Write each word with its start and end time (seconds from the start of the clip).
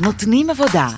נותנים 0.00 0.50
עבודה. 0.50 0.88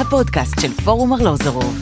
הפודקאסט 0.00 0.60
של 0.60 0.72
פורום 0.72 1.12
ארלוזורוב. 1.12 1.78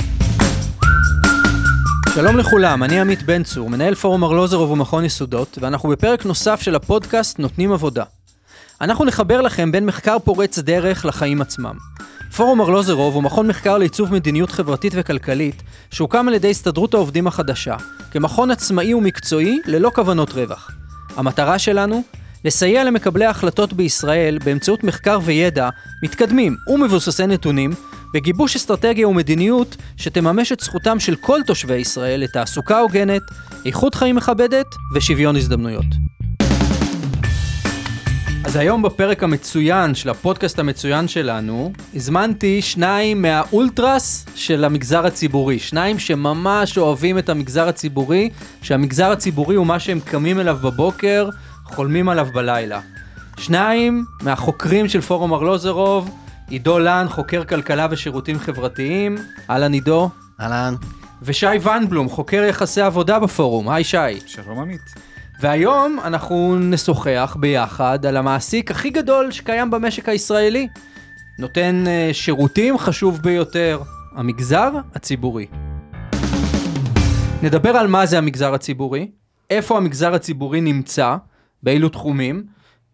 שלום 2.14 2.36
לכולם, 2.36 2.82
אני 2.82 3.00
עמית 3.00 3.22
בן 3.22 3.42
צור, 3.42 3.70
מנהל 3.70 3.94
פורום 3.94 4.24
ארלוזורוב 4.24 4.70
ומכון 4.70 5.04
יסודות, 5.04 5.58
ואנחנו 5.60 5.88
בפרק 5.88 6.26
נוסף 6.26 6.60
של 6.62 6.74
הפודקאסט 6.74 7.38
נותנים 7.38 7.72
עבודה. 7.72 8.04
אנחנו 8.80 9.04
נחבר 9.04 9.40
לכם 9.40 9.72
בין 9.72 9.86
מחקר 9.86 10.18
פורץ 10.18 10.58
דרך 10.58 11.04
לחיים 11.04 11.40
עצמם. 11.40 11.74
פורום 12.36 12.60
ארלוזרוב 12.60 13.14
הוא 13.14 13.22
מכון 13.22 13.46
מחקר 13.46 13.78
לעיצוב 13.78 14.12
מדיניות 14.12 14.50
חברתית 14.50 14.92
וכלכלית, 14.96 15.62
שהוקם 15.90 16.28
על 16.28 16.34
ידי 16.34 16.50
הסתדרות 16.50 16.94
העובדים 16.94 17.26
החדשה, 17.26 17.76
כמכון 18.10 18.50
עצמאי 18.50 18.94
ומקצועי 18.94 19.58
ללא 19.66 19.90
כוונות 19.94 20.32
רווח. 20.32 20.70
המטרה 21.16 21.58
שלנו? 21.58 22.02
לסייע 22.44 22.84
למקבלי 22.84 23.24
ההחלטות 23.24 23.72
בישראל 23.72 24.38
באמצעות 24.44 24.84
מחקר 24.84 25.18
וידע 25.24 25.68
מתקדמים 26.02 26.56
ומבוססי 26.66 27.26
נתונים, 27.26 27.70
בגיבוש 28.14 28.56
אסטרטגיה 28.56 29.08
ומדיניות 29.08 29.76
שתממש 29.96 30.52
את 30.52 30.60
זכותם 30.60 31.00
של 31.00 31.16
כל 31.16 31.40
תושבי 31.46 31.76
ישראל 31.76 32.20
לתעסוקה 32.20 32.78
הוגנת, 32.78 33.22
איכות 33.66 33.94
חיים 33.94 34.16
מכבדת 34.16 34.66
ושוויון 34.94 35.36
הזדמנויות. 35.36 36.10
אז 38.44 38.56
היום 38.56 38.82
בפרק 38.82 39.22
המצוין 39.22 39.94
של 39.94 40.08
הפודקאסט 40.10 40.58
המצוין 40.58 41.08
שלנו, 41.08 41.72
הזמנתי 41.94 42.62
שניים 42.62 43.22
מהאולטרס 43.22 44.26
של 44.34 44.64
המגזר 44.64 45.06
הציבורי. 45.06 45.58
שניים 45.58 45.98
שממש 45.98 46.78
אוהבים 46.78 47.18
את 47.18 47.28
המגזר 47.28 47.68
הציבורי, 47.68 48.30
שהמגזר 48.62 49.10
הציבורי 49.10 49.56
הוא 49.56 49.66
מה 49.66 49.78
שהם 49.78 50.00
קמים 50.00 50.40
אליו 50.40 50.58
בבוקר, 50.62 51.28
חולמים 51.74 52.08
עליו 52.08 52.28
בלילה. 52.34 52.80
שניים 53.38 54.04
מהחוקרים 54.22 54.88
של 54.88 55.00
פורום 55.00 55.32
ארלוזרוב, 55.32 56.10
עידו 56.48 56.78
לן, 56.78 57.06
חוקר 57.08 57.44
כלכלה 57.44 57.86
ושירותים 57.90 58.38
חברתיים. 58.38 59.16
אהלן 59.50 59.72
עידו. 59.72 60.10
אהלן. 60.40 60.74
ושי 61.22 61.46
ונבלום, 61.46 62.08
חוקר 62.08 62.44
יחסי 62.48 62.80
עבודה 62.80 63.18
בפורום. 63.18 63.68
היי 63.68 63.84
שי. 63.84 64.20
שלום 64.26 64.58
עמית. 64.58 64.94
והיום 65.40 65.98
אנחנו 66.04 66.56
נשוחח 66.60 67.36
ביחד 67.40 68.06
על 68.06 68.16
המעסיק 68.16 68.70
הכי 68.70 68.90
גדול 68.90 69.30
שקיים 69.30 69.70
במשק 69.70 70.08
הישראלי. 70.08 70.68
נותן 71.38 71.84
uh, 71.86 72.14
שירותים 72.14 72.78
חשוב 72.78 73.20
ביותר, 73.22 73.80
המגזר 74.16 74.70
הציבורי. 74.94 75.46
נדבר 77.42 77.70
על 77.70 77.86
מה 77.86 78.06
זה 78.06 78.18
המגזר 78.18 78.54
הציבורי, 78.54 79.10
איפה 79.50 79.76
המגזר 79.76 80.14
הציבורי 80.14 80.60
נמצא, 80.60 81.16
באילו 81.62 81.88
תחומים, 81.88 82.44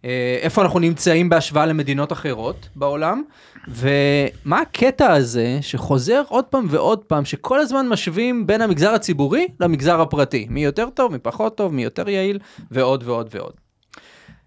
אה, 0.05 0.39
איפה 0.41 0.63
אנחנו 0.63 0.79
נמצאים 0.79 1.29
בהשוואה 1.29 1.67
למדינות 1.67 2.13
אחרות 2.13 2.69
בעולם, 2.77 3.23
ומה 3.69 4.61
הקטע 4.61 5.13
הזה 5.13 5.59
שחוזר 5.61 6.23
עוד 6.29 6.45
פעם 6.45 6.67
ועוד 6.71 6.99
פעם, 6.99 7.25
שכל 7.25 7.61
הזמן 7.61 7.89
משווים 7.89 8.47
בין 8.47 8.61
המגזר 8.61 8.95
הציבורי 8.95 9.49
למגזר 9.61 10.01
הפרטי, 10.01 10.47
מי 10.51 10.65
יותר 10.65 10.91
טוב, 10.91 11.13
מי 11.13 11.19
פחות 11.19 11.57
טוב, 11.57 11.75
מי 11.75 11.85
יותר 11.85 12.09
יעיל, 12.09 12.39
ועוד 12.71 13.03
ועוד 13.07 13.29
ועוד. 13.31 13.53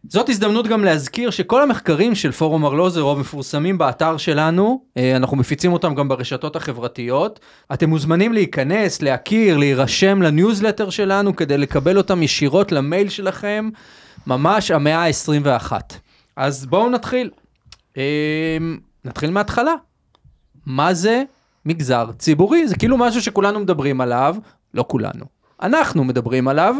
זאת 0.07 0.29
הזדמנות 0.29 0.67
גם 0.67 0.83
להזכיר 0.83 1.29
שכל 1.29 1.61
המחקרים 1.61 2.15
של 2.15 2.31
פורום 2.31 2.65
ארלוזרוב 2.65 3.19
מפורסמים 3.19 3.77
באתר 3.77 4.17
שלנו, 4.17 4.83
אה, 4.97 5.15
אנחנו 5.15 5.37
מפיצים 5.37 5.73
אותם 5.73 5.95
גם 5.95 6.07
ברשתות 6.07 6.55
החברתיות. 6.55 7.39
אתם 7.73 7.89
מוזמנים 7.89 8.33
להיכנס, 8.33 9.01
להכיר, 9.01 9.57
להירשם 9.57 10.21
לניוזלטר 10.21 10.89
שלנו 10.89 11.35
כדי 11.35 11.57
לקבל 11.57 11.97
אותם 11.97 12.23
ישירות 12.23 12.71
למייל 12.71 13.09
שלכם. 13.09 13.69
ממש 14.29 14.71
המאה 14.71 15.05
ה-21. 15.05 15.71
אז 16.35 16.65
בואו 16.65 16.89
נתחיל. 16.89 17.29
אה, 17.97 18.57
נתחיל 19.05 19.31
מההתחלה. 19.31 19.73
מה 20.65 20.93
זה 20.93 21.23
מגזר 21.65 22.09
ציבורי? 22.17 22.67
זה 22.67 22.75
כאילו 22.75 22.97
משהו 22.97 23.21
שכולנו 23.21 23.59
מדברים 23.59 24.01
עליו, 24.01 24.35
לא 24.73 24.85
כולנו, 24.87 25.25
אנחנו 25.61 26.03
מדברים 26.03 26.47
עליו. 26.47 26.75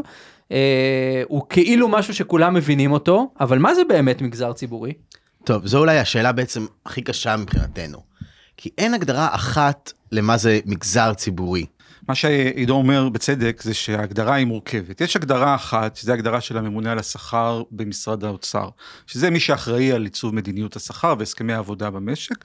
אה, 0.51 1.23
הוא 1.27 1.41
כאילו 1.49 1.87
משהו 1.87 2.13
שכולם 2.13 2.53
מבינים 2.53 2.91
אותו, 2.91 3.31
אבל 3.39 3.59
מה 3.59 3.75
זה 3.75 3.81
באמת 3.89 4.21
מגזר 4.21 4.53
ציבורי? 4.53 4.93
טוב, 5.43 5.67
זו 5.67 5.79
אולי 5.79 5.99
השאלה 5.99 6.31
בעצם 6.31 6.65
הכי 6.85 7.01
קשה 7.01 7.37
מבחינתנו. 7.37 7.99
כי 8.57 8.69
אין 8.77 8.93
הגדרה 8.93 9.27
אחת 9.31 9.91
למה 10.11 10.37
זה 10.37 10.59
מגזר 10.65 11.13
ציבורי. 11.13 11.65
מה 12.09 12.15
שעידו 12.15 12.73
אומר 12.73 13.09
בצדק 13.09 13.61
זה 13.61 13.73
שההגדרה 13.73 14.35
היא 14.35 14.45
מורכבת. 14.45 15.01
יש 15.01 15.15
הגדרה 15.15 15.55
אחת, 15.55 15.95
שזו 15.95 16.13
הגדרה 16.13 16.41
של 16.41 16.57
הממונה 16.57 16.91
על 16.91 16.99
השכר 16.99 17.63
במשרד 17.71 18.23
האוצר, 18.23 18.69
שזה 19.07 19.29
מי 19.29 19.39
שאחראי 19.39 19.91
על 19.91 20.03
עיצוב 20.03 20.35
מדיניות 20.35 20.75
השכר 20.75 21.15
והסכמי 21.19 21.53
העבודה 21.53 21.89
במשק, 21.89 22.35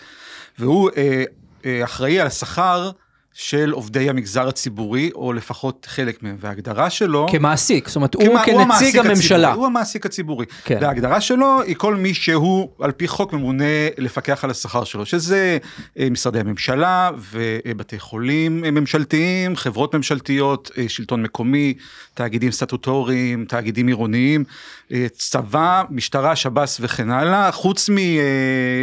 והוא 0.58 0.90
אה, 0.96 1.24
אה, 1.64 1.84
אחראי 1.84 2.20
על 2.20 2.26
השכר 2.26 2.90
של 3.34 3.70
עובדי 3.70 4.10
המגזר 4.10 4.48
הציבורי, 4.48 5.10
או 5.14 5.32
לפחות 5.32 5.86
חלק 5.90 6.22
מהם, 6.22 6.36
וההגדרה 6.40 6.90
שלו... 6.90 7.26
כמעסיק, 7.30 7.88
זאת 7.88 7.96
אומרת, 7.96 8.14
הוא 8.14 8.38
כנציג 8.44 8.98
הממשלה. 8.98 9.48
הציבורי, 9.48 9.56
הוא 9.56 9.66
המעסיק 9.66 10.06
הציבורי. 10.06 10.46
כן. 10.64 10.78
וההגדרה 10.80 11.20
שלו 11.20 11.62
היא 11.62 11.76
כל 11.76 11.94
מי 11.94 12.14
שהוא, 12.14 12.68
על 12.80 12.92
פי 12.92 13.08
חוק, 13.08 13.32
ממונה 13.32 13.64
לפקח 13.98 14.44
על 14.44 14.50
השכר 14.50 14.84
שלו, 14.84 15.06
שזה 15.06 15.58
אה, 15.98 16.10
משרדי 16.10 16.40
הממשלה 16.40 17.10
ובתי 17.32 17.98
חולים 17.98 18.60
ממשלתיים, 18.60 19.56
חברות 19.56 19.94
ממשלתיות, 19.94 20.70
אה, 20.78 20.88
שלטון 20.88 21.22
מקומי, 21.22 21.74
תאגידים 22.14 22.52
סטטוטוריים, 22.52 23.44
תאגידים 23.44 23.86
עירוניים, 23.86 24.44
אה, 24.92 25.06
צבא, 25.12 25.82
משטרה, 25.90 26.36
שב"ס 26.36 26.78
וכן 26.80 27.10
הלאה, 27.10 27.52
חוץ 27.52 27.90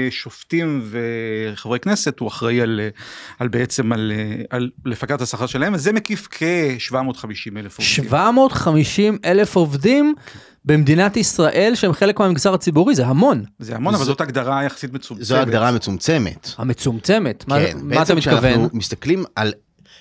משופטים 0.07 0.81
וחברי 1.53 1.79
כנסת, 1.79 2.19
הוא 2.19 2.27
אחראי 2.27 2.61
על, 2.61 2.81
על 3.39 3.47
בעצם 3.47 3.91
על... 3.91 4.11
על 4.49 4.69
לפקד 4.85 5.21
השכר 5.21 5.45
שלהם, 5.45 5.73
וזה 5.73 5.91
מקיף 5.91 6.27
כ-750 6.31 7.57
אלף 7.57 7.77
עובדים. 7.77 7.85
750 7.85 9.17
אלף 9.25 9.55
עובדים? 9.55 10.15
במדינת 10.65 11.17
ישראל 11.17 11.71
שהם 11.75 11.93
חלק 11.93 12.19
מהמגזר 12.19 12.53
הציבורי 12.53 12.95
זה 12.95 13.05
המון. 13.05 13.43
זה 13.59 13.75
המון 13.75 13.95
אבל 13.95 14.05
זאת 14.05 14.21
הגדרה 14.21 14.63
יחסית 14.63 14.93
מצומצמת. 14.93 15.25
זו 15.25 15.37
הגדרה 15.37 15.67
המצומצמת. 15.67 16.49
המצומצמת? 16.57 17.43
כן, 17.43 17.49
מה, 17.49 17.55
מה 17.95 18.03
אתה 18.03 18.15
מתכוון? 18.15 18.17
בעצם 18.19 18.19
כשאנחנו 18.19 18.69
מסתכלים 18.73 19.23
על 19.35 19.53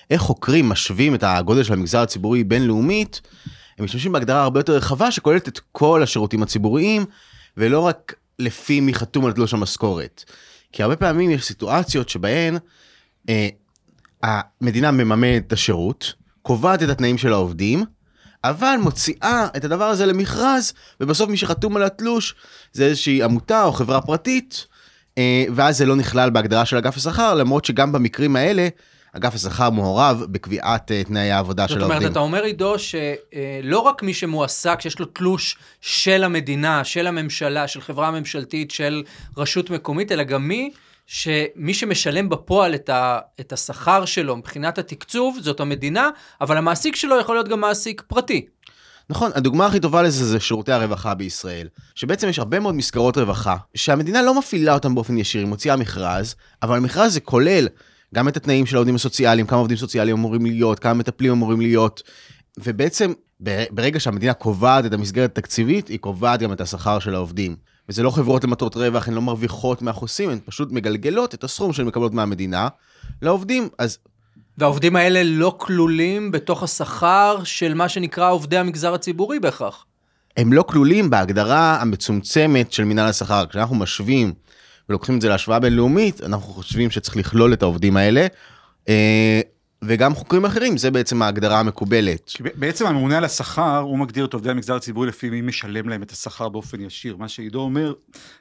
איך 0.09 0.21
חוקרים 0.21 0.69
משווים 0.69 1.15
את 1.15 1.23
הגודל 1.23 1.63
של 1.63 1.73
המגזר 1.73 1.99
הציבורי 1.99 2.43
בינלאומית, 2.43 3.21
הם 3.77 3.85
משתמשים 3.85 4.11
בהגדרה 4.11 4.43
הרבה 4.43 4.59
יותר 4.59 4.73
רחבה 4.73 5.11
שכוללת 5.11 5.47
את 5.47 5.59
כל 5.71 6.03
השירותים 6.03 6.43
הציבוריים 6.43 7.05
ולא 7.57 7.79
רק 7.79 8.13
לפי 8.39 8.79
מי 8.79 8.93
חתום 8.93 9.25
על 9.25 9.31
תלוש 9.31 9.53
המשכורת. 9.53 10.23
כי 10.71 10.83
הרבה 10.83 10.95
פעמים 10.95 11.31
יש 11.31 11.45
סיטואציות 11.45 12.09
שבהן 12.09 12.57
אה, 13.29 13.49
המדינה 14.23 14.91
מממנת 14.91 15.47
את 15.47 15.53
השירות, 15.53 16.13
קובעת 16.41 16.83
את 16.83 16.89
התנאים 16.89 17.17
של 17.17 17.33
העובדים, 17.33 17.85
אבל 18.43 18.75
מוציאה 18.81 19.47
את 19.57 19.65
הדבר 19.65 19.83
הזה 19.83 20.05
למכרז, 20.05 20.73
ובסוף 21.01 21.29
מי 21.29 21.37
שחתום 21.37 21.75
על 21.75 21.83
התלוש 21.83 22.35
זה 22.73 22.85
איזושהי 22.85 23.23
עמותה 23.23 23.63
או 23.63 23.71
חברה 23.71 24.01
פרטית, 24.01 24.67
אה, 25.17 25.45
ואז 25.55 25.77
זה 25.77 25.85
לא 25.85 25.95
נכלל 25.95 26.29
בהגדרה 26.29 26.65
של 26.65 26.77
אגף 26.77 26.97
השכר, 26.97 27.35
למרות 27.35 27.65
שגם 27.65 27.91
במקרים 27.91 28.35
האלה, 28.35 28.67
אגף 29.13 29.35
השכר 29.35 29.69
מעורב 29.69 30.23
בקביעת 30.29 30.91
אה, 30.91 31.03
תנאי 31.03 31.31
העבודה 31.31 31.67
של 31.67 31.73
העובדים. 31.73 31.91
זאת 31.91 31.97
אומרת, 31.97 32.11
אתה 32.11 32.19
אומר 32.19 32.43
עידו 32.43 32.75
שלא 32.79 33.79
רק 33.79 34.03
מי 34.03 34.13
שמועסק, 34.13 34.81
שיש 34.81 34.99
לו 34.99 35.05
תלוש 35.05 35.57
של 35.81 36.23
המדינה, 36.23 36.83
של 36.83 37.07
הממשלה, 37.07 37.67
של 37.67 37.81
חברה 37.81 38.11
ממשלתית, 38.11 38.71
של 38.71 39.03
רשות 39.37 39.69
מקומית, 39.69 40.11
אלא 40.11 40.23
גם 40.23 40.47
מי 40.47 40.71
שמי 41.13 41.73
שמשלם 41.73 42.29
בפועל 42.29 42.75
את, 42.75 42.89
ה, 42.89 43.19
את 43.39 43.53
השכר 43.53 44.05
שלו 44.05 44.35
מבחינת 44.37 44.77
התקצוב 44.77 45.37
זאת 45.41 45.59
המדינה, 45.59 46.09
אבל 46.41 46.57
המעסיק 46.57 46.95
שלו 46.95 47.19
יכול 47.19 47.35
להיות 47.35 47.47
גם 47.47 47.59
מעסיק 47.59 48.03
פרטי. 48.07 48.45
נכון, 49.09 49.31
הדוגמה 49.35 49.65
הכי 49.65 49.79
טובה 49.79 50.01
לזה 50.01 50.25
זה 50.25 50.39
שירותי 50.39 50.71
הרווחה 50.71 51.13
בישראל, 51.13 51.67
שבעצם 51.95 52.29
יש 52.29 52.39
הרבה 52.39 52.59
מאוד 52.59 52.75
מסגרות 52.75 53.17
רווחה, 53.17 53.57
שהמדינה 53.75 54.21
לא 54.21 54.39
מפעילה 54.39 54.73
אותן 54.73 54.95
באופן 54.95 55.17
ישיר, 55.17 55.41
היא 55.41 55.49
מוציאה 55.49 55.75
מכרז, 55.75 56.35
אבל 56.63 56.77
המכרז 56.77 57.13
זה 57.13 57.19
כולל 57.19 57.67
גם 58.15 58.27
את 58.27 58.37
התנאים 58.37 58.65
של 58.65 58.75
העובדים 58.75 58.95
הסוציאליים, 58.95 59.47
כמה 59.47 59.59
עובדים 59.59 59.77
סוציאליים 59.77 60.17
אמורים 60.17 60.45
להיות, 60.45 60.79
כמה 60.79 60.93
מטפלים 60.93 61.31
אמורים 61.31 61.61
להיות, 61.61 62.03
ובעצם 62.57 63.13
ברגע 63.71 63.99
שהמדינה 63.99 64.33
קובעת 64.33 64.85
את 64.85 64.93
המסגרת 64.93 65.37
התקציבית, 65.37 65.87
היא 65.87 65.99
קובעת 65.99 66.39
גם 66.39 66.53
את 66.53 66.61
השכר 66.61 66.99
של 66.99 67.15
העובדים. 67.15 67.70
וזה 67.89 68.03
לא 68.03 68.09
חברות 68.09 68.43
למטרות 68.43 68.75
רווח, 68.75 69.07
הן 69.07 69.13
לא 69.13 69.21
מרוויחות 69.21 69.81
מהחוסים, 69.81 70.29
הן 70.29 70.39
פשוט 70.45 70.71
מגלגלות 70.71 71.33
את 71.33 71.43
הסכום 71.43 71.73
שהן 71.73 71.85
מקבלות 71.85 72.13
מהמדינה 72.13 72.67
לעובדים. 73.21 73.69
אז... 73.77 73.97
והעובדים 74.57 74.95
האלה 74.95 75.23
לא 75.23 75.55
כלולים 75.57 76.31
בתוך 76.31 76.63
השכר 76.63 77.43
של 77.43 77.73
מה 77.73 77.89
שנקרא 77.89 78.31
עובדי 78.31 78.57
המגזר 78.57 78.93
הציבורי 78.93 79.39
בהכרח. 79.39 79.85
הם 80.37 80.53
לא 80.53 80.63
כלולים 80.63 81.09
בהגדרה 81.09 81.81
המצומצמת 81.81 82.71
של 82.71 82.83
מנהל 82.83 83.09
השכר. 83.09 83.45
כשאנחנו 83.49 83.75
משווים 83.75 84.33
ולוקחים 84.89 85.15
את 85.15 85.21
זה 85.21 85.29
להשוואה 85.29 85.59
בינלאומית, 85.59 86.21
אנחנו 86.21 86.53
חושבים 86.53 86.91
שצריך 86.91 87.17
לכלול 87.17 87.53
את 87.53 87.61
העובדים 87.61 87.97
האלה. 87.97 88.27
וגם 89.83 90.15
חוקרים 90.15 90.45
אחרים, 90.45 90.77
זה 90.77 90.91
בעצם 90.91 91.21
ההגדרה 91.21 91.59
המקובלת. 91.59 92.31
בעצם 92.55 92.85
הממונה 92.85 93.17
על 93.17 93.23
השכר, 93.23 93.77
הוא 93.77 93.99
מגדיר 93.99 94.25
את 94.25 94.33
עובדי 94.33 94.49
המגזר 94.49 94.75
הציבורי 94.75 95.07
לפי 95.07 95.29
מי 95.29 95.41
משלם 95.41 95.89
להם 95.89 96.03
את 96.03 96.11
השכר 96.11 96.49
באופן 96.49 96.81
ישיר. 96.81 97.17
מה 97.17 97.27
שעידו 97.27 97.59
אומר, 97.61 97.93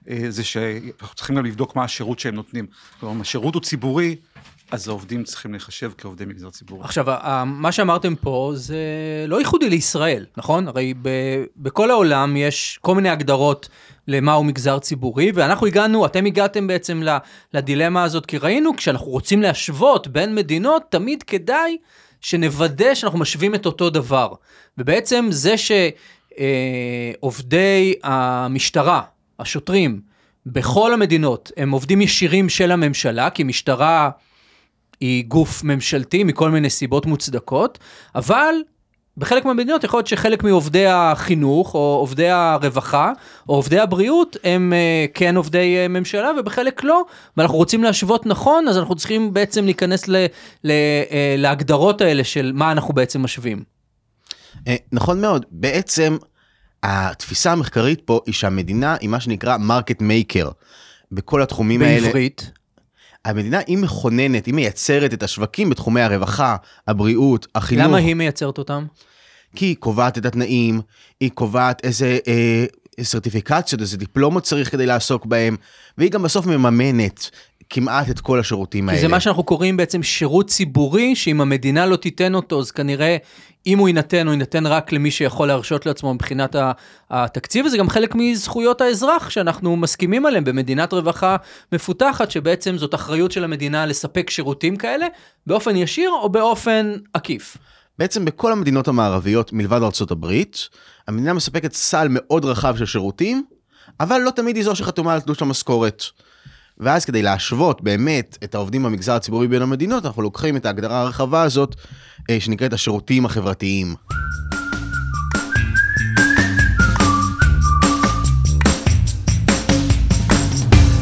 אה, 0.09 0.27
זה 0.29 0.45
שאנחנו 0.45 1.15
צריכים 1.17 1.37
גם 1.37 1.47
לבדוק 1.47 1.77
מה 1.77 1.85
השירות 1.85 2.19
שהם 2.19 2.35
נותנים. 2.35 2.67
כלומר, 3.01 3.21
השירות 3.21 3.55
הוא 3.55 3.63
ציבורי, 3.63 4.17
אז 4.71 4.89
העובדים 4.89 5.25
צריכים 5.25 5.51
להיחשב 5.53 5.91
כעובדי 5.99 6.25
מגזר 6.25 6.51
ציבורי. 6.51 6.85
עכשיו, 6.85 7.07
מה 7.47 7.73
שאמרתם 7.73 8.15
פה 8.15 8.53
זה 8.55 8.79
לא 9.29 9.39
ייחודי 9.39 9.71
לישראל, 9.71 10.27
נכון? 10.37 10.69
הרי 10.69 10.95
ב- 11.03 11.45
בכל 11.57 11.91
העולם 11.91 12.37
יש 12.37 12.79
כל 12.83 12.95
מיני 12.95 13.09
הגדרות 13.09 13.69
למהו 14.09 14.45
מגזר 14.45 14.79
ציבורי, 14.79 15.33
ואנחנו 15.35 15.67
הגענו, 15.67 16.07
אתם 16.07 16.25
הגעתם 16.25 16.67
בעצם 16.67 17.03
לדילמה 17.55 18.03
הזאת, 18.03 18.27
כי 18.27 18.39
ראינו, 18.39 18.77
כשאנחנו 18.77 19.07
רוצים 19.07 19.43
להשוות 19.43 20.09
בין 20.09 20.35
מדינות, 20.35 20.83
תמיד 20.89 21.23
כדאי 21.23 21.77
שנוודא 22.21 22.95
שאנחנו 22.95 23.19
משווים 23.19 23.55
את 23.55 23.67
אותו 23.67 23.91
דבר. 23.91 24.33
ובעצם 24.79 25.27
זה 25.31 25.55
שעובדי 27.19 27.95
המשטרה, 28.03 29.03
השוטרים, 29.39 30.01
בכל 30.47 30.93
המדינות, 30.93 31.53
הם 31.57 31.71
עובדים 31.71 32.01
ישירים 32.01 32.49
של 32.49 32.73
הממשלה, 32.73 33.31
כי 33.31 33.43
משטרה 33.45 34.11
היא 35.01 35.25
גוף 35.25 35.65
ממשלתי 35.65 36.25
מכל 36.25 36.51
מיני 36.51 36.71
סיבות 36.71 37.07
מוצדקות, 37.07 37.79
אבל 38.15 38.55
בחלק 39.17 39.45
מהמדינות 39.45 39.85
יכול 39.85 39.99
להיות 39.99 40.07
שחלק 40.07 40.43
מעובדי 40.43 40.87
החינוך, 40.87 41.75
או 41.75 41.97
עובדי 42.01 42.29
הרווחה, 42.29 43.13
או 43.49 43.55
עובדי 43.55 43.79
הבריאות, 43.79 44.37
הם 44.45 44.73
uh, 44.73 45.11
כן 45.15 45.37
עובדי 45.37 45.77
uh, 45.85 45.89
ממשלה, 45.89 46.31
ובחלק 46.41 46.85
לא, 46.85 47.05
ואנחנו 47.37 47.57
רוצים 47.57 47.83
להשוות 47.83 48.27
נכון, 48.27 48.69
אז 48.69 48.79
אנחנו 48.79 48.95
צריכים 48.97 49.35
בעצם 49.35 49.65
להיכנס 49.65 50.09
ל, 50.09 50.27
ל, 50.65 50.71
uh, 50.71 51.13
להגדרות 51.39 52.01
האלה 52.01 52.25
של 52.25 52.53
מה 52.55 52.73
אנחנו 52.73 52.95
בעצם 52.95 53.23
משווים. 53.23 53.63
אה, 54.69 54.77
נכון 54.93 55.21
מאוד, 55.21 55.47
בעצם 55.51 56.17
התפיסה 56.83 57.53
המחקרית 57.53 58.01
פה 58.05 58.21
היא 58.27 58.35
שהמדינה 58.35 58.97
היא 59.01 59.09
מה 59.09 59.21
שנקרא 59.21 59.57
market 59.57 60.03
maker. 60.03 60.49
בכל 61.13 61.43
התחומים 61.43 61.83
האלה, 61.83 62.07
בעברית. 62.07 62.51
המדינה 63.25 63.59
היא 63.67 63.79
מכוננת, 63.79 64.47
היא 64.47 64.55
מייצרת 64.55 65.15
את 65.15 65.23
השווקים 65.23 65.71
בתחומי 65.71 66.01
הרווחה, 66.01 66.57
הבריאות, 66.87 67.47
החינוך. 67.55 67.87
למה 67.87 67.97
היא 67.97 68.15
מייצרת 68.15 68.59
אותם? 68.59 68.87
כי 69.57 69.67
היא 69.67 69.77
קובעת 69.77 70.19
את 70.19 70.27
התנאים, 70.27 70.81
היא 71.21 71.31
קובעת 71.35 71.85
איזה 71.85 72.19
אה, 72.29 72.65
סרטיפיקציות, 73.03 73.81
איזה 73.81 73.97
דיפלומות 73.97 74.43
צריך 74.43 74.71
כדי 74.73 74.87
לעסוק 74.87 75.27
בהם, 75.27 75.57
והיא 75.99 76.11
גם 76.11 76.23
בסוף 76.23 76.47
מממנת 76.47 77.31
כמעט 77.71 78.11
את 78.11 78.21
כל 78.21 78.41
השירותים 78.41 78.85
כי 78.85 78.91
האלה. 78.91 79.01
זה 79.01 79.09
מה 79.09 79.21
שאנחנו 79.21 79.43
קוראים 79.43 79.77
בעצם 79.77 80.03
שירות 80.03 80.49
ציבורי, 80.49 81.17
שאם 81.17 81.41
המדינה 81.41 81.87
לא 81.87 81.97
תיתן 81.97 82.35
אותו, 82.35 82.61
אז 82.61 82.71
כנראה, 82.71 83.17
אם 83.67 83.79
הוא 83.79 83.89
יינתן, 83.89 84.27
הוא 84.27 84.33
יינתן 84.33 84.67
רק 84.67 84.93
למי 84.93 85.11
שיכול 85.11 85.49
להרשות 85.49 85.87
לעצמו 85.87 86.15
מבחינת 86.15 86.57
התקציב, 87.11 87.67
וזה 87.67 87.79
גם 87.79 87.89
חלק 87.89 88.15
מזכויות 88.15 88.81
האזרח 88.81 89.31
שאנחנו 89.31 89.77
מסכימים 89.77 90.27
עליהם 90.27 90.45
במדינת 90.45 90.93
רווחה 90.93 91.37
מפותחת, 91.73 92.31
שבעצם 92.31 92.79
זאת 92.79 92.95
אחריות 92.95 93.33
של 93.33 93.45
המדינה 93.45 93.87
לספק 93.87 94.31
שירותים 94.31 94.77
כאלה, 94.77 95.07
באופן 95.47 95.77
ישיר 95.77 96.11
או 96.11 96.29
באופן 96.29 96.93
עקיף. 97.15 97.57
בעצם 97.99 98.25
בכל 98.25 98.53
המדינות 98.53 98.89
המערביות 98.89 99.53
מלבד 99.53 99.81
הברית, 100.11 100.69
המדינה 101.09 101.33
מספקת 101.33 101.73
סל 101.73 102.07
מאוד 102.11 102.45
רחב 102.45 102.77
של 102.77 102.87
שירותים, 102.87 103.45
אבל 104.01 104.21
לא 104.21 104.31
תמיד 104.31 104.57
היא 104.57 104.65
זו 104.65 104.77
שחתומה 104.77 105.15
על 105.15 105.21
תלוש 105.21 105.43
המשכורת. 105.43 106.05
ואז 106.81 107.05
כדי 107.05 107.23
להשוות 107.23 107.83
באמת 107.83 108.39
את 108.45 108.55
העובדים 108.55 108.83
במגזר 108.83 109.13
הציבורי 109.13 109.49
בין 109.49 109.63
המדינות, 109.63 110.07
אנחנו 110.07 110.23
לוקחים 110.23 110.57
את 110.57 110.67
ההגדרה 110.67 111.01
הרחבה 111.01 111.43
הזאת, 111.43 111.77
אה, 112.31 112.41
שנקראת 112.41 112.73
השירותים 112.73 113.25
החברתיים. 113.25 113.95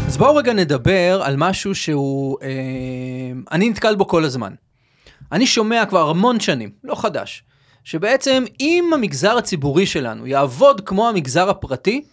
אז 0.07 0.17
בואו 0.17 0.37
רגע 0.37 0.53
נדבר 0.53 1.23
על 1.25 1.37
משהו 1.37 1.75
שהוא, 1.75 2.39
אה, 2.43 2.49
אני 3.53 3.71
נתקל 3.71 3.95
בו 3.95 4.09
כל 4.09 4.25
הזמן. 4.25 4.53
אני 5.33 5.47
שומע 5.47 5.85
כבר 5.87 6.11
המון 6.11 6.41
שנים, 6.41 6.71
לא 6.85 6.95
חדש, 6.95 7.43
שבעצם 7.85 8.45
אם 8.61 8.91
המגזר 8.95 9.37
הציבורי 9.37 9.87
שלנו 9.87 10.27
יעבוד 10.27 10.81
כמו 10.81 11.09
המגזר 11.09 11.51
הפרטי, 11.51 12.05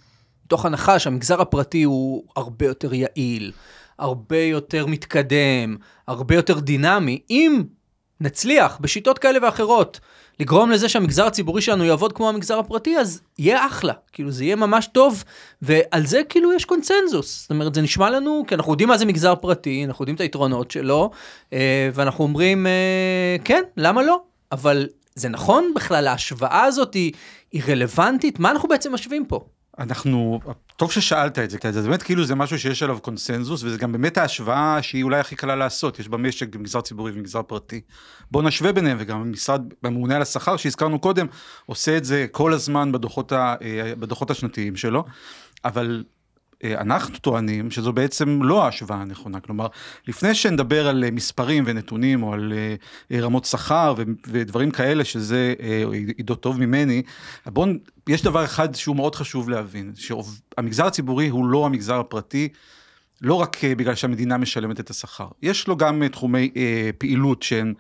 מתוך 0.45 0.65
הנחה 0.65 1.00
שהמגזר 1.00 1.42
הפרטי 1.42 1.83
הוא 1.83 2.24
הרבה 2.36 2.65
יותר 2.65 2.94
יעיל, 2.94 3.51
הרבה 4.00 4.38
יותר 4.38 4.86
מתקדם, 4.86 5.77
הרבה 6.07 6.36
יותר 6.36 6.59
דינמי, 6.59 7.19
אם 7.30 7.63
נצליח 8.21 8.77
בשיטות 8.81 9.19
כאלה 9.19 9.39
ואחרות 9.42 10.00
לגרום 10.39 10.71
לזה 10.71 10.89
שהמגזר 10.89 11.25
הציבורי 11.25 11.62
שלנו 11.62 11.83
יעבוד 11.83 12.13
כמו 12.13 12.30
המגזר 12.30 12.59
הפרטי, 12.59 12.97
אז 12.97 13.21
יהיה 13.39 13.68
אחלה, 13.68 13.94
כאילו 14.13 14.31
זה 14.31 14.44
יהיה 14.44 14.56
ממש 14.56 14.88
טוב, 14.88 15.24
ועל 15.62 16.06
זה 16.06 16.21
כאילו 16.30 16.53
יש 16.53 16.65
קונצנזוס. 16.65 17.41
זאת 17.41 17.50
אומרת, 17.50 17.75
זה 17.75 17.81
נשמע 17.81 18.09
לנו, 18.09 18.44
כי 18.48 18.56
אנחנו 18.56 18.74
יודעים 18.74 18.89
מה 18.89 18.98
זה 18.98 19.06
מגזר 19.06 19.36
פרטי, 19.36 19.86
אנחנו 19.86 20.03
יודעים 20.03 20.15
את 20.15 20.21
היתרונות 20.21 20.71
שלו, 20.71 21.12
אה, 21.53 21.89
ואנחנו 21.94 22.24
אומרים, 22.24 22.68
אה, 22.68 23.36
כן, 23.44 23.62
למה 23.77 24.03
לא? 24.03 24.21
אבל 24.51 24.88
זה 25.15 25.30
נכון 25.30 25.71
בכלל, 25.75 26.07
ההשוואה 26.07 26.63
הזאת 26.63 26.94
היא, 26.94 27.12
היא 27.51 27.62
רלוונטית? 27.68 28.39
מה 28.39 28.51
אנחנו 28.51 28.69
בעצם 28.69 28.94
משווים 28.94 29.25
פה? 29.25 29.45
אנחנו, 29.80 30.39
טוב 30.75 30.92
ששאלת 30.92 31.39
את 31.39 31.50
זה, 31.50 31.57
כי 31.57 31.72
זה 31.72 31.81
באמת 31.81 32.04
כאילו 32.04 32.25
זה 32.25 32.36
משהו 32.36 32.60
שיש 32.60 32.83
עליו 32.83 33.00
קונסנזוס, 33.00 33.63
וזה 33.63 33.77
גם 33.77 33.92
באמת 33.92 34.18
ההשוואה 34.18 34.81
שהיא 34.81 35.04
אולי 35.04 35.19
הכי 35.19 35.36
קלה 35.36 35.56
לעשות, 35.56 36.00
יש 36.00 36.07
במשק 36.07 36.56
מגזר 36.56 36.81
ציבורי 36.81 37.12
ומגזר 37.12 37.42
פרטי. 37.42 37.81
בואו 38.31 38.44
נשווה 38.44 38.74
ביניהם, 38.74 38.98
וגם 39.00 39.22
המשרד, 39.22 39.74
הממונה 39.83 40.16
על 40.16 40.22
השכר 40.22 40.57
שהזכרנו 40.57 41.00
קודם, 41.00 41.27
עושה 41.66 41.98
את 41.98 42.06
זה 42.06 42.25
כל 42.31 42.54
הזמן 42.54 42.92
בדוחות, 42.92 43.31
ה, 43.31 43.56
אה, 43.62 43.95
בדוחות 44.00 44.31
השנתיים 44.31 44.75
שלו, 44.75 45.04
אבל 45.66 46.04
אנחנו 46.63 47.17
טוענים 47.17 47.71
שזו 47.71 47.93
בעצם 47.93 48.43
לא 48.43 48.63
ההשוואה 48.63 49.01
הנכונה, 49.01 49.39
כלומר, 49.39 49.67
לפני 50.07 50.35
שנדבר 50.35 50.87
על 50.87 51.03
אה, 51.03 51.11
מספרים 51.11 51.63
ונתונים 51.67 52.23
או 52.23 52.33
על 52.33 52.53
אה, 53.11 53.19
רמות 53.21 53.45
שכר 53.45 53.93
ודברים 54.27 54.71
כאלה, 54.71 55.05
שזה 55.05 55.53
אה, 55.59 55.83
עידו 56.17 56.35
טוב 56.35 56.59
ממני, 56.59 57.01
בואו, 57.45 57.69
יש 58.09 58.23
דבר 58.23 58.45
אחד 58.45 58.75
שהוא 58.75 58.95
מאוד 58.95 59.15
חשוב 59.15 59.49
להבין, 59.49 59.93
שהמגזר 59.95 60.85
הציבורי 60.85 61.27
הוא 61.27 61.45
לא 61.45 61.65
המגזר 61.65 61.99
הפרטי, 61.99 62.49
לא 63.21 63.33
רק 63.33 63.63
אה, 63.63 63.75
בגלל 63.75 63.95
שהמדינה 63.95 64.37
משלמת 64.37 64.79
את 64.79 64.89
השכר, 64.89 65.27
יש 65.41 65.67
לו 65.67 65.77
גם 65.77 66.03
אה, 66.03 66.09
תחומי 66.09 66.51
אה, 66.57 66.89
פעילות 66.97 67.43
שהם 67.43 67.73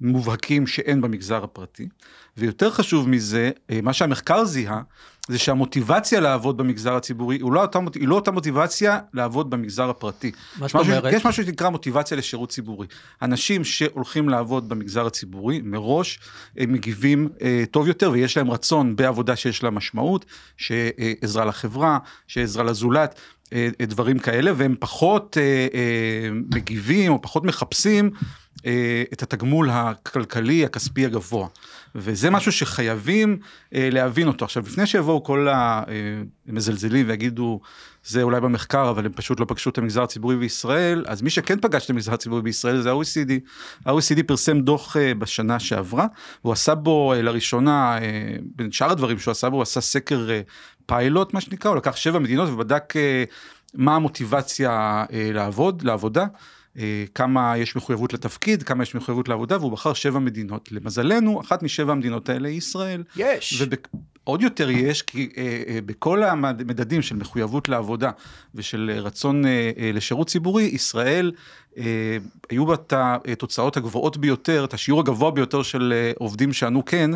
מובהקים 0.00 0.66
שאין 0.66 1.00
במגזר 1.00 1.44
הפרטי, 1.44 1.88
ויותר 2.36 2.70
חשוב 2.70 3.08
מזה, 3.08 3.50
אה, 3.70 3.80
מה 3.82 3.92
שהמחקר 3.92 4.44
זיהה, 4.44 4.82
זה 5.30 5.38
שהמוטיבציה 5.38 6.20
לעבוד 6.20 6.56
במגזר 6.56 6.94
הציבורי 6.94 7.36
היא 7.36 7.52
לא 7.52 7.62
אותה, 7.62 7.78
היא 7.94 8.08
לא 8.08 8.14
אותה 8.14 8.30
מוטיבציה 8.30 8.98
לעבוד 9.14 9.50
במגזר 9.50 9.90
הפרטי. 9.90 10.32
מה 10.58 10.68
זאת 10.68 10.76
משהו, 10.76 10.92
אומרת? 10.92 11.12
יש 11.12 11.26
משהו 11.26 11.44
שנקרא 11.44 11.68
מוטיבציה 11.68 12.16
לשירות 12.16 12.48
ציבורי. 12.48 12.86
אנשים 13.22 13.64
שהולכים 13.64 14.28
לעבוד 14.28 14.68
במגזר 14.68 15.06
הציבורי, 15.06 15.60
מראש 15.64 16.18
הם 16.56 16.72
מגיבים 16.72 17.28
אה, 17.42 17.64
טוב 17.70 17.88
יותר 17.88 18.10
ויש 18.10 18.36
להם 18.36 18.50
רצון 18.50 18.96
בעבודה 18.96 19.36
שיש 19.36 19.62
לה 19.62 19.70
משמעות, 19.70 20.24
שעזרה 20.56 21.44
לחברה, 21.44 21.98
שעזרה 22.26 22.64
לזולת. 22.64 23.20
אה, 23.52 23.68
אה, 23.80 23.86
דברים 23.86 24.18
כאלה 24.18 24.52
והם 24.56 24.74
פחות 24.80 25.36
אה, 25.40 25.66
אה, 25.74 26.28
מגיבים 26.54 27.12
או 27.12 27.22
פחות 27.22 27.44
מחפשים 27.44 28.10
את 29.12 29.22
התגמול 29.22 29.70
הכלכלי 29.70 30.64
הכספי 30.64 31.06
הגבוה. 31.06 31.48
וזה 31.94 32.30
משהו 32.30 32.52
שחייבים 32.52 33.38
אה, 33.74 33.88
להבין 33.92 34.28
אותו. 34.28 34.44
עכשיו, 34.44 34.62
לפני 34.66 34.86
שיבואו 34.86 35.24
כל 35.24 35.48
המזלזלים 35.50 37.08
ויגידו, 37.08 37.60
זה 38.04 38.22
אולי 38.22 38.40
במחקר, 38.40 38.90
אבל 38.90 39.06
הם 39.06 39.12
פשוט 39.12 39.40
לא 39.40 39.44
פגשו 39.48 39.70
את 39.70 39.78
המגזר 39.78 40.02
הציבורי 40.02 40.36
בישראל, 40.36 41.04
אז 41.06 41.22
מי 41.22 41.30
שכן 41.30 41.60
פגש 41.60 41.84
את 41.84 41.90
המגזר 41.90 42.14
הציבורי 42.14 42.42
בישראל 42.42 42.80
זה 42.80 42.90
ה-OECD. 42.90 43.32
ה-OECD 43.86 44.22
פרסם 44.26 44.60
דוח 44.60 44.96
אה, 44.96 45.14
בשנה 45.14 45.58
שעברה, 45.58 46.06
והוא 46.44 46.52
עשה 46.52 46.74
בו 46.74 47.12
אה, 47.12 47.22
לראשונה, 47.22 47.98
אה, 47.98 48.36
בין 48.56 48.72
שאר 48.72 48.90
הדברים 48.90 49.18
שהוא 49.18 49.32
עשה 49.32 49.50
בו, 49.50 49.56
הוא 49.56 49.62
עשה 49.62 49.80
סקר 49.80 50.30
אה, 50.30 50.40
פיילוט, 50.86 51.34
מה 51.34 51.40
שנקרא, 51.40 51.70
הוא 51.70 51.76
לקח 51.76 51.96
שבע 51.96 52.18
מדינות 52.18 52.48
ובדק 52.48 52.96
אה, 52.96 53.24
מה 53.74 53.96
המוטיבציה 53.96 55.04
אה, 55.12 55.30
לעבוד, 55.32 55.82
לעבודה. 55.82 56.26
אה, 56.78 57.04
כמה 57.14 57.56
יש 57.56 57.76
מחויבות 57.76 58.12
לתפקיד, 58.12 58.62
כמה 58.62 58.82
יש 58.82 58.94
מחויבות 58.94 59.28
לעבודה, 59.28 59.58
והוא 59.58 59.72
בחר 59.72 59.92
שבע 59.92 60.18
מדינות. 60.18 60.72
למזלנו, 60.72 61.40
אחת 61.40 61.62
משבע 61.62 61.92
המדינות 61.92 62.28
האלה 62.28 62.48
היא 62.48 62.58
ישראל. 62.58 63.02
יש. 63.16 63.62
ועוד 64.30 64.42
יותר 64.42 64.70
יש, 64.70 65.02
כי 65.02 65.28
אה, 65.36 65.42
אה, 65.68 65.78
בכל 65.86 66.22
המדדים 66.22 67.02
של 67.02 67.16
מחויבות 67.16 67.68
לעבודה 67.68 68.10
ושל 68.54 68.90
רצון 69.02 69.46
אה, 69.46 69.50
אה, 69.78 69.90
לשירות 69.94 70.26
ציבורי, 70.28 70.62
ישראל, 70.62 71.32
אה, 71.78 71.84
היו 72.50 72.66
בה 72.66 72.74
את 72.74 72.92
התוצאות 72.96 73.76
הגבוהות 73.76 74.16
ביותר, 74.16 74.64
את 74.64 74.74
השיעור 74.74 75.00
הגבוה 75.00 75.30
ביותר 75.30 75.62
של 75.62 75.92
אה, 75.96 76.12
עובדים 76.18 76.52
שענו 76.52 76.84
כן, 76.84 77.10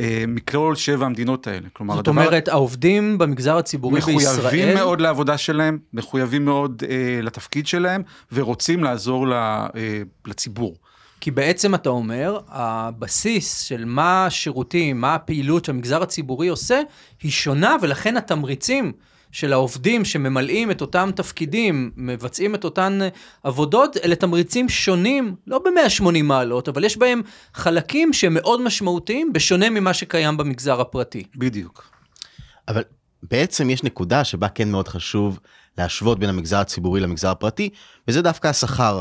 אה, 0.00 0.24
מכלל 0.28 0.74
שבע 0.74 1.06
המדינות 1.06 1.46
האלה. 1.46 1.68
כלומר, 1.72 1.94
זאת 1.96 2.08
הדבר- 2.08 2.22
אומרת, 2.22 2.48
העובדים 2.48 3.18
במגזר 3.18 3.56
הציבורי 3.56 4.00
בישראל... 4.00 4.26
מחויבים 4.46 4.74
מאוד 4.74 5.00
לעבודה 5.00 5.38
שלהם, 5.38 5.78
מחויבים 5.92 6.44
מאוד 6.44 6.82
אה, 6.90 7.20
לתפקיד 7.22 7.66
שלהם, 7.66 8.02
ורוצים 8.32 8.84
לעזור 8.84 9.28
ל, 9.28 9.32
אה, 9.32 9.68
לציבור. 10.26 10.74
כי 11.20 11.30
בעצם 11.30 11.74
אתה 11.74 11.88
אומר, 11.88 12.38
הבסיס 12.48 13.60
של 13.60 13.84
מה 13.84 14.26
השירותים, 14.26 15.00
מה 15.00 15.14
הפעילות 15.14 15.64
שהמגזר 15.64 16.02
הציבורי 16.02 16.48
עושה, 16.48 16.80
היא 17.22 17.30
שונה, 17.30 17.76
ולכן 17.82 18.16
התמריצים 18.16 18.92
של 19.32 19.52
העובדים 19.52 20.04
שממלאים 20.04 20.70
את 20.70 20.80
אותם 20.80 21.10
תפקידים, 21.16 21.90
מבצעים 21.96 22.54
את 22.54 22.64
אותן 22.64 22.98
עבודות, 23.42 23.96
אלה 23.96 24.14
תמריצים 24.14 24.68
שונים, 24.68 25.34
לא 25.46 25.58
ב-180 25.58 26.22
מעלות, 26.22 26.68
אבל 26.68 26.84
יש 26.84 26.96
בהם 26.96 27.22
חלקים 27.54 28.12
שהם 28.12 28.34
מאוד 28.34 28.60
משמעותיים, 28.60 29.32
בשונה 29.32 29.70
ממה 29.70 29.94
שקיים 29.94 30.36
במגזר 30.36 30.80
הפרטי. 30.80 31.22
בדיוק. 31.36 31.90
אבל 32.68 32.82
בעצם 33.22 33.70
יש 33.70 33.82
נקודה 33.84 34.24
שבה 34.24 34.48
כן 34.48 34.70
מאוד 34.70 34.88
חשוב 34.88 35.38
להשוות 35.78 36.18
בין 36.18 36.28
המגזר 36.28 36.58
הציבורי 36.58 37.00
למגזר 37.00 37.30
הפרטי, 37.30 37.70
וזה 38.08 38.22
דווקא 38.22 38.48
השכר. 38.48 39.00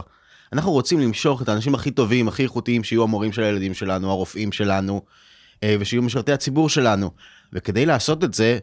אנחנו 0.53 0.71
רוצים 0.71 0.99
למשוך 0.99 1.41
את 1.41 1.49
האנשים 1.49 1.75
הכי 1.75 1.91
טובים, 1.91 2.27
הכי 2.27 2.43
איכותיים, 2.43 2.83
שיהיו 2.83 3.03
המורים 3.03 3.31
של 3.31 3.43
הילדים 3.43 3.73
שלנו, 3.73 4.11
הרופאים 4.11 4.51
שלנו, 4.51 5.01
אה, 5.63 5.75
ושיהיו 5.79 6.01
משרתי 6.01 6.31
הציבור 6.31 6.69
שלנו. 6.69 7.11
וכדי 7.53 7.85
לעשות 7.85 8.23
את 8.23 8.33
זה, 8.33 8.59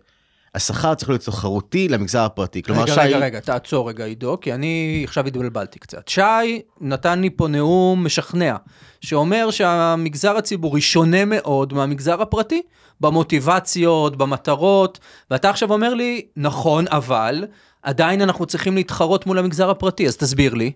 השכר 0.55 0.95
צריך 0.95 1.09
להיות 1.09 1.23
תחרותי 1.23 1.89
למגזר 1.89 2.21
הפרטי. 2.25 2.63
כלומר, 2.63 2.83
רגע, 2.83 2.95
שי... 2.95 3.01
רגע, 3.01 3.19
רגע, 3.19 3.41
תעצור 3.41 3.89
רגע, 3.89 4.05
עידו, 4.05 4.39
כי 4.41 4.55
אני 4.55 5.03
עכשיו 5.05 5.27
התבלבלתי 5.27 5.79
קצת. 5.79 6.09
שי 6.09 6.63
נתן 6.81 7.21
לי 7.21 7.31
פה 7.31 7.49
נאום 7.49 8.05
משכנע, 8.05 8.57
שאומר 9.01 9.51
שהמגזר 9.51 10.37
הציבורי 10.37 10.81
שונה 10.81 11.25
מאוד 11.25 11.73
מהמגזר 11.73 12.23
הפרטי, 12.23 12.63
במוטיבציות, 13.01 14.17
במטרות, 14.17 14.99
ואתה 15.31 15.51
עכשיו 15.51 15.73
אומר 15.73 15.95
לי, 15.95 16.27
נכון, 16.37 16.85
אבל 16.89 17.45
עדיין 17.83 18.23
אנחנו 18.23 18.47
צריכים 18.47 18.75
להתחרות 18.75 19.27
מול 19.27 19.39
המגזר 19.39 19.71
הפרטי, 19.71 20.07
אז 20.07 20.17
תסביר 20.17 20.55
לי. 20.55 20.73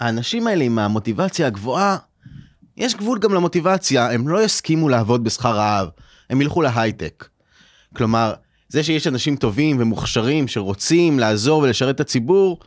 האנשים 0.00 0.46
האלה 0.46 0.64
עם 0.64 0.78
המוטיבציה 0.78 1.46
הגבוהה, 1.46 1.96
יש 2.76 2.94
גבול 2.94 3.18
גם 3.18 3.34
למוטיבציה, 3.34 4.10
הם 4.10 4.28
לא 4.28 4.42
יסכימו 4.42 4.88
לעבוד 4.88 5.24
בשכר 5.24 5.56
רעב, 5.56 5.88
הם 6.30 6.40
ילכו 6.40 6.62
להייטק. 6.62 7.28
כלומר, 7.96 8.34
זה 8.68 8.82
שיש 8.82 9.06
אנשים 9.06 9.36
טובים 9.36 9.76
ומוכשרים 9.80 10.48
שרוצים 10.48 11.18
לעזור 11.18 11.62
ולשרת 11.62 11.94
את 11.94 12.00
הציבור, 12.00 12.60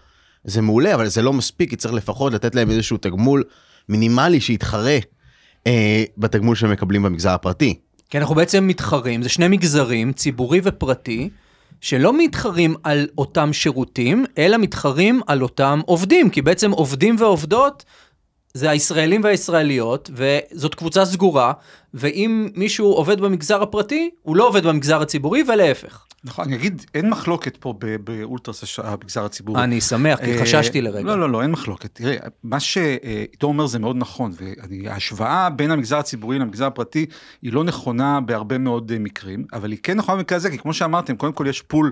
זה 0.44 0.62
מעולה, 0.62 0.96
אבל 0.96 1.08
זה 1.08 1.22
לא 1.22 1.34
מספיק, 1.34 1.70
כי 1.70 1.76
צריך 1.76 1.94
לפחות 1.94 2.34
לתת 2.34 2.56
להם 2.56 2.70
איזשהו 2.70 2.98
תגמול 2.98 3.44
מינימלי 3.90 4.42
שיתחרה 4.42 4.98
אה, 5.68 6.04
בתגמול 6.18 6.56
שהם 6.56 6.72
מקבלים 6.72 7.04
במגזר 7.04 7.32
הפרטי. 7.32 7.80
כי 8.10 8.18
אנחנו 8.18 8.36
בעצם 8.36 8.68
מתחרים, 8.68 9.24
זה 9.24 9.30
שני 9.30 9.48
מגזרים, 9.48 10.14
ציבורי 10.14 10.62
ופרטי, 10.64 11.30
שלא 11.84 12.18
מתחרים 12.18 12.76
על 12.84 13.08
אותם 13.18 13.54
שירותים, 13.54 14.26
אלא 14.38 14.58
מתחרים 14.58 15.22
על 15.28 15.44
אותם 15.44 15.82
עובדים, 15.86 16.30
כי 16.30 16.42
בעצם 16.42 16.72
עובדים 16.72 17.16
ועובדות 17.20 17.86
זה 18.54 18.70
הישראלים 18.70 19.24
והישראליות, 19.24 20.10
וזאת 20.14 20.76
קבוצה 20.76 21.06
סגורה, 21.06 21.54
ואם 21.94 22.50
מישהו 22.56 22.92
עובד 22.92 23.22
במגזר 23.22 23.64
הפרטי, 23.64 24.10
הוא 24.22 24.36
לא 24.36 24.48
עובד 24.48 24.68
במגזר 24.68 25.02
הציבורי, 25.02 25.44
ולהפך. 25.48 26.06
נכון, 26.26 26.46
אני 26.46 26.56
אגיד, 26.56 26.86
אין 26.94 27.10
מחלוקת 27.10 27.58
פה 27.58 27.74
באולטרס 28.04 28.80
המגזר 28.80 29.26
הציבורי. 29.26 29.64
אני 29.64 29.82
שמח, 29.82 30.20
כי 30.20 30.42
חששתי 30.42 30.82
לרגע. 30.82 31.08
לא, 31.08 31.20
לא, 31.20 31.30
לא, 31.30 31.42
אין 31.42 31.52
מחלוקת. 31.52 31.90
תראה, 31.94 32.16
מה 32.44 32.60
שעידו 32.60 33.48
אומר 33.48 33.66
זה 33.66 33.80
מאוד 33.80 33.96
נכון, 33.96 34.32
וההשוואה 34.70 35.50
בין 35.50 35.72
המגזר 35.72 35.98
הציבורי 35.98 36.40
למגזר 36.40 36.66
הפרטי 36.66 37.06
היא 37.42 37.54
לא 37.54 37.64
נכונה 37.64 38.22
בהרבה 38.22 38.58
מאוד 38.58 38.92
מקרים, 39.00 39.46
אבל 39.54 39.72
היא 39.72 39.80
כן 39.84 39.98
נכונה 39.98 40.18
במקרה 40.18 40.36
הזה, 40.36 40.50
כי 40.50 40.58
כמו 40.58 40.74
שאמרתם, 40.74 41.16
קודם 41.16 41.34
כל 41.34 41.46
יש 41.48 41.62
פול 41.62 41.92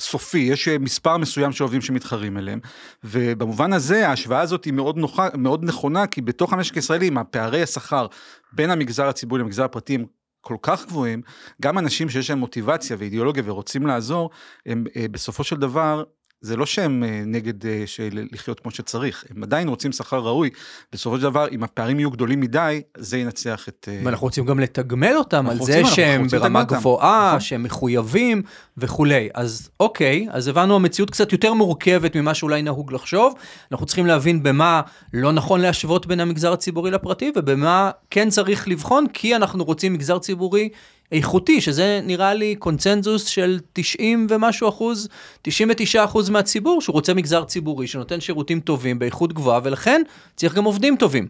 סופי, 0.00 0.38
יש 0.38 0.68
אה, 0.68 0.78
מספר 0.78 1.16
מסוים 1.16 1.52
של 1.52 1.64
עובדים 1.64 1.80
שמתחרים 1.80 2.38
אליהם, 2.38 2.60
ובמובן 3.04 3.72
הזה 3.72 4.08
ההשוואה 4.08 4.40
הזאת 4.40 4.64
היא 4.64 4.72
מאוד, 4.72 4.96
נוחה, 4.96 5.28
מאוד 5.34 5.64
נכונה, 5.64 6.06
כי 6.06 6.20
בתוך 6.20 6.52
המשק 6.52 6.74
הישראלי, 6.74 7.06
עם 7.06 7.18
הפערי 7.18 7.62
השכר 7.62 8.06
בין 8.52 8.70
המגזר 8.70 9.08
הציבורי 9.08 9.40
למגזר 9.40 9.64
הפרטי 9.64 9.94
הם 9.94 10.04
כל 10.42 10.56
כך 10.62 10.86
גבוהים, 10.86 11.22
גם 11.62 11.78
אנשים 11.78 12.08
שיש 12.08 12.30
להם 12.30 12.38
מוטיבציה 12.38 12.96
ואידיאולוגיה 12.98 13.42
ורוצים 13.46 13.86
לעזור, 13.86 14.30
הם 14.66 14.84
אה, 14.96 15.06
בסופו 15.10 15.44
של 15.44 15.56
דבר 15.56 16.04
זה 16.42 16.56
לא 16.56 16.66
שהם 16.66 17.04
אה, 17.04 17.22
נגד 17.26 17.66
אה, 17.66 17.82
של 17.86 18.26
לחיות 18.32 18.60
כמו 18.60 18.70
שצריך, 18.70 19.24
הם 19.30 19.42
עדיין 19.42 19.68
רוצים 19.68 19.92
שכר 19.92 20.18
ראוי. 20.18 20.50
בסופו 20.92 21.16
של 21.16 21.22
דבר, 21.22 21.48
אם 21.48 21.62
הפערים 21.62 21.98
יהיו 21.98 22.10
גדולים 22.10 22.40
מדי, 22.40 22.82
זה 22.96 23.18
ינצח 23.18 23.68
את... 23.68 23.88
אה, 23.92 24.00
ואנחנו 24.04 24.26
רוצים 24.26 24.44
גם 24.44 24.60
לתגמל 24.60 25.16
אותם 25.16 25.46
על 25.46 25.58
זה 25.62 25.84
שהם 25.84 26.26
ברמה 26.26 26.64
גבוהה, 26.64 27.28
נכון. 27.28 27.40
שהם 27.40 27.62
מחויבים 27.62 28.42
וכולי. 28.76 29.28
אז 29.34 29.70
אוקיי, 29.80 30.26
אז 30.30 30.48
הבנו 30.48 30.76
המציאות 30.76 31.10
קצת 31.10 31.32
יותר 31.32 31.54
מורכבת 31.54 32.16
ממה 32.16 32.34
שאולי 32.34 32.62
נהוג 32.62 32.92
לחשוב. 32.92 33.34
אנחנו 33.72 33.86
צריכים 33.86 34.06
להבין 34.06 34.42
במה 34.42 34.80
לא 35.12 35.32
נכון 35.32 35.60
להשוות 35.60 36.06
בין 36.06 36.20
המגזר 36.20 36.52
הציבורי 36.52 36.90
לפרטי, 36.90 37.32
ובמה 37.36 37.90
כן 38.10 38.30
צריך 38.30 38.68
לבחון, 38.68 39.06
כי 39.12 39.36
אנחנו 39.36 39.64
רוצים 39.64 39.92
מגזר 39.92 40.18
ציבורי 40.18 40.68
איכותי, 41.12 41.60
שזה 41.60 42.00
נראה 42.02 42.34
לי 42.34 42.54
קונצנזוס 42.56 43.26
של 43.26 43.58
90 43.72 44.26
ומשהו 44.30 44.68
אחוז, 44.68 45.08
99 45.42 46.04
אחוז 46.04 46.30
מהציבור, 46.30 46.80
שהוא 46.80 46.94
רוצה 46.94 47.14
מגזר 47.14 47.44
ציבורי 47.44 47.86
שנותן 47.86 48.20
שירותים 48.20 48.60
טובים 48.60 48.98
באיכות 48.98 49.32
גבוהה, 49.32 49.60
ולכן 49.64 50.02
צריך 50.36 50.54
גם 50.54 50.64
עובדים 50.64 50.96
טובים. 50.96 51.28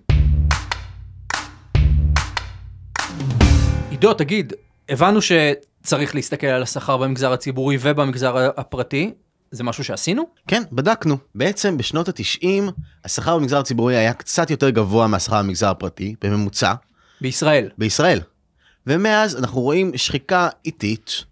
עידו, 3.90 4.14
תגיד, 4.14 4.52
הבנו 4.88 5.20
שצריך 5.22 6.14
להסתכל 6.14 6.46
על 6.46 6.62
השכר 6.62 6.96
במגזר 6.96 7.32
הציבורי 7.32 7.76
ובמגזר 7.80 8.50
הפרטי, 8.56 9.10
זה 9.50 9.64
משהו 9.64 9.84
שעשינו? 9.84 10.22
כן, 10.48 10.62
בדקנו. 10.72 11.16
בעצם 11.34 11.76
בשנות 11.76 12.08
ה-90, 12.08 12.46
השכר 13.04 13.38
במגזר 13.38 13.58
הציבורי 13.58 13.96
היה 13.96 14.12
קצת 14.12 14.50
יותר 14.50 14.70
גבוה 14.70 15.06
מהשכר 15.06 15.42
במגזר 15.42 15.68
הפרטי, 15.68 16.14
בממוצע. 16.22 16.72
בישראל. 17.20 17.68
בישראל. 17.78 18.20
ומאז 18.86 19.36
אנחנו 19.36 19.60
רואים 19.60 19.96
שחיקה 19.96 20.48
איטית 20.64 21.24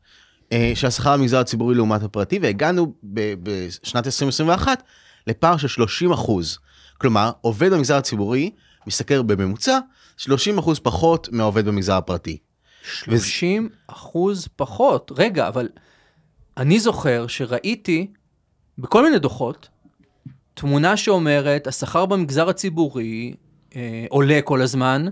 אה, 0.52 0.72
של 0.74 0.86
השכר 0.86 1.16
במגזר 1.16 1.38
הציבורי 1.38 1.74
לעומת 1.74 2.02
הפרטי, 2.02 2.38
והגענו 2.42 2.92
בשנת 3.02 4.06
2021 4.06 4.82
לפער 5.26 5.56
של 5.56 5.68
30 5.68 6.12
אחוז. 6.12 6.58
כלומר, 6.98 7.30
עובד 7.40 7.72
במגזר 7.72 7.96
הציבורי 7.96 8.50
משתכר 8.86 9.22
בממוצע 9.22 9.78
30 10.16 10.58
אחוז 10.58 10.78
פחות 10.78 11.28
מהעובד 11.32 11.64
במגזר 11.64 11.94
הפרטי. 11.96 12.38
30 12.82 13.68
אחוז 13.86 14.48
פחות? 14.56 15.12
רגע, 15.16 15.48
אבל 15.48 15.68
אני 16.56 16.80
זוכר 16.80 17.26
שראיתי 17.26 18.06
בכל 18.78 19.02
מיני 19.02 19.18
דוחות 19.18 19.68
תמונה 20.54 20.96
שאומרת, 20.96 21.66
השכר 21.66 22.06
במגזר 22.06 22.48
הציבורי 22.48 23.34
אה, 23.76 24.06
עולה 24.08 24.40
כל 24.44 24.62
הזמן 24.62 25.06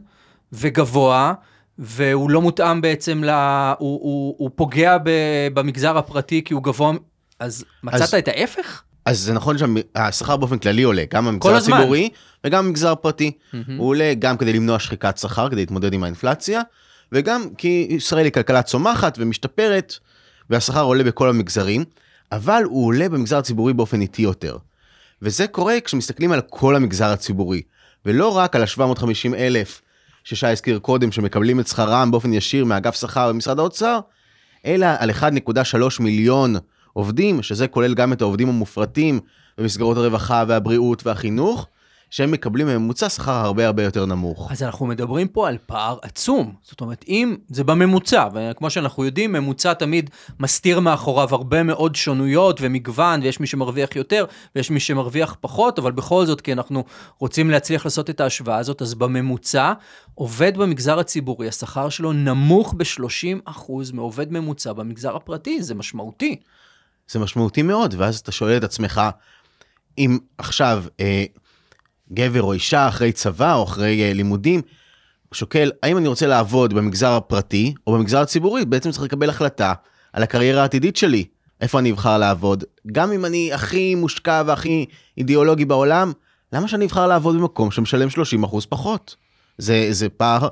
וגבוה, 0.53 1.35
והוא 1.79 2.31
לא 2.31 2.43
מותאם 2.43 2.81
בעצם, 2.81 3.25
לה, 3.25 3.75
הוא, 3.79 4.01
הוא, 4.03 4.35
הוא 4.39 4.51
פוגע 4.55 4.99
ב, 4.99 5.11
במגזר 5.55 5.99
הפרטי 5.99 6.45
כי 6.45 6.55
הוא 6.55 6.63
גבוה, 6.63 6.93
אז 7.39 7.65
מצאת 7.83 8.03
אז, 8.03 8.15
את 8.15 8.29
ההפך? 8.29 8.83
אז 9.05 9.19
זה 9.19 9.33
נכון 9.33 9.57
שהשכר 9.59 10.37
באופן 10.37 10.59
כללי 10.59 10.83
עולה, 10.83 11.05
גם 11.11 11.27
במגזר 11.27 11.57
הציבורי 11.57 12.09
וגם 12.45 12.65
במגזר 12.65 12.93
הפרטי. 12.93 13.31
Mm-hmm. 13.31 13.57
הוא 13.79 13.89
עולה 13.89 14.15
גם 14.19 14.37
כדי 14.37 14.53
למנוע 14.53 14.79
שחיקת 14.79 15.19
שכר, 15.19 15.49
כדי 15.49 15.61
להתמודד 15.61 15.93
עם 15.93 16.03
האינפלציה, 16.03 16.63
וגם 17.13 17.45
כי 17.59 17.87
ישראל 17.91 18.25
היא 18.25 18.33
כלכלה 18.33 18.63
צומחת 18.63 19.19
ומשתפרת, 19.19 19.95
והשכר 20.51 20.83
עולה 20.83 21.05
בכל 21.05 21.29
המגזרים, 21.29 21.85
אבל 22.33 22.63
הוא 22.65 22.87
עולה 22.87 23.09
במגזר 23.09 23.39
הציבורי 23.39 23.73
באופן 23.73 24.01
איטי 24.01 24.23
יותר. 24.23 24.57
וזה 25.23 25.47
קורה 25.47 25.81
כשמסתכלים 25.85 26.33
על 26.33 26.41
כל 26.41 26.77
המגזר 26.77 27.07
הציבורי, 27.07 27.63
ולא 28.07 28.37
רק 28.37 28.57
על 28.57 28.63
ה-750 28.63 29.35
אלף 29.37 29.83
ששי 30.29 30.47
הזכיר 30.47 30.79
קודם, 30.79 31.13
שמקבלים 31.13 31.61
את 31.61 31.67
שכרם 31.67 32.11
באופן 32.11 32.33
ישיר 32.33 32.65
מאגף 32.65 33.01
שכר 33.01 33.29
במשרד 33.29 33.59
האוצר, 33.59 34.01
אלא 34.67 34.87
על 34.99 35.11
1.3 35.11 35.23
מיליון 36.01 36.57
עובדים, 36.93 37.43
שזה 37.43 37.69
כולל 37.69 37.95
גם 37.95 38.13
את 38.13 38.23
העובדים 38.23 38.49
המופרטים 38.49 39.21
במסגרות 39.59 39.97
הרווחה 39.97 40.45
והבריאות 40.49 41.07
והחינוך, 41.07 41.67
שהם 42.11 42.31
מקבלים 42.31 42.67
בממוצע 42.67 43.09
שכר 43.09 43.33
הרבה 43.33 43.67
הרבה 43.67 43.83
יותר 43.83 44.07
נמוך. 44.07 44.53
אז 44.53 44.63
אנחנו 44.63 44.87
מדברים 44.87 45.29
פה 45.29 45.49
על 45.49 45.59
פער 45.67 45.99
עצום. 46.03 46.55
זאת 46.63 46.81
אומרת, 46.81 47.05
אם 47.09 47.37
זה 47.49 47.65
בממוצע, 47.65 48.29
וכמו 48.35 48.71
שאנחנו 48.71 49.05
יודעים, 49.05 49.33
ממוצע 49.33 49.75
תמיד 49.75 50.11
מסתיר 50.41 50.81
מאחוריו 50.81 51.29
הרבה 51.35 51.63
מאוד 51.63 51.95
שונויות 51.95 52.59
ומגוון, 52.63 53.23
ויש 53.23 53.41
מי 53.41 53.47
שמרוויח 53.47 53.97
יותר 53.97 54.25
ויש 54.57 54.71
מי 54.71 54.81
שמרוויח 54.81 55.37
פחות, 55.41 55.79
אבל 55.79 55.93
בכל 55.93 56.27
זאת, 56.27 56.41
כי 56.41 56.53
אנחנו 56.53 56.85
רוצים 57.19 57.51
להצליח 57.51 57.85
לעשות 57.85 58.11
את 58.11 58.21
ההשוואה 58.21 58.59
הזאת, 58.59 58.83
אז 58.83 58.95
בממוצע, 58.95 59.73
עובד 60.15 60.57
במגזר 60.57 60.99
הציבורי, 60.99 61.49
השכר 61.49 61.89
שלו 61.89 62.13
נמוך 62.13 62.75
ב-30% 62.77 63.73
מעובד 63.93 64.33
ממוצע 64.33 64.73
במגזר 64.73 65.17
הפרטי, 65.17 65.63
זה 65.63 65.75
משמעותי. 65.75 66.37
זה 67.09 67.19
משמעותי 67.19 67.63
מאוד, 67.63 67.95
ואז 67.99 68.19
אתה 68.19 68.33
שואל 68.33 68.57
את 68.57 68.65
עצמך, 68.65 69.01
אם 69.99 70.19
עכשיו... 70.39 70.85
אה, 71.01 71.25
גבר 72.13 72.43
או 72.43 72.53
אישה 72.53 72.89
אחרי 72.89 73.13
צבא 73.13 73.55
או 73.55 73.65
אחרי 73.65 74.11
uh, 74.11 74.15
לימודים, 74.15 74.63
שוקל 75.33 75.71
האם 75.83 75.99
אני 75.99 76.09
רוצה 76.09 76.27
לעבוד 76.27 76.75
במגזר 76.75 77.13
הפרטי 77.13 77.75
או 77.87 77.93
במגזר 77.93 78.21
הציבורי, 78.21 78.65
בעצם 78.65 78.91
צריך 78.91 79.05
לקבל 79.05 79.31
החלטה 79.31 79.73
על 80.13 80.23
הקריירה 80.23 80.63
העתידית 80.63 80.97
שלי, 80.97 81.25
איפה 81.61 81.79
אני 81.79 81.91
אבחר 81.91 82.19
לעבוד. 82.19 82.65
גם 82.93 83.13
אם 83.13 83.25
אני 83.25 83.53
הכי 83.53 83.95
מושקע 83.95 84.43
והכי 84.47 84.87
אידיאולוגי 85.19 85.65
בעולם, 85.65 86.13
למה 86.53 86.69
שאני 86.69 86.85
אבחר 86.85 87.07
לעבוד 87.07 87.37
במקום 87.37 87.71
שמשלם 87.71 88.09
30% 88.45 88.57
פחות? 88.69 89.17
זה, 89.59 89.89
זה 89.91 90.09
פער. 90.09 90.49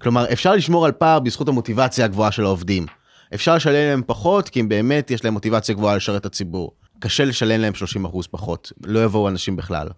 כלומר, 0.00 0.32
אפשר 0.32 0.54
לשמור 0.54 0.86
על 0.86 0.92
פער 0.92 1.20
בזכות 1.20 1.48
המוטיבציה 1.48 2.04
הגבוהה 2.04 2.32
של 2.32 2.44
העובדים. 2.44 2.86
אפשר 3.34 3.54
לשלם 3.54 3.72
להם 3.72 4.02
פחות, 4.06 4.48
כי 4.48 4.60
אם 4.60 4.68
באמת 4.68 5.10
יש 5.10 5.24
להם 5.24 5.34
מוטיבציה 5.34 5.74
גבוהה 5.74 5.96
לשרת 5.96 6.20
את 6.20 6.26
הציבור. 6.26 6.72
קשה 6.98 7.24
לשלם 7.24 7.60
להם 7.60 7.72
30% 8.04 8.18
פחות, 8.30 8.72
לא 8.84 9.04
יבואו 9.04 9.28
אנשים 9.28 9.56
בכלל. 9.56 9.88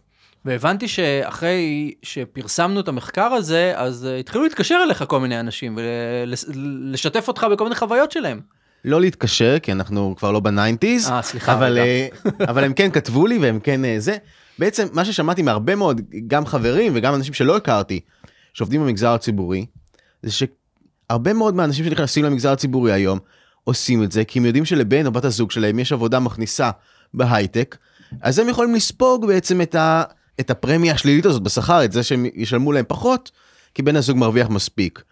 והבנתי 0.45 0.89
שאחרי 0.89 1.95
שפרסמנו 2.03 2.81
את 2.81 2.89
המחקר 2.89 3.33
הזה, 3.33 3.73
אז 3.77 4.05
uh, 4.05 4.21
התחילו 4.21 4.45
להתקשר 4.45 4.81
אליך 4.85 5.05
כל 5.09 5.21
מיני 5.21 5.41
אנשים 5.41 5.79
ולשתף 5.79 7.29
אותך 7.29 7.47
בכל 7.53 7.65
מיני 7.65 7.77
חוויות 7.77 8.13
שלהם. 8.13 8.41
לא 8.85 9.01
להתקשר, 9.01 9.59
כי 9.59 9.73
אנחנו 9.73 10.15
כבר 10.19 10.31
לא 10.31 10.41
ב 10.41 10.48
nineties. 10.48 11.11
אה, 11.11 11.23
סליחה. 11.23 11.53
אבל, 11.53 11.79
אה, 11.79 12.31
אבל 12.51 12.65
הם 12.65 12.73
כן 12.73 12.91
כתבו 12.91 13.27
לי 13.27 13.39
והם 13.39 13.61
כן 13.61 13.81
אה, 13.85 13.88
זה. 13.99 14.17
בעצם 14.59 14.87
מה 14.93 15.05
ששמעתי 15.05 15.43
מהרבה 15.43 15.75
מאוד, 15.75 16.01
גם 16.27 16.47
חברים 16.47 16.93
וגם 16.95 17.15
אנשים 17.15 17.35
שלא 17.35 17.57
הכרתי, 17.57 18.01
שעובדים 18.55 18.81
במגזר 18.81 19.15
הציבורי, 19.15 19.67
זה 20.23 20.31
שהרבה 20.33 21.33
מאוד 21.33 21.55
מהאנשים 21.55 21.85
שנכנסים 21.85 22.25
למגזר 22.25 22.53
הציבורי 22.53 22.93
היום, 22.93 23.19
עושים 23.65 24.03
את 24.03 24.13
זה 24.13 24.25
כי 24.25 24.39
הם 24.39 24.45
יודעים 24.45 24.65
שלבן 24.65 25.07
או 25.07 25.13
בת 25.13 25.25
הזוג 25.25 25.51
שלהם 25.51 25.79
יש 25.79 25.93
עבודה 25.93 26.21
מכניסה 26.21 26.71
בהייטק, 27.15 27.77
אז 28.23 28.39
הם 28.39 28.49
יכולים 28.49 28.75
לספוג 28.75 29.27
בעצם 29.27 29.61
את, 29.61 29.75
ה, 29.75 30.03
את 30.41 30.50
הפרמיה 30.50 30.93
השלילית 30.93 31.26
הזאת 31.26 31.43
בשכר, 31.43 31.85
את 31.85 31.93
זה 31.93 32.03
שהם 32.03 32.26
ישלמו 32.35 32.73
להם 32.73 32.85
פחות, 32.88 33.31
כי 33.75 33.83
בן 33.83 33.97
הזוג 33.97 34.17
מרוויח 34.17 34.49
מספיק. 34.49 35.03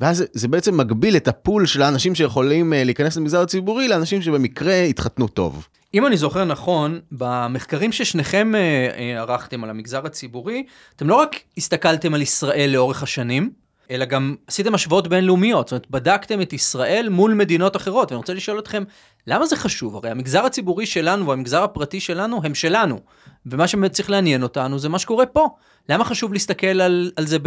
ואז 0.00 0.24
זה 0.32 0.48
בעצם 0.48 0.76
מגביל 0.76 1.16
את 1.16 1.28
הפול 1.28 1.66
של 1.66 1.82
האנשים 1.82 2.14
שיכולים 2.14 2.72
אה, 2.72 2.84
להיכנס 2.84 3.16
למגזר 3.16 3.40
הציבורי 3.40 3.88
לאנשים 3.88 4.22
שבמקרה 4.22 4.82
התחתנו 4.82 5.28
טוב. 5.28 5.68
אם 5.94 6.06
אני 6.06 6.16
זוכר 6.16 6.44
נכון, 6.44 7.00
במחקרים 7.12 7.92
ששניכם 7.92 8.54
אה, 8.54 8.60
אה, 8.98 9.20
ערכתם 9.20 9.64
על 9.64 9.70
המגזר 9.70 10.06
הציבורי, 10.06 10.66
אתם 10.96 11.08
לא 11.08 11.14
רק 11.14 11.36
הסתכלתם 11.58 12.14
על 12.14 12.22
ישראל 12.22 12.70
לאורך 12.70 13.02
השנים, 13.02 13.50
אלא 13.90 14.04
גם 14.04 14.34
עשיתם 14.46 14.74
השוואות 14.74 15.08
בינלאומיות, 15.08 15.68
זאת 15.68 15.72
אומרת, 15.72 15.90
בדקתם 15.90 16.42
את 16.42 16.52
ישראל 16.52 17.08
מול 17.08 17.34
מדינות 17.34 17.76
אחרות, 17.76 18.12
ואני 18.12 18.16
רוצה 18.16 18.34
לשאול 18.34 18.58
אתכם, 18.58 18.84
למה 19.26 19.46
זה 19.46 19.56
חשוב? 19.56 19.96
הרי 19.96 20.10
המגזר 20.10 20.44
הציבורי 20.44 20.86
שלנו 20.86 21.26
והמגזר 21.26 21.62
הפרטי 21.62 22.00
שלנו 22.00 22.40
הם 22.44 22.54
שלנו, 22.54 23.00
ומה 23.46 23.68
שבאמת 23.68 23.92
צריך 23.92 24.10
לעניין 24.10 24.42
אותנו 24.42 24.78
זה 24.78 24.88
מה 24.88 24.98
שקורה 24.98 25.26
פה. 25.26 25.48
למה 25.88 26.04
חשוב 26.04 26.32
להסתכל 26.32 26.66
על, 26.80 27.10
על 27.16 27.26
זה 27.26 27.38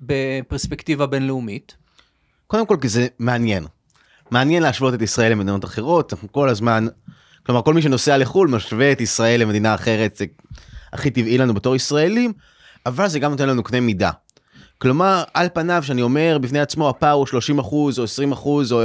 בפרספקטיבה 0.00 1.06
בינלאומית? 1.06 1.76
קודם 2.46 2.66
כל 2.66 2.76
כי 2.80 2.88
זה 2.88 3.06
מעניין. 3.18 3.66
מעניין 4.30 4.62
להשוות 4.62 4.94
את 4.94 5.02
ישראל 5.02 5.32
למדינות 5.32 5.64
אחרות, 5.64 6.12
אנחנו 6.12 6.32
כל 6.32 6.48
הזמן, 6.48 6.86
כלומר 7.46 7.62
כל 7.62 7.74
מי 7.74 7.82
שנוסע 7.82 8.18
לחו"ל 8.18 8.48
משווה 8.48 8.92
את 8.92 9.00
ישראל 9.00 9.40
למדינה 9.40 9.74
אחרת, 9.74 10.16
זה 10.16 10.24
הכי 10.92 11.10
טבעי 11.10 11.38
לנו 11.38 11.54
בתור 11.54 11.76
ישראלים, 11.76 12.32
אבל 12.86 13.08
זה 13.08 13.18
גם 13.18 13.30
נותן 13.30 13.48
לנו 13.48 13.62
קנה 13.62 13.80
מידה. 13.80 14.10
כלומר, 14.78 15.22
על 15.34 15.48
פניו, 15.54 15.82
שאני 15.82 16.02
אומר 16.02 16.38
בפני 16.40 16.60
עצמו, 16.60 16.88
הפער 16.88 17.12
הוא 17.12 17.26
30 17.26 17.58
אחוז, 17.58 17.98
או 17.98 18.04
20 18.04 18.32
אחוז, 18.32 18.72
או 18.72 18.80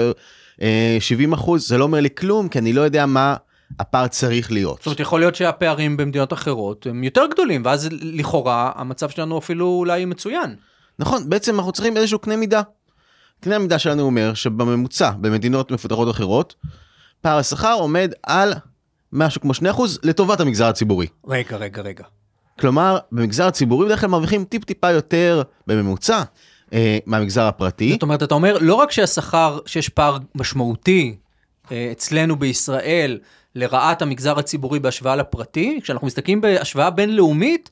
אה, 0.62 0.98
70 1.00 1.34
אחוז, 1.34 1.68
זה 1.68 1.78
לא 1.78 1.84
אומר 1.84 2.00
לי 2.00 2.10
כלום, 2.18 2.50
כי 2.50 2.60
אני 2.60 2.74
לא 2.74 2.82
יודע 2.82 3.06
מה 3.06 3.36
הפער 3.80 4.08
צריך 4.08 4.52
להיות. 4.52 4.78
זאת 4.78 4.86
אומרת, 4.86 5.00
יכול 5.00 5.20
להיות 5.20 5.36
שהפערים 5.36 5.98
במדינות 5.98 6.34
אחרות 6.34 6.88
הם 6.88 7.04
יותר 7.04 7.26
גדולים, 7.32 7.62
ואז 7.66 7.90
לכאורה 7.92 8.72
המצב 8.76 9.10
שלנו 9.10 9.38
אפילו 9.38 9.68
אולי 9.68 10.06
מצוין. 10.06 10.56
נכון, 11.00 11.30
בעצם 11.30 11.56
אנחנו 11.56 11.72
צריכים 11.72 11.98
איזשהו 11.98 12.20
קנה 12.20 12.36
מידה. 12.36 12.62
קנה 13.40 13.56
המידה 13.56 13.80
שלנו 13.80 14.02
אומר 14.02 14.34
שבממוצע, 14.34 15.12
במדינות 15.12 15.72
מפותחות 15.72 16.10
אחרות, 16.10 16.56
פער 17.22 17.38
השכר 17.38 17.74
עומד 17.74 18.14
על 18.24 18.54
משהו 19.14 19.42
כמו 19.42 19.52
2% 19.54 19.82
לטובת 20.04 20.40
המגזר 20.40 20.68
הציבורי. 20.68 21.08
רגע, 21.28 21.58
רגע, 21.58 21.82
רגע. 21.82 22.04
כלומר, 22.60 22.98
במגזר 23.12 23.48
הציבורי 23.48 23.86
בדרך 23.86 24.00
כלל 24.00 24.10
מרוויחים 24.10 24.46
טיפ-טיפה 24.46 24.92
יותר 24.92 25.42
בממוצע 25.68 26.24
אה, 26.74 26.98
מהמגזר 27.06 27.44
הפרטי. 27.44 27.92
זאת 27.92 28.02
אומרת, 28.02 28.24
אתה 28.24 28.34
אומר, 28.36 28.58
לא 28.62 28.76
רק 28.76 28.92
שהשכר, 28.92 29.60
שיש 29.66 29.90
פער 29.90 30.18
משמעותי 30.36 31.16
אה, 31.72 31.90
אצלנו 31.92 32.36
בישראל 32.36 33.20
לרעת 33.56 34.02
המגזר 34.02 34.40
הציבורי 34.40 34.80
בהשוואה 34.80 35.16
לפרטי, 35.16 35.80
כשאנחנו 35.84 36.08
מסתכלים 36.08 36.42
בהשוואה 36.42 36.90
בינלאומית, 36.90 37.70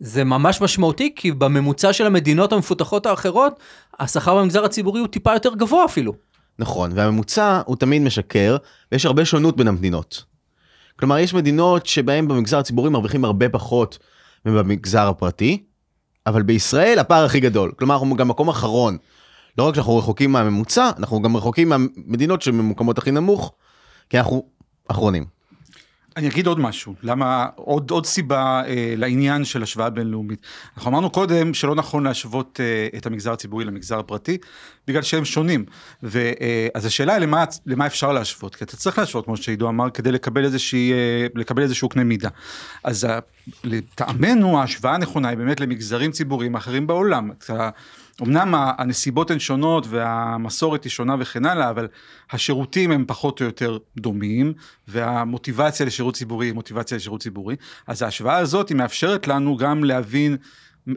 זה 0.00 0.24
ממש 0.24 0.60
משמעותי, 0.60 1.12
כי 1.16 1.32
בממוצע 1.32 1.92
של 1.92 2.06
המדינות 2.06 2.52
המפותחות 2.52 3.06
האחרות, 3.06 3.60
השכר 4.00 4.36
במגזר 4.36 4.64
הציבורי 4.64 5.00
הוא 5.00 5.08
טיפה 5.08 5.32
יותר 5.32 5.54
גבוה 5.54 5.84
אפילו. 5.84 6.12
נכון, 6.58 6.90
והממוצע 6.94 7.60
הוא 7.66 7.76
תמיד 7.76 8.02
משקר, 8.02 8.56
ויש 8.92 9.06
הרבה 9.06 9.24
שונות 9.24 9.56
בין 9.56 9.68
המדינות. 9.68 10.24
כלומר, 10.98 11.18
יש 11.18 11.34
מדינות 11.34 11.86
שבהן 11.86 12.28
במגזר 12.28 12.58
הציבורי 12.58 12.90
מרוויחים 12.90 13.24
הרבה 13.24 13.48
פחות 13.48 13.98
ובמגזר 14.46 15.08
הפרטי, 15.08 15.62
אבל 16.26 16.42
בישראל 16.42 16.98
הפער 16.98 17.24
הכי 17.24 17.40
גדול. 17.40 17.72
כלומר, 17.78 17.94
אנחנו 17.94 18.16
גם 18.16 18.28
מקום 18.28 18.48
אחרון. 18.48 18.96
לא 19.58 19.68
רק 19.68 19.74
שאנחנו 19.74 19.96
רחוקים 19.96 20.32
מהממוצע, 20.32 20.90
אנחנו 20.98 21.22
גם 21.22 21.36
רחוקים 21.36 21.68
מהמדינות 21.68 22.42
שממוקמות 22.42 22.98
הכי 22.98 23.10
נמוך, 23.10 23.52
כי 24.10 24.18
אנחנו 24.18 24.44
אחרונים. 24.88 25.24
אני 26.16 26.28
אגיד 26.28 26.46
עוד 26.46 26.60
משהו, 26.60 26.94
למה, 27.02 27.46
עוד, 27.54 27.90
עוד 27.90 28.06
סיבה 28.06 28.62
אה, 28.66 28.94
לעניין 28.96 29.44
של 29.44 29.62
השוואה 29.62 29.90
בינלאומית. 29.90 30.40
אנחנו 30.76 30.90
אמרנו 30.90 31.10
קודם 31.10 31.54
שלא 31.54 31.74
נכון 31.74 32.04
להשוות 32.04 32.60
אה, 32.62 32.98
את 32.98 33.06
המגזר 33.06 33.32
הציבורי 33.32 33.64
למגזר 33.64 33.98
הפרטי, 33.98 34.38
בגלל 34.88 35.02
שהם 35.02 35.24
שונים. 35.24 35.64
ו, 36.02 36.18
אה, 36.40 36.68
אז 36.74 36.86
השאלה 36.86 37.12
היא 37.12 37.20
למה, 37.20 37.44
למה 37.66 37.86
אפשר 37.86 38.12
להשוות, 38.12 38.54
כי 38.54 38.64
אתה 38.64 38.76
צריך 38.76 38.98
להשוות, 38.98 39.24
כמו 39.24 39.36
שעידו 39.36 39.68
אמר, 39.68 39.90
כדי 39.90 40.12
לקבל, 40.12 40.44
איזושהי, 40.44 40.92
אה, 40.92 41.26
לקבל 41.34 41.62
איזשהו 41.62 41.88
קנה 41.88 42.04
מידה. 42.04 42.28
אז 42.84 43.06
לטעמנו 43.64 44.60
ההשוואה 44.60 44.94
הנכונה 44.94 45.28
היא 45.28 45.38
באמת 45.38 45.60
למגזרים 45.60 46.10
ציבוריים 46.10 46.54
אחרים 46.54 46.86
בעולם. 46.86 47.30
אתה, 47.30 47.70
אמנם 48.22 48.54
הנסיבות 48.78 49.30
הן 49.30 49.38
שונות 49.38 49.86
והמסורת 49.88 50.84
היא 50.84 50.90
שונה 50.90 51.16
וכן 51.18 51.46
הלאה, 51.46 51.70
אבל 51.70 51.88
השירותים 52.30 52.90
הם 52.90 53.04
פחות 53.06 53.40
או 53.40 53.46
יותר 53.46 53.78
דומים, 53.96 54.52
והמוטיבציה 54.88 55.86
לשירות 55.86 56.14
ציבורי 56.14 56.46
היא 56.46 56.52
מוטיבציה 56.52 56.96
לשירות 56.96 57.22
ציבורי. 57.22 57.56
אז 57.86 58.02
ההשוואה 58.02 58.36
הזאת 58.36 58.68
היא 58.68 58.76
מאפשרת 58.76 59.28
לנו 59.28 59.56
גם 59.56 59.84
להבין 59.84 60.36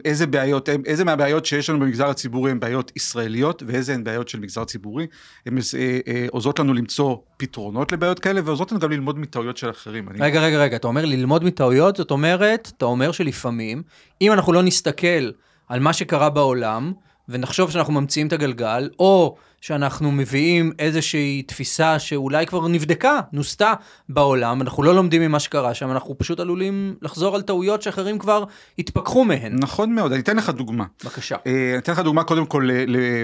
איזה 0.04 0.26
בעיות, 0.26 0.68
איזה 0.86 1.04
מהבעיות 1.04 1.46
שיש 1.46 1.70
לנו 1.70 1.80
במגזר 1.80 2.08
הציבורי 2.08 2.50
הן 2.50 2.60
בעיות 2.60 2.92
ישראליות 2.96 3.62
ואיזה 3.66 3.94
הן 3.94 4.04
בעיות 4.04 4.28
של 4.28 4.40
מגזר 4.40 4.64
ציבורי. 4.64 5.06
הן 5.46 5.58
אה, 5.58 5.98
אה, 6.08 6.26
עוזרות 6.30 6.58
לנו 6.58 6.74
למצוא 6.74 7.16
פתרונות 7.36 7.92
לבעיות 7.92 8.18
כאלה 8.18 8.40
ועוזרות 8.44 8.72
לנו 8.72 8.80
גם 8.80 8.90
ללמוד 8.90 9.18
מטעויות 9.18 9.56
של 9.56 9.70
אחרים. 9.70 10.08
רגע, 10.20 10.40
רגע, 10.40 10.58
רגע, 10.58 10.76
אתה 10.76 10.88
אומר 10.88 11.04
ללמוד 11.04 11.44
מטעויות, 11.44 11.96
זאת 11.96 12.10
אומרת, 12.10 12.72
אתה 12.76 12.84
אומר 12.84 13.12
שלפעמים, 13.12 13.82
אם 14.20 14.32
אנחנו 14.32 14.52
לא 14.52 14.62
נסתכל 14.62 15.30
על 15.68 15.80
מה 15.80 15.92
שקרה 15.92 16.30
בעולם, 16.30 16.92
ונחשוב 17.28 17.70
שאנחנו 17.70 17.92
ממציאים 17.92 18.26
את 18.26 18.32
הגלגל, 18.32 18.90
או 18.98 19.36
שאנחנו 19.60 20.12
מביאים 20.12 20.72
איזושהי 20.78 21.42
תפיסה 21.42 21.98
שאולי 21.98 22.46
כבר 22.46 22.68
נבדקה, 22.68 23.20
נוסתה 23.32 23.74
בעולם, 24.08 24.62
אנחנו 24.62 24.82
לא 24.82 24.94
לומדים 24.94 25.22
ממה 25.22 25.40
שקרה 25.40 25.74
שם, 25.74 25.90
אנחנו 25.90 26.18
פשוט 26.18 26.40
עלולים 26.40 26.94
לחזור 27.02 27.34
על 27.34 27.42
טעויות 27.42 27.82
שאחרים 27.82 28.18
כבר 28.18 28.44
התפכחו 28.78 29.24
מהן. 29.24 29.56
נכון 29.58 29.94
מאוד, 29.94 30.12
אני 30.12 30.20
אתן 30.20 30.36
לך 30.36 30.50
דוגמה. 30.50 30.84
בבקשה. 31.04 31.36
אה, 31.46 31.70
אני 31.70 31.78
אתן 31.78 31.92
לך 31.92 31.98
דוגמה 31.98 32.24
קודם 32.24 32.46
כל 32.46 32.68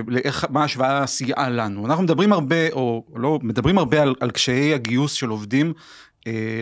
לאיך, 0.07 0.47
מה 0.51 0.61
ההשוואה 0.63 1.07
סייעה 1.07 1.51
לנו. 1.51 1.87
אנחנו 1.87 2.05
מדברים 2.05 2.33
הרבה, 2.33 2.71
או 2.73 3.05
לא, 3.17 3.39
מדברים 3.43 3.79
הרבה 3.79 4.03
על, 4.03 4.15
על 4.21 4.31
קשיי 4.31 4.75
הגיוס 4.75 5.13
של 5.13 5.29
עובדים 5.29 5.73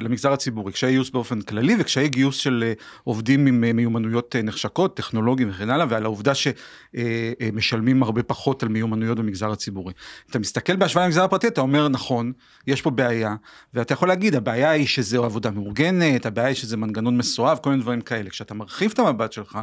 למגזר 0.01 0.33
הציבורי, 0.33 0.73
קשיי 0.73 0.92
גיוס 0.92 1.11
באופן 1.11 1.40
כללי 1.40 1.77
וקשיי 1.79 2.09
גיוס 2.09 2.37
של 2.37 2.64
אה, 2.66 2.73
עובדים 3.05 3.46
עם 3.46 3.64
אה, 3.64 3.73
מיומנויות 3.73 4.37
נחשקות, 4.37 4.96
טכנולוגיים 4.96 5.51
וכן 5.51 5.70
הלאה, 5.70 5.87
ועל 5.88 6.05
העובדה 6.05 6.33
שמשלמים 6.35 8.03
הרבה 8.03 8.23
פחות 8.23 8.62
על 8.62 8.68
מיומנויות 8.68 9.18
במגזר 9.18 9.53
הציבורי. 9.53 9.92
אתה 10.31 10.38
מסתכל 10.38 10.77
בהשוואה 10.77 11.05
למגזר 11.05 11.25
הפרטי, 11.25 11.46
אתה 11.46 11.61
אומר 11.61 11.88
נכון, 11.88 12.33
יש 12.66 12.83
פה 12.83 12.90
בעיה, 12.90 13.35
ואתה 13.75 13.92
יכול 13.94 14.09
להגיד, 14.09 14.35
הבעיה 14.35 14.70
היא 14.70 14.87
שזו 14.87 15.25
עבודה 15.25 15.51
מאורגנת, 15.51 16.27
הבעיה 16.27 16.49
היא 16.49 16.57
שזה 16.57 16.77
מנגנון 16.77 17.16
מסואב, 17.16 17.59
כל 17.62 17.70
מיני 17.70 17.83
דברים 17.83 18.01
כאלה. 18.01 18.31
כשאתה 18.31 18.55
מרחיב 18.55 18.90
את 18.94 18.99
המבט 18.99 19.33
שלך 19.33 19.59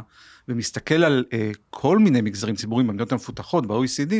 ומסתכל 0.48 1.04
על 1.04 1.24
אה, 1.32 1.50
כל 1.70 1.98
מיני 1.98 2.20
מגזרים 2.20 2.54
ציבוריים 2.54 2.86
במדינות 2.86 3.12
המפותחות, 3.12 3.66
ב-OECD, 3.66 4.14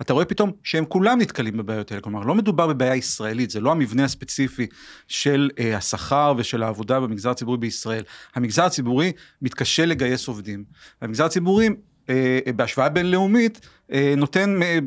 אתה 0.00 0.12
רואה 0.12 0.24
פתאום 0.24 0.52
שהם 0.62 0.84
כולם 0.84 1.20
נתקלים 1.20 1.56
בבעיות 1.56 1.90
האלה. 1.90 2.02
כלומר, 2.02 2.20
לא 2.20 2.34
מדובר 2.34 2.66
בבעיה 2.66 2.94
ישראלית, 2.96 3.50
זה 3.50 3.60
לא 3.60 3.70
המבנה 3.70 4.04
הספציפי 4.04 4.66
של 5.08 5.50
אה, 5.58 5.76
השכר 5.76 6.34
ושל 6.36 6.62
העבודה 6.62 7.00
במגזר 7.00 7.30
הציבורי 7.30 7.58
בישראל. 7.58 8.02
המגזר 8.34 8.64
הציבורי 8.64 9.12
מתקשה 9.42 9.86
לגייס 9.86 10.28
עובדים. 10.28 10.64
המגזר 11.00 11.24
הציבורי 11.24 11.68
אה, 12.08 12.38
בהשוואה 12.56 12.88
בינלאומית, 12.88 13.60
אה, 13.92 14.14
נותן, 14.16 14.62
אה, 14.62 14.78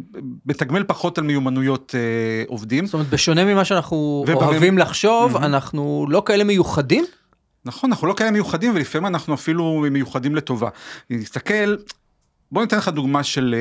מתגמל 0.45 0.83
פחות 0.83 1.17
על 1.17 1.23
מיומנויות 1.23 1.95
עובדים. 2.47 2.85
זאת 2.85 2.93
אומרת, 2.93 3.09
בשונה 3.09 3.45
ממה 3.45 3.65
שאנחנו 3.65 4.25
ובהם... 4.27 4.37
אוהבים 4.37 4.77
לחשוב, 4.77 5.35
mm-hmm. 5.35 5.45
אנחנו 5.45 6.05
לא 6.09 6.23
כאלה 6.25 6.43
מיוחדים? 6.43 7.05
נכון, 7.67 7.91
אנחנו 7.91 8.07
לא 8.07 8.13
כאלה 8.13 8.31
מיוחדים, 8.31 8.75
ולפעמים 8.75 9.05
אנחנו 9.05 9.33
אפילו 9.33 9.85
מיוחדים 9.91 10.35
לטובה. 10.35 10.69
נסתכל, 11.09 11.75
בוא 12.51 12.61
ניתן 12.61 12.77
לך 12.77 12.87
דוגמה 12.87 13.23
של 13.23 13.55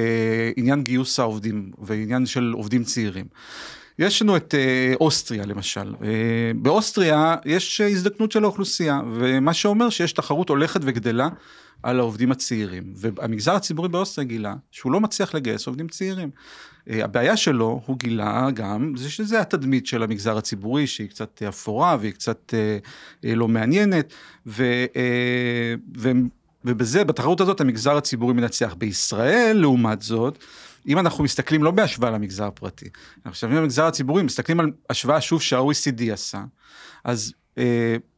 עניין 0.56 0.82
גיוס 0.82 1.20
העובדים, 1.20 1.70
ועניין 1.78 2.26
של 2.26 2.52
עובדים 2.56 2.84
צעירים. 2.84 3.24
יש 3.98 4.22
לנו 4.22 4.36
את 4.36 4.54
אה, 4.54 4.94
אוסטריה 5.00 5.46
למשל. 5.46 5.94
אה, 6.04 6.08
באוסטריה 6.56 7.36
יש 7.44 7.80
הזדקנות 7.80 8.32
של 8.32 8.44
האוכלוסייה, 8.44 9.00
ומה 9.14 9.54
שאומר 9.54 9.90
שיש 9.90 10.12
תחרות 10.12 10.48
הולכת 10.48 10.80
וגדלה 10.84 11.28
על 11.82 11.98
העובדים 11.98 12.32
הצעירים. 12.32 12.92
והמגזר 12.96 13.54
הציבורי 13.54 13.88
באוסטריה 13.88 14.28
גילה 14.28 14.54
שהוא 14.70 14.92
לא 14.92 15.00
מצליח 15.00 15.34
לגייס 15.34 15.66
עובדים 15.66 15.88
צעירים. 15.88 16.30
הבעיה 16.86 17.36
שלו, 17.36 17.82
הוא 17.86 17.98
גילה 17.98 18.48
גם, 18.54 18.92
זה 18.96 19.10
שזה 19.10 19.40
התדמית 19.40 19.86
של 19.86 20.02
המגזר 20.02 20.38
הציבורי, 20.38 20.86
שהיא 20.86 21.08
קצת 21.08 21.42
אפורה 21.42 21.96
והיא 22.00 22.12
קצת 22.12 22.54
לא 23.22 23.48
מעניינת, 23.48 24.12
ו, 24.46 24.64
ו, 25.98 26.10
ובזה, 26.64 27.04
בתחרות 27.04 27.40
הזאת 27.40 27.60
המגזר 27.60 27.96
הציבורי 27.96 28.34
מנצח. 28.34 28.74
בישראל, 28.78 29.56
לעומת 29.60 30.02
זאת, 30.02 30.38
אם 30.88 30.98
אנחנו 30.98 31.24
מסתכלים 31.24 31.62
לא 31.62 31.70
בהשוואה 31.70 32.10
למגזר 32.10 32.44
הפרטי, 32.44 32.88
אנחנו 33.16 33.30
מסתכלים 33.32 33.56
במגזר 33.56 33.86
הציבורי, 33.86 34.22
מסתכלים 34.22 34.60
על 34.60 34.70
השוואה 34.90 35.20
שוב 35.20 35.42
שה-OECD 35.42 36.12
עשה, 36.12 36.44
אז 37.04 37.32
אה, 37.32 37.45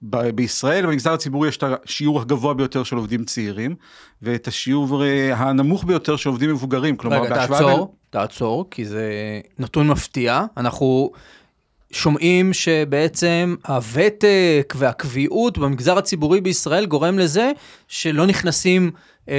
בישראל 0.03 0.87
במגזר 0.87 1.13
הציבורי 1.13 1.49
יש 1.49 1.57
את 1.57 1.65
השיעור 1.85 2.21
הגבוה 2.21 2.55
ביותר 2.55 2.83
של 2.83 2.97
עובדים 2.97 3.25
צעירים, 3.25 3.75
ואת 4.23 4.49
השיעור 4.49 5.05
אה, 5.05 5.35
הנמוך 5.35 5.85
ביותר 5.85 6.17
של 6.17 6.29
עובדים 6.29 6.51
מבוגרים, 6.51 6.97
כלומר 6.97 7.23
רגע, 7.23 7.47
תעצור, 7.47 7.77
בין... 7.77 7.87
תעצור, 8.11 8.67
כי 8.71 8.85
זה 8.85 9.11
נתון 9.59 9.89
מפתיע, 9.89 10.45
אנחנו... 10.57 11.11
שומעים 11.93 12.53
שבעצם 12.53 13.55
הוותק 13.67 14.75
והקביעות 14.77 15.59
במגזר 15.59 15.99
הציבורי 15.99 16.41
בישראל 16.41 16.87
גורם 16.87 17.19
לזה 17.19 17.53
שלא 17.89 18.27
נכנסים 18.27 18.91
אה, 19.29 19.35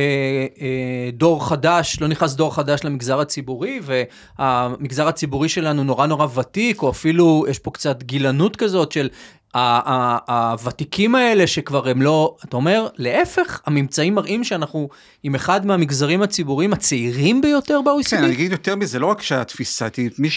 אה, 0.62 1.10
דור 1.14 1.50
חדש, 1.50 1.98
לא 2.02 2.08
נכנס 2.08 2.34
דור 2.34 2.56
חדש 2.56 2.84
למגזר 2.84 3.20
הציבורי, 3.20 3.80
והמגזר 3.84 5.08
הציבורי 5.08 5.50
שלנו 5.50 5.84
נורא 5.84 6.08
נורא 6.08 6.28
ותיק, 6.36 6.82
או 6.82 6.90
אפילו 6.90 7.46
יש 7.50 7.60
פה 7.60 7.72
קצת 7.72 8.04
גילנות 8.04 8.56
כזאת 8.56 8.92
של 8.92 9.10
הוותיקים 9.56 11.16
האלה 11.16 11.48
שכבר 11.48 11.90
הם 11.90 12.02
לא, 12.02 12.36
אתה 12.46 12.58
אומר, 12.58 12.88
להפך, 12.98 13.62
הממצאים 13.66 14.16
מראים 14.16 14.44
שאנחנו 14.44 14.90
עם 15.24 15.36
אחד 15.36 15.66
מהמגזרים 15.66 16.22
הציבוריים 16.22 16.74
הצעירים 16.74 17.42
ביותר 17.42 17.82
ב-OECD? 17.82 18.10
כן, 18.10 18.24
אני 18.24 18.34
אגיד 18.34 18.52
יותר 18.52 18.76
מזה, 18.76 19.00
לא 19.00 19.06
רק 19.06 19.22
שהתפיסה, 19.22 19.88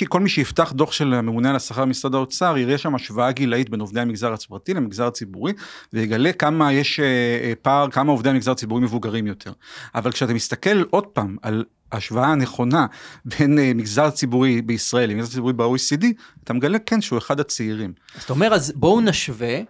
כל 0.09 0.21
מי 0.21 0.29
שיפתח 0.29 0.73
דוח 0.73 0.93
של 0.93 1.15
הממונה 1.15 1.51
על 1.51 1.57
השכר 1.57 1.85
במשרד 1.85 2.15
האוצר, 2.15 2.59
יראה 2.59 2.79
שם 2.79 2.95
השוואה 2.95 3.33
גילאית 3.33 3.71
בין 3.71 3.81
עובדי 3.81 4.01
המגזר 4.01 4.33
הפרטי 4.33 4.75
למגזר 4.75 5.07
הציבורי, 5.07 5.53
ויגלה 5.93 6.33
כמה 6.33 6.73
יש 6.73 7.01
אה, 7.01 7.05
אה, 7.05 7.53
פער, 7.63 7.91
כמה 7.91 8.13
עובדי 8.13 8.31
המגזר 8.31 8.51
הציבורי 8.51 8.83
מבוגרים 8.83 9.27
יותר. 9.27 9.53
אבל 9.95 10.13
כשאתה 10.13 10.35
מסתכל 10.35 10.83
עוד 10.91 11.07
פעם 11.07 11.37
על 11.43 11.65
ההשוואה 11.93 12.27
הנכונה 12.27 12.87
בין 13.25 13.59
uh, 13.59 13.61
מגזר 13.75 14.11
ציבורי 14.11 14.63
בישראל 14.63 15.11
למגזר 15.11 15.33
ציבורי 15.33 15.53
ב-OECD, 15.53 16.07
אתה 16.45 16.53
מגלה 16.53 16.79
כן 16.79 17.01
שהוא 17.01 17.19
אחד 17.19 17.41
הצעירים. 17.41 17.93
זאת 18.21 18.31
אומרת, 18.31 18.53
אז 18.53 18.73
בואו 18.77 19.01
נשווה 19.01 19.61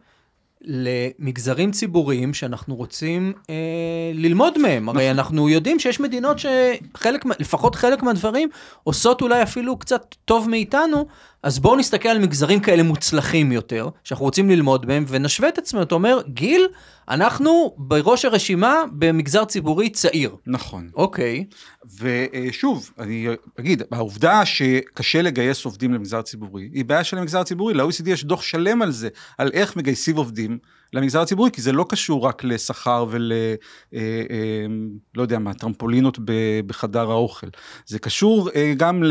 למגזרים 0.64 1.70
ציבוריים 1.70 2.34
שאנחנו 2.34 2.74
רוצים 2.74 3.32
אה, 3.50 3.54
ללמוד 4.14 4.58
מהם. 4.58 4.88
הרי 4.88 5.04
נכון. 5.04 5.18
אנחנו 5.18 5.48
יודעים 5.48 5.78
שיש 5.78 6.00
מדינות 6.00 6.36
שחלק, 6.38 7.24
לפחות 7.38 7.74
חלק 7.74 8.02
מהדברים, 8.02 8.48
עושות 8.84 9.22
אולי 9.22 9.42
אפילו 9.42 9.78
קצת 9.78 10.14
טוב 10.24 10.48
מאיתנו, 10.48 11.06
אז 11.42 11.58
בואו 11.58 11.76
נסתכל 11.76 12.08
על 12.08 12.18
מגזרים 12.18 12.60
כאלה 12.60 12.82
מוצלחים 12.82 13.52
יותר, 13.52 13.88
שאנחנו 14.04 14.24
רוצים 14.24 14.50
ללמוד 14.50 14.86
מהם, 14.86 15.04
ונשווה 15.08 15.48
את 15.48 15.58
עצמנו. 15.58 15.82
אתה 15.82 15.94
אומר, 15.94 16.20
גיל, 16.28 16.66
אנחנו 17.08 17.74
בראש 17.78 18.24
הרשימה 18.24 18.74
במגזר 18.92 19.44
ציבורי 19.44 19.90
צעיר. 19.90 20.36
נכון. 20.46 20.90
אוקיי. 20.94 21.44
ושוב, 22.00 22.90
אני 22.98 23.26
אגיד, 23.60 23.82
העובדה 23.92 24.44
שקשה 24.44 25.22
לגייס 25.22 25.64
עובדים 25.64 25.94
למגזר 25.94 26.18
הציבורי, 26.18 26.68
היא 26.72 26.84
בעיה 26.84 27.04
של 27.04 27.18
המגזר 27.18 27.40
הציבורי. 27.40 27.74
ל-OECD 27.74 28.10
יש 28.10 28.24
דוח 28.24 28.42
שלם 28.42 28.82
על 28.82 28.90
זה, 28.90 29.08
על 29.38 29.50
איך 29.52 29.76
מגייסים 29.76 30.16
עובדים. 30.16 30.58
למגזר 30.92 31.20
הציבורי, 31.20 31.50
כי 31.50 31.62
זה 31.62 31.72
לא 31.72 31.86
קשור 31.88 32.26
רק 32.26 32.44
לשכר 32.44 33.06
ול... 33.10 33.32
אה, 33.94 34.00
אה, 34.30 34.66
לא 35.14 35.22
יודע 35.22 35.38
מה, 35.38 35.54
טרמפולינות 35.54 36.18
בחדר 36.66 37.10
האוכל. 37.10 37.46
זה 37.86 37.98
קשור 37.98 38.50
אה, 38.54 38.72
גם 38.76 39.02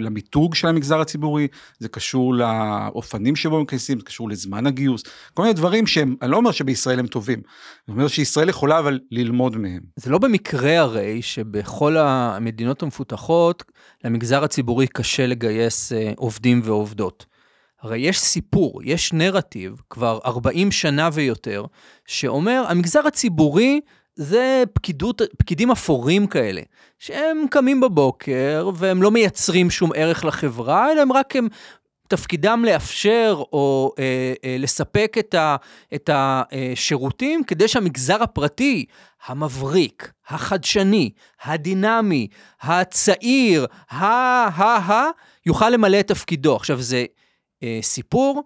למיתוג 0.00 0.54
של 0.54 0.68
המגזר 0.68 1.00
הציבורי, 1.00 1.48
זה 1.78 1.88
קשור 1.88 2.34
לאופנים 2.34 3.36
שבו 3.36 3.56
הם 3.56 3.62
מגייסים, 3.62 3.98
זה 3.98 4.04
קשור 4.04 4.28
לזמן 4.28 4.66
הגיוס, 4.66 5.02
כל 5.34 5.42
מיני 5.42 5.54
דברים 5.54 5.86
שהם, 5.86 6.16
אני 6.22 6.30
לא 6.30 6.36
אומר 6.36 6.50
שבישראל 6.50 6.98
הם 6.98 7.06
טובים, 7.06 7.42
אני 7.88 7.94
אומר 7.96 8.08
שישראל 8.08 8.48
יכולה 8.48 8.78
אבל 8.78 8.98
ללמוד 9.10 9.56
מהם. 9.56 9.80
זה 9.96 10.10
לא 10.10 10.18
במקרה 10.18 10.78
הרי 10.78 11.22
שבכל 11.22 11.96
המדינות 11.96 12.82
המפותחות, 12.82 13.64
למגזר 14.04 14.44
הציבורי 14.44 14.86
קשה 14.86 15.26
לגייס 15.26 15.92
עובדים 16.16 16.60
ועובדות. 16.64 17.29
הרי 17.82 17.98
יש 17.98 18.20
סיפור, 18.20 18.80
יש 18.84 19.12
נרטיב, 19.12 19.80
כבר 19.90 20.18
40 20.24 20.72
שנה 20.72 21.08
ויותר, 21.12 21.64
שאומר, 22.06 22.64
המגזר 22.68 23.06
הציבורי 23.06 23.80
זה 24.16 24.64
פקידות, 24.72 25.22
פקידים 25.38 25.70
אפורים 25.70 26.26
כאלה, 26.26 26.62
שהם 26.98 27.44
קמים 27.50 27.80
בבוקר 27.80 28.70
והם 28.74 29.02
לא 29.02 29.10
מייצרים 29.10 29.70
שום 29.70 29.90
ערך 29.94 30.24
לחברה, 30.24 30.92
אלא 30.92 31.00
הם 31.00 31.12
רק 31.12 31.36
הם 31.36 31.48
תפקידם 32.08 32.64
לאפשר 32.66 33.42
או 33.52 33.92
אה, 33.98 34.32
אה, 34.44 34.56
לספק 34.58 35.16
את, 35.18 35.34
ה, 35.34 35.56
את 35.94 36.10
השירותים 36.12 37.44
כדי 37.44 37.68
שהמגזר 37.68 38.22
הפרטי, 38.22 38.84
המבריק, 39.26 40.12
החדשני, 40.28 41.10
הדינמי, 41.44 42.28
הצעיר, 42.62 43.66
ה-ה-ה, 43.90 45.06
יוכל 45.46 45.70
למלא 45.70 46.00
את 46.00 46.08
תפקידו. 46.08 46.56
עכשיו, 46.56 46.82
זה 46.82 47.04
אה, 47.62 47.78
סיפור, 47.82 48.42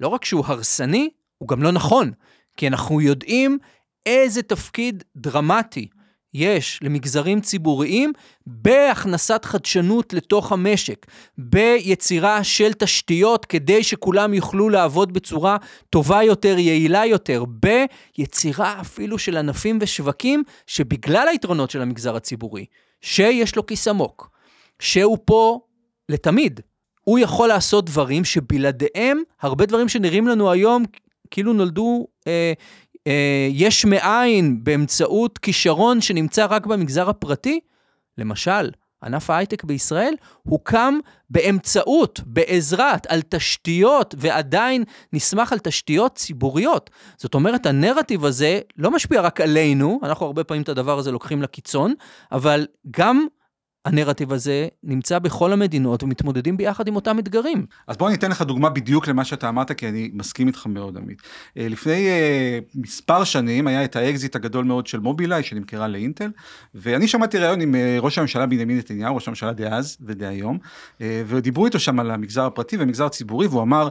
לא 0.00 0.08
רק 0.08 0.24
שהוא 0.24 0.44
הרסני, 0.46 1.10
הוא 1.38 1.48
גם 1.48 1.62
לא 1.62 1.72
נכון, 1.72 2.12
כי 2.56 2.66
אנחנו 2.68 3.00
יודעים 3.00 3.58
איזה 4.06 4.42
תפקיד 4.42 5.04
דרמטי 5.16 5.88
יש 6.34 6.78
למגזרים 6.82 7.40
ציבוריים 7.40 8.12
בהכנסת 8.46 9.44
חדשנות 9.44 10.12
לתוך 10.12 10.52
המשק, 10.52 11.06
ביצירה 11.38 12.44
של 12.44 12.72
תשתיות 12.72 13.46
כדי 13.46 13.82
שכולם 13.82 14.34
יוכלו 14.34 14.68
לעבוד 14.68 15.12
בצורה 15.12 15.56
טובה 15.90 16.22
יותר, 16.22 16.58
יעילה 16.58 17.06
יותר, 17.06 17.44
ביצירה 17.44 18.80
אפילו 18.80 19.18
של 19.18 19.36
ענפים 19.36 19.78
ושווקים 19.80 20.42
שבגלל 20.66 21.28
היתרונות 21.28 21.70
של 21.70 21.82
המגזר 21.82 22.16
הציבורי, 22.16 22.66
שיש 23.00 23.56
לו 23.56 23.66
כיס 23.66 23.88
עמוק, 23.88 24.30
שהוא 24.78 25.18
פה 25.24 25.60
לתמיד, 26.08 26.60
הוא 27.04 27.18
יכול 27.18 27.48
לעשות 27.48 27.86
דברים 27.86 28.24
שבלעדיהם, 28.24 29.22
הרבה 29.40 29.66
דברים 29.66 29.88
שנראים 29.88 30.28
לנו 30.28 30.50
היום 30.50 30.84
כאילו 31.30 31.52
נולדו 31.52 32.06
אה, 32.26 32.52
אה, 33.06 33.48
יש 33.50 33.84
מאין 33.84 34.64
באמצעות 34.64 35.38
כישרון 35.38 36.00
שנמצא 36.00 36.46
רק 36.50 36.66
במגזר 36.66 37.10
הפרטי. 37.10 37.60
למשל, 38.18 38.70
ענף 39.02 39.30
ההייטק 39.30 39.64
בישראל 39.64 40.14
הוקם 40.42 40.98
באמצעות, 41.30 42.20
בעזרת, 42.26 43.06
על 43.06 43.22
תשתיות, 43.28 44.14
ועדיין 44.18 44.84
נסמך 45.12 45.52
על 45.52 45.58
תשתיות 45.58 46.14
ציבוריות. 46.14 46.90
זאת 47.16 47.34
אומרת, 47.34 47.66
הנרטיב 47.66 48.24
הזה 48.24 48.60
לא 48.76 48.90
משפיע 48.90 49.20
רק 49.20 49.40
עלינו, 49.40 50.00
אנחנו 50.02 50.26
הרבה 50.26 50.44
פעמים 50.44 50.62
את 50.62 50.68
הדבר 50.68 50.98
הזה 50.98 51.12
לוקחים 51.12 51.42
לקיצון, 51.42 51.94
אבל 52.32 52.66
גם 52.90 53.26
הנרטיב 53.84 54.32
הזה 54.32 54.68
נמצא 54.82 55.18
בכל 55.18 55.52
המדינות 55.52 56.02
ומתמודדים 56.02 56.56
ביחד 56.56 56.88
עם 56.88 56.96
אותם 56.96 57.18
אתגרים. 57.18 57.66
אז 57.86 57.96
בוא 57.96 58.08
אני 58.08 58.16
אתן 58.16 58.30
לך 58.30 58.42
דוגמה 58.42 58.70
בדיוק 58.70 59.08
למה 59.08 59.24
שאתה 59.24 59.48
אמרת, 59.48 59.72
כי 59.72 59.88
אני 59.88 60.10
מסכים 60.12 60.46
איתך 60.46 60.66
מאוד, 60.66 60.96
עמית. 60.96 61.22
אה, 61.58 61.68
לפני 61.68 62.08
אה, 62.08 62.64
מספר 62.74 63.24
שנים 63.24 63.66
היה 63.66 63.84
את 63.84 63.96
האקזיט 63.96 64.36
הגדול 64.36 64.64
מאוד 64.64 64.86
של 64.86 65.00
מובילאיי 65.00 65.42
שנמכרה 65.42 65.88
לאינטל, 65.88 66.30
ואני 66.74 67.08
שמעתי 67.08 67.38
ראיון 67.38 67.60
עם 67.60 67.74
אה, 67.74 68.02
ראש 68.02 68.18
הממשלה 68.18 68.46
בנימין 68.46 68.78
נתניהו, 68.78 69.14
ראש 69.14 69.28
הממשלה 69.28 69.52
דאז 69.52 69.96
ודהיום, 70.00 70.58
ודיברו 71.00 71.66
איתו 71.66 71.78
שם 71.78 72.00
על 72.00 72.10
המגזר 72.10 72.46
הפרטי 72.46 72.76
והמגזר 72.76 73.06
הציבורי, 73.06 73.46
והוא 73.46 73.62
אמר, 73.62 73.88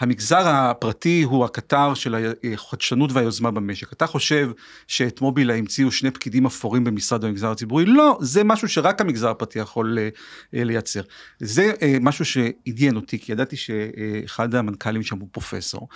המגזר 0.00 0.48
הפרטי 0.48 1.22
הוא 1.22 1.44
הקטר 1.44 1.94
של 1.94 2.32
החדשנות 2.54 3.12
והיוזמה 3.12 3.50
במשק. 3.50 3.92
אתה 3.92 4.06
חושב 4.06 4.50
שאת 4.86 5.20
מובילה 5.20 5.54
המציאו 5.54 5.92
שני 5.92 6.10
פקידים 6.10 6.46
אפורים 6.46 6.84
במשרד 6.84 7.24
במגזר 7.24 7.50
הציבורי? 7.50 7.84
לא, 7.84 8.18
זה 8.20 8.44
משהו 8.44 8.68
שרק 8.68 9.00
המגזר 9.00 9.30
הפרטי 9.30 9.58
יכול 9.58 9.98
אה, 9.98 10.64
לייצר. 10.64 11.02
זה 11.38 11.72
אה, 11.82 11.96
משהו 12.00 12.24
שעניין 12.24 12.96
אותי, 12.96 13.18
כי 13.18 13.32
ידעתי 13.32 13.56
שאחד 13.56 14.54
המנכ"לים 14.54 15.02
שם 15.02 15.18
הוא 15.18 15.28
פרופסור. 15.32 15.88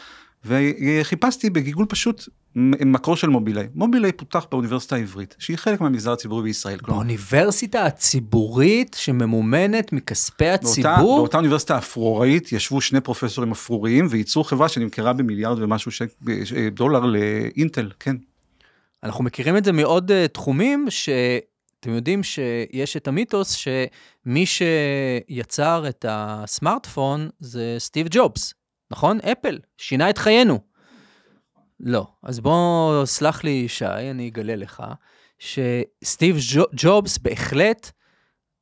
וחיפשתי 0.45 1.51
בגיגול 1.51 1.87
פשוט 1.89 2.29
מקור 2.57 3.17
של 3.17 3.29
מובילאיי. 3.29 3.69
מובילאיי 3.75 4.13
פותח 4.13 4.47
באוניברסיטה 4.51 4.97
העברית, 4.97 5.37
שהיא 5.39 5.57
חלק 5.57 5.81
מהמגזר 5.81 6.13
הציבורי 6.13 6.43
בישראל. 6.43 6.79
באוניברסיטה 6.87 7.87
הציבורית 7.87 8.97
שממומנת 8.99 9.93
מכספי 9.93 10.49
הציבור? 10.49 10.93
באותה, 10.97 11.03
באותה 11.03 11.37
אוניברסיטה 11.37 11.79
אפרוראית 11.79 12.53
ישבו 12.53 12.81
שני 12.81 13.01
פרופסורים 13.01 13.53
אפרוריים 13.53 14.07
וייצרו 14.11 14.45
חברה 14.45 14.69
שנמכרה 14.69 15.13
במיליארד 15.13 15.63
ומשהו 15.63 15.91
ש... 15.91 16.03
דולר 16.73 17.01
לאינטל, 17.01 17.91
כן. 18.01 18.17
אנחנו 19.03 19.25
מכירים 19.25 19.57
את 19.57 19.65
זה 19.65 19.73
מעוד 19.73 20.11
uh, 20.11 20.29
תחומים 20.29 20.87
ש... 20.89 21.09
אתם 21.81 21.91
יודעים 21.91 22.23
שיש 22.23 22.97
את 22.97 23.09
המיתוס 23.09 23.53
שמי 23.53 24.47
שיצר 24.47 25.85
את 25.89 26.05
הסמארטפון 26.09 27.29
זה 27.41 27.77
סטיב 27.79 28.07
ג'ובס, 28.11 28.55
נכון? 28.91 29.19
אפל, 29.21 29.59
שינה 29.79 30.11
את 30.11 30.19
חיינו. 30.19 30.72
לא. 31.83 32.07
אז 32.23 32.41
בוא, 32.41 33.05
סלח 33.05 33.45
לי, 33.45 33.69
שי, 33.69 33.85
אני 33.87 34.29
אגלה 34.29 34.57
לך, 34.57 34.83
שסטיב 35.39 36.37
ג'ובס 36.75 37.19
בהחלט 37.19 37.91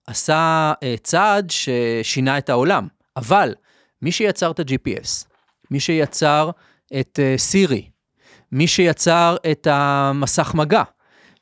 עשה 0.06 0.72
uh, 0.76 1.00
צעד 1.02 1.50
ששינה 1.50 2.38
את 2.38 2.48
העולם. 2.48 2.88
אבל 3.16 3.54
מי 4.02 4.12
שיצר 4.12 4.50
את 4.50 4.60
ה-GPS, 4.60 5.26
מי 5.70 5.80
שיצר 5.80 6.50
את 7.00 7.18
סירי, 7.36 7.90
מי 8.52 8.66
שיצר 8.66 9.36
את 9.50 9.66
המסך 9.70 10.54
מגע, 10.54 10.82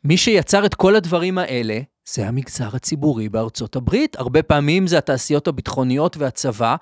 מי 0.04 0.16
שיצר 0.16 0.66
את 0.66 0.74
כל 0.74 0.96
הדברים 0.96 1.38
האלה, 1.38 1.80
זה 2.14 2.28
המגזר 2.28 2.68
הציבורי 2.76 3.28
בארצות 3.28 3.76
הברית. 3.76 4.16
הרבה 4.16 4.42
פעמים 4.42 4.86
זה 4.86 4.98
התעשיות 4.98 5.48
הביטחוניות 5.48 6.16
והצבא. 6.16 6.76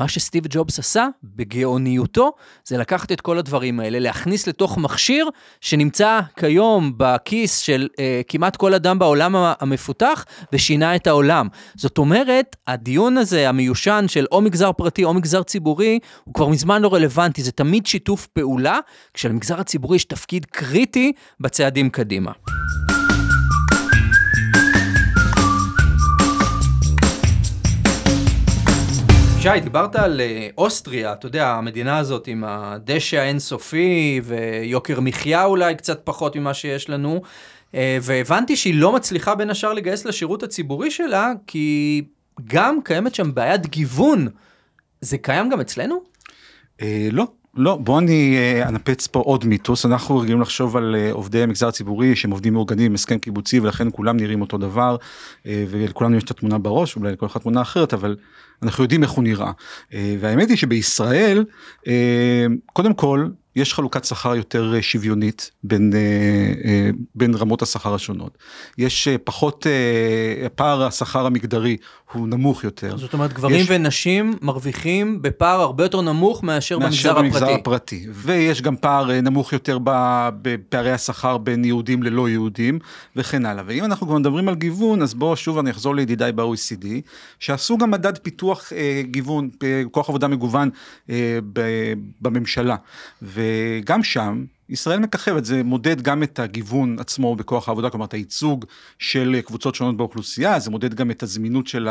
מה 0.00 0.08
שסטיב 0.08 0.44
ג'ובס 0.50 0.78
עשה, 0.78 1.06
בגאוניותו, 1.24 2.32
זה 2.64 2.78
לקחת 2.78 3.12
את 3.12 3.20
כל 3.20 3.38
הדברים 3.38 3.80
האלה, 3.80 3.98
להכניס 3.98 4.46
לתוך 4.46 4.78
מכשיר 4.78 5.28
שנמצא 5.60 6.20
כיום 6.36 6.92
בכיס 6.96 7.58
של 7.58 7.88
אה, 7.98 8.20
כמעט 8.28 8.56
כל 8.56 8.74
אדם 8.74 8.98
בעולם 8.98 9.34
המפותח, 9.36 10.24
ושינה 10.52 10.96
את 10.96 11.06
העולם. 11.06 11.48
זאת 11.74 11.98
אומרת, 11.98 12.56
הדיון 12.66 13.18
הזה, 13.18 13.48
המיושן 13.48 14.04
של 14.08 14.26
או 14.32 14.40
מגזר 14.40 14.72
פרטי 14.72 15.04
או 15.04 15.14
מגזר 15.14 15.42
ציבורי, 15.42 15.98
הוא 16.24 16.34
כבר 16.34 16.48
מזמן 16.48 16.82
לא 16.82 16.94
רלוונטי, 16.94 17.42
זה 17.42 17.52
תמיד 17.52 17.86
שיתוף 17.86 18.26
פעולה, 18.26 18.78
כשלמגזר 19.14 19.60
הציבורי 19.60 19.96
יש 19.96 20.04
תפקיד 20.04 20.46
קריטי 20.46 21.12
בצעדים 21.40 21.90
קדימה. 21.90 22.32
שי, 29.42 29.60
דיברת 29.60 29.96
על 29.96 30.20
אה, 30.20 30.48
אוסטריה, 30.58 31.12
אתה 31.12 31.26
יודע, 31.26 31.48
המדינה 31.48 31.98
הזאת 31.98 32.26
עם 32.26 32.44
הדשא 32.46 33.16
האינסופי 33.16 34.20
ויוקר 34.24 35.00
מחיה 35.00 35.44
אולי 35.44 35.74
קצת 35.74 36.00
פחות 36.04 36.36
ממה 36.36 36.54
שיש 36.54 36.90
לנו, 36.90 37.22
אה, 37.74 37.98
והבנתי 38.02 38.56
שהיא 38.56 38.74
לא 38.74 38.92
מצליחה 38.92 39.34
בין 39.34 39.50
השאר 39.50 39.72
לגייס 39.72 40.04
לשירות 40.04 40.42
הציבורי 40.42 40.90
שלה, 40.90 41.32
כי 41.46 42.02
גם 42.46 42.78
קיימת 42.84 43.14
שם 43.14 43.34
בעיית 43.34 43.66
גיוון. 43.66 44.28
זה 45.00 45.18
קיים 45.18 45.48
גם 45.48 45.60
אצלנו? 45.60 46.02
אה, 46.82 47.08
לא, 47.12 47.26
לא, 47.54 47.76
בוא 47.76 47.98
אני 47.98 48.36
אנפץ 48.68 49.06
פה 49.06 49.20
עוד 49.20 49.46
מיתוס, 49.46 49.86
אנחנו 49.86 50.18
רגילים 50.18 50.40
לחשוב 50.40 50.76
על 50.76 50.96
עובדי 51.12 51.42
המגזר 51.42 51.68
הציבורי 51.68 52.16
שהם 52.16 52.30
עובדים 52.30 52.52
מאורגנים 52.52 52.94
הסכם 52.94 53.18
קיבוצי 53.18 53.60
ולכן 53.60 53.88
כולם 53.92 54.16
נראים 54.16 54.40
אותו 54.40 54.58
דבר 54.58 54.96
ולכולנו 55.46 56.16
יש 56.16 56.24
את 56.24 56.30
התמונה 56.30 56.58
בראש, 56.58 56.96
אולי 56.96 57.12
לכל 57.12 57.26
אחד 57.26 57.40
תמונה 57.40 57.62
אחרת, 57.62 57.94
אבל 57.94 58.16
אנחנו 58.62 58.84
יודעים 58.84 59.02
איך 59.02 59.10
הוא 59.10 59.24
נראה. 59.24 59.52
אה, 59.94 60.16
והאמת 60.20 60.48
היא 60.48 60.56
שבישראל, 60.56 61.44
אה, 61.86 62.46
קודם 62.72 62.94
כל, 62.94 63.28
יש 63.56 63.74
חלוקת 63.74 64.04
שכר 64.04 64.36
יותר 64.36 64.74
אה, 64.74 64.82
שוויונית 64.82 65.50
בין, 65.64 65.92
בין 67.14 67.34
רמות 67.34 67.62
השכר 67.62 67.94
השונות. 67.94 68.38
יש 68.78 69.08
פחות, 69.24 69.66
פער 70.54 70.82
השכר 70.82 71.26
המגדרי 71.26 71.76
הוא 72.12 72.28
נמוך 72.28 72.64
יותר. 72.64 72.96
זאת 72.96 73.12
אומרת, 73.12 73.32
גברים 73.32 73.60
יש... 73.60 73.66
ונשים 73.70 74.34
מרוויחים 74.42 75.22
בפער 75.22 75.60
הרבה 75.60 75.84
יותר 75.84 76.00
נמוך 76.00 76.42
מאשר, 76.42 76.78
מאשר 76.78 77.14
במגזר, 77.14 77.22
במגזר 77.22 77.44
הפרטי. 77.44 77.60
הפרטי. 77.60 78.06
ויש 78.12 78.62
גם 78.62 78.76
פער 78.76 79.20
נמוך 79.20 79.52
יותר 79.52 79.78
בפערי 80.42 80.92
השכר 80.92 81.38
בין 81.38 81.64
יהודים 81.64 82.02
ללא 82.02 82.28
יהודים 82.28 82.78
וכן 83.16 83.46
הלאה. 83.46 83.64
ואם 83.66 83.84
אנחנו 83.84 84.06
כבר 84.06 84.18
מדברים 84.18 84.48
על 84.48 84.54
גיוון, 84.54 85.02
אז 85.02 85.14
בואו 85.14 85.36
שוב 85.36 85.58
אני 85.58 85.70
אחזור 85.70 85.94
לידידיי 85.94 86.32
ב-OECD, 86.32 86.86
שעשו 87.38 87.78
גם 87.78 87.90
מדד 87.90 88.18
פיתוח. 88.18 88.72
אה, 88.72 89.02
גיוון, 89.04 89.50
אה, 89.62 89.82
כוח 89.90 90.08
עבודה 90.08 90.28
מגוון 90.28 90.70
אה, 91.10 91.38
בממשלה. 92.20 92.76
וגם 93.40 94.02
שם 94.02 94.44
ישראל 94.70 94.98
מככבת, 94.98 95.44
זה 95.44 95.62
מודד 95.62 96.02
גם 96.02 96.22
את 96.22 96.38
הגיוון 96.38 96.96
עצמו 96.98 97.36
בכוח 97.36 97.68
העבודה, 97.68 97.90
כלומר 97.90 98.06
את 98.06 98.14
הייצוג 98.14 98.64
של 98.98 99.40
קבוצות 99.44 99.74
שונות 99.74 99.96
באוכלוסייה, 99.96 100.58
זה 100.58 100.70
מודד 100.70 100.94
גם 100.94 101.10
את 101.10 101.22
הזמינות 101.22 101.66
של 101.66 101.88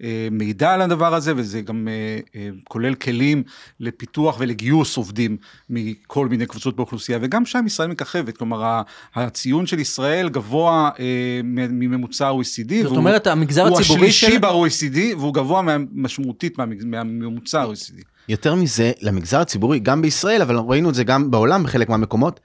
המידע 0.00 0.72
על 0.72 0.82
הדבר 0.82 1.14
הזה, 1.14 1.32
וזה 1.36 1.60
גם 1.60 1.88
אה, 1.88 2.18
אה, 2.36 2.48
כולל 2.68 2.94
כלים 2.94 3.42
לפיתוח 3.80 4.36
ולגיוס 4.38 4.96
עובדים 4.96 5.36
מכל 5.70 6.28
מיני 6.28 6.46
קבוצות 6.46 6.76
באוכלוסייה, 6.76 7.18
וגם 7.22 7.46
שם 7.46 7.64
ישראל 7.66 7.88
מככבת, 7.88 8.36
כלומר 8.36 8.82
הציון 9.14 9.66
של 9.66 9.78
ישראל 9.78 10.28
גבוה 10.28 10.90
אה, 11.00 11.40
מממוצע 11.44 12.28
ה-OECD. 12.28 12.82
זאת 12.82 12.96
אומרת, 12.96 13.26
המגזר 13.26 13.66
הציבורי 13.66 13.84
של... 13.84 13.94
הוא 13.94 14.06
השלישי 14.06 14.38
ב-OECD, 14.38 15.16
והוא 15.18 15.34
גבוה 15.34 15.62
משמעותית 15.92 16.58
מהממוצע 16.84 17.62
ה-OECD. 17.62 18.11
יותר 18.28 18.54
מזה, 18.54 18.92
למגזר 19.00 19.40
הציבורי, 19.40 19.78
גם 19.78 20.02
בישראל, 20.02 20.42
אבל 20.42 20.56
ראינו 20.56 20.90
את 20.90 20.94
זה 20.94 21.04
גם 21.04 21.30
בעולם 21.30 21.62
בחלק 21.62 21.88
מהמקומות, 21.88 22.40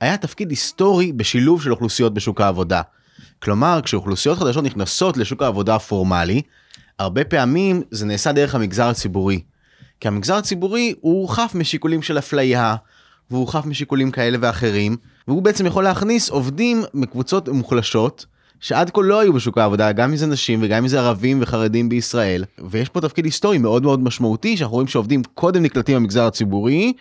היה 0.00 0.16
תפקיד 0.16 0.50
היסטורי 0.50 1.12
בשילוב 1.12 1.62
של 1.62 1.70
אוכלוסיות 1.70 2.14
בשוק 2.14 2.40
העבודה. 2.40 2.82
כלומר, 3.42 3.80
כשאוכלוסיות 3.84 4.38
חדשות 4.38 4.64
נכנסות 4.64 5.16
לשוק 5.16 5.42
העבודה 5.42 5.74
הפורמלי, 5.74 6.42
הרבה 6.98 7.24
פעמים 7.24 7.82
זה 7.90 8.06
נעשה 8.06 8.32
דרך 8.32 8.54
המגזר 8.54 8.88
הציבורי. 8.88 9.40
כי 10.00 10.08
המגזר 10.08 10.34
הציבורי 10.34 10.94
הוא 11.00 11.28
חף 11.28 11.52
משיקולים 11.54 12.02
של 12.02 12.18
אפליה, 12.18 12.76
והוא 13.30 13.48
חף 13.48 13.66
משיקולים 13.66 14.10
כאלה 14.10 14.38
ואחרים, 14.40 14.96
והוא 15.28 15.42
בעצם 15.42 15.66
יכול 15.66 15.84
להכניס 15.84 16.30
עובדים 16.30 16.82
מקבוצות 16.94 17.48
מוחלשות, 17.48 18.26
שעד 18.62 18.90
כה 18.90 19.02
לא 19.02 19.20
היו 19.20 19.32
בשוק 19.32 19.58
העבודה, 19.58 19.92
גם 19.92 20.10
אם 20.10 20.16
זה 20.16 20.26
נשים 20.26 20.60
וגם 20.62 20.82
אם 20.82 20.88
זה 20.88 21.00
ערבים 21.00 21.38
וחרדים 21.42 21.88
בישראל. 21.88 22.44
ויש 22.70 22.88
פה 22.88 23.00
תפקיד 23.00 23.24
היסטורי 23.24 23.58
מאוד 23.58 23.82
מאוד 23.82 24.00
משמעותי, 24.00 24.56
שאנחנו 24.56 24.74
רואים 24.74 24.88
שעובדים 24.88 25.22
קודם 25.34 25.62
נקלטים 25.62 25.96
במגזר 25.96 26.26
הציבורי, 26.26 26.92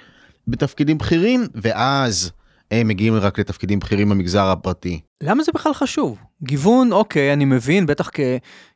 בתפקידים 0.47 0.97
בכירים, 0.97 1.47
ואז 1.55 2.31
הם 2.71 2.87
מגיעים 2.87 3.15
רק 3.15 3.39
לתפקידים 3.39 3.79
בכירים 3.79 4.09
במגזר 4.09 4.45
הפרטי. 4.45 4.99
למה 5.23 5.43
זה 5.43 5.51
בכלל 5.55 5.73
חשוב? 5.73 6.17
גיוון, 6.43 6.91
אוקיי, 6.91 7.33
אני 7.33 7.45
מבין, 7.45 7.85
בטח 7.85 8.09
כ... 8.13 8.19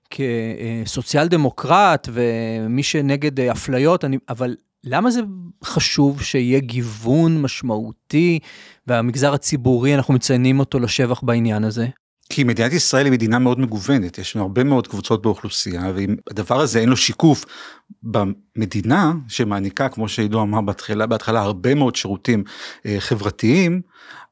כסוציאל 0.09 1.27
דמוקרט 1.27 2.09
ומי 2.11 2.83
שנגד 2.83 3.39
אפליות, 3.39 4.05
אני, 4.05 4.17
אבל 4.29 4.55
למה 4.83 5.11
זה 5.11 5.21
חשוב 5.63 6.21
שיהיה 6.21 6.59
גיוון 6.59 7.41
משמעותי 7.41 8.39
והמגזר 8.87 9.33
הציבורי, 9.33 9.95
אנחנו 9.95 10.13
מציינים 10.13 10.59
אותו 10.59 10.79
לשבח 10.79 11.21
בעניין 11.23 11.63
הזה? 11.63 11.87
כי 12.29 12.43
מדינת 12.43 12.73
ישראל 12.73 13.05
היא 13.05 13.13
מדינה 13.13 13.39
מאוד 13.39 13.59
מגוונת, 13.59 14.17
יש 14.17 14.35
לנו 14.35 14.45
הרבה 14.45 14.63
מאוד 14.63 14.87
קבוצות 14.87 15.21
באוכלוסייה, 15.21 15.91
ואם 15.95 16.15
הדבר 16.31 16.59
הזה 16.59 16.79
אין 16.79 16.89
לו 16.89 16.97
שיקוף 16.97 17.45
במדינה 18.03 19.13
שמעניקה, 19.27 19.89
כמו 19.89 20.09
שעידו 20.09 20.41
אמר 20.41 20.61
בהתחלה, 20.61 21.05
בהתחלה 21.05 21.41
הרבה 21.41 21.75
מאוד 21.75 21.95
שירותים 21.95 22.43
אה, 22.85 22.95
חברתיים, 22.99 23.81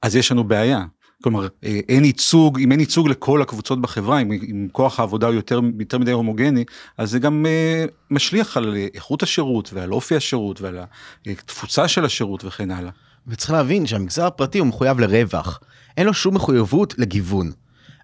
אז 0.02 0.16
יש 0.16 0.32
לנו 0.32 0.44
בעיה. 0.44 0.86
כלומר, 1.24 1.48
אה, 1.64 1.80
אין 1.90 2.06
ייצוג, 2.06 2.60
אם 2.60 2.72
אין 2.72 2.80
ייצוג 2.80 3.10
לכל 3.10 3.42
הקבוצות 3.42 3.82
בחברה, 3.82 4.20
אם, 4.22 4.32
אם 4.32 4.68
כוח 4.72 5.00
העבודה 5.00 5.28
הוא 5.28 5.36
יותר, 5.36 5.60
יותר 5.80 5.98
מדי 5.98 6.12
הומוגני, 6.12 6.66
אז 6.98 7.12
זה 7.12 7.20
גם 7.20 7.46
אה, 7.46 7.86
משליך 8.12 8.58
על 8.58 8.78
איכות 8.94 9.24
השירות 9.24 9.74
ועל 9.74 9.94
אופי 9.94 10.16
השירות 10.16 10.62
ועל 10.62 10.80
התפוצה 11.26 11.88
של 11.88 12.06
השירות 12.06 12.46
וכן 12.46 12.72
הלאה. 12.72 12.92
וצריך 13.28 13.52
להבין 13.52 13.86
שהמגזר 13.86 14.26
הפרטי 14.26 14.60
הוא 14.60 14.68
מחויב 14.68 15.00
לרווח, 15.00 15.60
אין 15.98 16.06
לו 16.06 16.14
שום 16.14 16.36
מחויבות 16.36 16.96
לגיוון. 16.98 17.52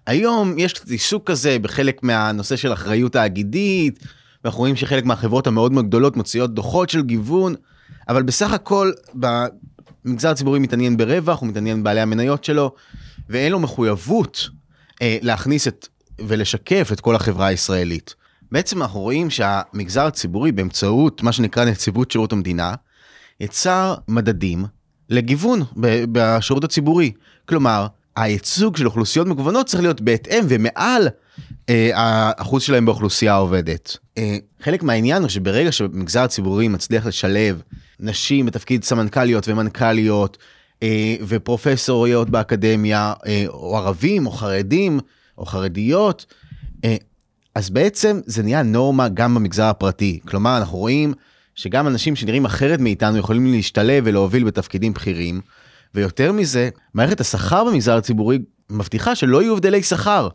היום 0.06 0.58
יש 0.58 0.72
קצת 0.72 0.88
עיסוק 0.88 1.30
כזה 1.30 1.58
בחלק 1.58 2.02
מהנושא 2.02 2.56
של 2.56 2.72
אחריות 2.72 3.12
תאגידית, 3.12 4.04
ואנחנו 4.44 4.60
רואים 4.60 4.76
שחלק 4.76 5.04
מהחברות 5.04 5.46
המאוד 5.46 5.72
מאוד 5.72 5.86
גדולות 5.86 6.16
מוציאות 6.16 6.54
דוחות 6.54 6.90
של 6.90 7.02
גיוון, 7.02 7.54
אבל 8.08 8.22
בסך 8.22 8.52
הכל 8.52 8.92
במגזר 9.14 10.30
הציבורי 10.30 10.58
מתעניין 10.58 10.96
ברווח, 10.96 11.40
הוא 11.40 11.48
מתעניין 11.48 11.80
בבעלי 11.80 12.00
המניות 12.00 12.44
שלו, 12.44 12.74
ואין 13.28 13.52
לו 13.52 13.60
מחויבות 13.60 14.48
אה, 15.02 15.18
להכניס 15.22 15.68
את 15.68 15.88
ולשקף 16.26 16.90
את 16.92 17.00
כל 17.00 17.14
החברה 17.14 17.46
הישראלית. 17.46 18.14
בעצם 18.52 18.82
אנחנו 18.82 19.00
רואים 19.00 19.30
שהמגזר 19.30 20.06
הציבורי 20.06 20.52
באמצעות 20.52 21.22
מה 21.22 21.32
שנקרא 21.32 21.64
נציבות 21.64 22.10
שירות 22.10 22.32
המדינה, 22.32 22.74
יצר 23.40 23.94
מדדים 24.08 24.64
לגיוון 25.08 25.62
בשירות 26.12 26.64
הציבורי. 26.64 27.12
כלומר, 27.48 27.86
הייצוג 28.16 28.76
של 28.76 28.86
אוכלוסיות 28.86 29.26
מגוונות 29.26 29.66
צריך 29.66 29.82
להיות 29.82 30.00
בהתאם 30.00 30.44
ומעל 30.48 31.08
אה, 31.68 31.90
האחוז 31.94 32.62
שלהם 32.62 32.86
באוכלוסייה 32.86 33.34
העובדת. 33.34 33.96
אה, 34.18 34.36
חלק 34.62 34.82
מהעניין 34.82 35.22
הוא 35.22 35.28
שברגע 35.28 35.72
שמגזר 35.72 36.20
הציבורי 36.20 36.68
מצליח 36.68 37.06
לשלב 37.06 37.62
נשים 38.00 38.46
בתפקיד 38.46 38.84
סמנכ"ליות 38.84 39.48
ומנכ"ליות 39.48 40.38
אה, 40.82 41.16
ופרופסוריות 41.28 42.30
באקדמיה, 42.30 43.12
אה, 43.26 43.44
או 43.48 43.76
ערבים 43.76 44.26
או 44.26 44.30
חרדים 44.30 45.00
או 45.38 45.46
חרדיות, 45.46 46.26
אה, 46.84 46.96
אז 47.54 47.70
בעצם 47.70 48.20
זה 48.26 48.42
נהיה 48.42 48.62
נורמה 48.62 49.08
גם 49.08 49.34
במגזר 49.34 49.64
הפרטי. 49.64 50.20
כלומר, 50.28 50.56
אנחנו 50.56 50.78
רואים 50.78 51.14
שגם 51.54 51.86
אנשים 51.86 52.16
שנראים 52.16 52.44
אחרת 52.44 52.80
מאיתנו 52.80 53.16
יכולים 53.16 53.46
להשתלב 53.46 54.02
ולהוביל 54.06 54.44
בתפקידים 54.44 54.92
בכירים. 54.92 55.40
ויותר 55.94 56.32
מזה, 56.32 56.68
מערכת 56.94 57.20
השכר 57.20 57.64
במגזר 57.64 57.96
הציבורי 57.96 58.38
מבטיחה 58.70 59.14
שלא 59.14 59.42
יהיו 59.42 59.52
הבדלי 59.52 59.82
שכר. 59.82 60.28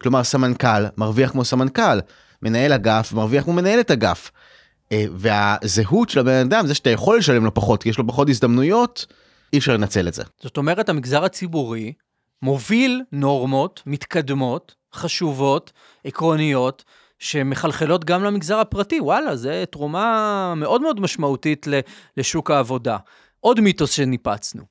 כלומר, 0.00 0.24
סמנכ"ל 0.24 0.84
מרוויח 0.96 1.30
כמו 1.30 1.44
סמנכ"ל, 1.44 1.98
מנהל 2.42 2.72
אגף 2.72 3.12
מרוויח 3.12 3.44
כמו 3.44 3.52
מנהלת 3.52 3.90
אגף. 3.90 4.30
אה, 4.92 5.04
והזהות 5.12 6.10
של 6.10 6.20
הבן 6.20 6.46
אדם 6.46 6.66
זה 6.66 6.74
שאתה 6.74 6.90
יכול 6.90 7.18
לשלם 7.18 7.44
לו 7.44 7.54
פחות, 7.54 7.82
כי 7.82 7.88
יש 7.88 7.98
לו 7.98 8.06
פחות 8.06 8.28
הזדמנויות, 8.28 9.06
אי 9.52 9.58
אפשר 9.58 9.72
לנצל 9.72 10.08
את 10.08 10.14
זה. 10.14 10.22
זאת 10.42 10.56
אומרת, 10.56 10.88
המגזר 10.88 11.24
הציבורי 11.24 11.92
מוביל 12.42 13.02
נורמות 13.12 13.82
מתקדמות, 13.86 14.74
חשובות, 14.94 15.72
עקרוניות, 16.04 16.84
שמחלחלות 17.18 18.04
גם 18.04 18.24
למגזר 18.24 18.58
הפרטי. 18.58 19.00
וואלה, 19.00 19.36
זו 19.36 19.50
תרומה 19.70 20.54
מאוד 20.56 20.82
מאוד 20.82 21.00
משמעותית 21.00 21.66
לשוק 22.16 22.50
העבודה. 22.50 22.96
עוד 23.40 23.60
מיתוס 23.60 23.90
שניפצנו. 23.90 24.62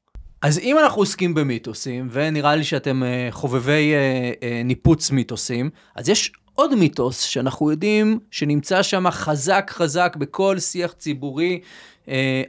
אז 0.42 0.60
אם 0.60 0.78
אנחנו 0.80 1.02
עוסקים 1.02 1.34
במיתוסים, 1.34 2.08
ונראה 2.12 2.56
לי 2.56 2.64
שאתם 2.64 3.04
אה, 3.04 3.28
חובבי 3.32 3.94
אה, 3.94 4.32
אה, 4.44 4.62
ניפוץ 4.66 5.12
מיתוסים, 5.12 5.70
אז 5.96 6.10
יש 6.10 6.32
עוד 6.56 6.76
מיתוס 6.76 7.22
שאנחנו 7.22 7.72
יודעים 7.72 8.20
שנמצא 8.32 8.84
שם 8.84 9.12
חזק 9.12 9.72
חזק 9.74 10.16
בכל 10.20 10.60
שיח 10.60 10.92
ציבורי 10.92 11.60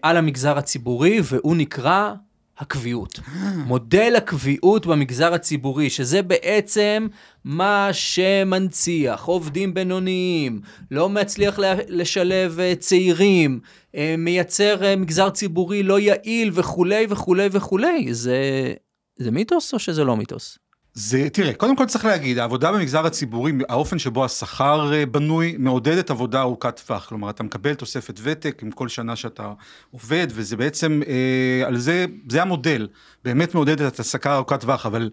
על 0.02 0.16
המגזר 0.16 0.58
הציבורי, 0.58 1.20
והוא 1.24 1.56
נקרא 1.56 2.12
הקביעות. 2.60 3.20
מודל 3.66 4.14
הקביעות 4.16 4.86
במגזר 4.86 5.34
הציבורי, 5.34 5.90
שזה 5.90 6.22
בעצם 6.22 7.06
מה 7.44 7.88
שמנציח 7.92 9.24
עובדים 9.24 9.74
בינוניים, 9.74 10.60
לא 10.90 11.08
מצליח 11.08 11.58
לשלב 11.88 12.60
אה, 12.60 12.74
צעירים, 12.78 13.60
אה, 13.94 14.14
מייצר 14.18 14.84
אה, 14.84 14.96
מגזר 14.96 15.30
ציבורי 15.30 15.82
לא 15.82 16.00
יעיל 16.00 16.50
וכולי 16.54 17.06
וכולי 17.08 17.48
וכולי. 17.52 18.14
זה, 18.14 18.74
זה 19.16 19.30
מיתוס 19.30 19.74
או 19.74 19.78
שזה 19.78 20.04
לא 20.04 20.16
מיתוס? 20.16 20.58
זה, 21.00 21.30
תראה, 21.32 21.54
קודם 21.54 21.76
כל 21.76 21.86
צריך 21.86 22.04
להגיד, 22.04 22.38
העבודה 22.38 22.72
במגזר 22.72 23.06
הציבורי, 23.06 23.52
האופן 23.68 23.98
שבו 23.98 24.24
השכר 24.24 24.92
אה, 24.92 25.06
בנוי, 25.06 25.56
מעודדת 25.58 26.10
עבודה 26.10 26.40
ארוכת 26.40 26.80
טווח. 26.86 27.06
כלומר, 27.08 27.30
אתה 27.30 27.42
מקבל 27.42 27.74
תוספת 27.74 28.20
ותק 28.22 28.62
עם 28.62 28.70
כל 28.70 28.88
שנה 28.88 29.16
שאתה 29.16 29.52
עובד, 29.90 30.26
וזה 30.30 30.56
בעצם, 30.56 31.00
אה, 31.08 31.66
על 31.66 31.76
זה, 31.76 32.06
זה 32.28 32.42
המודל. 32.42 32.88
באמת 33.24 33.54
מעודדת 33.54 33.92
את 33.92 33.98
העסקה 33.98 34.34
ארוכת 34.34 34.60
טווח, 34.60 34.86
אבל 34.86 35.10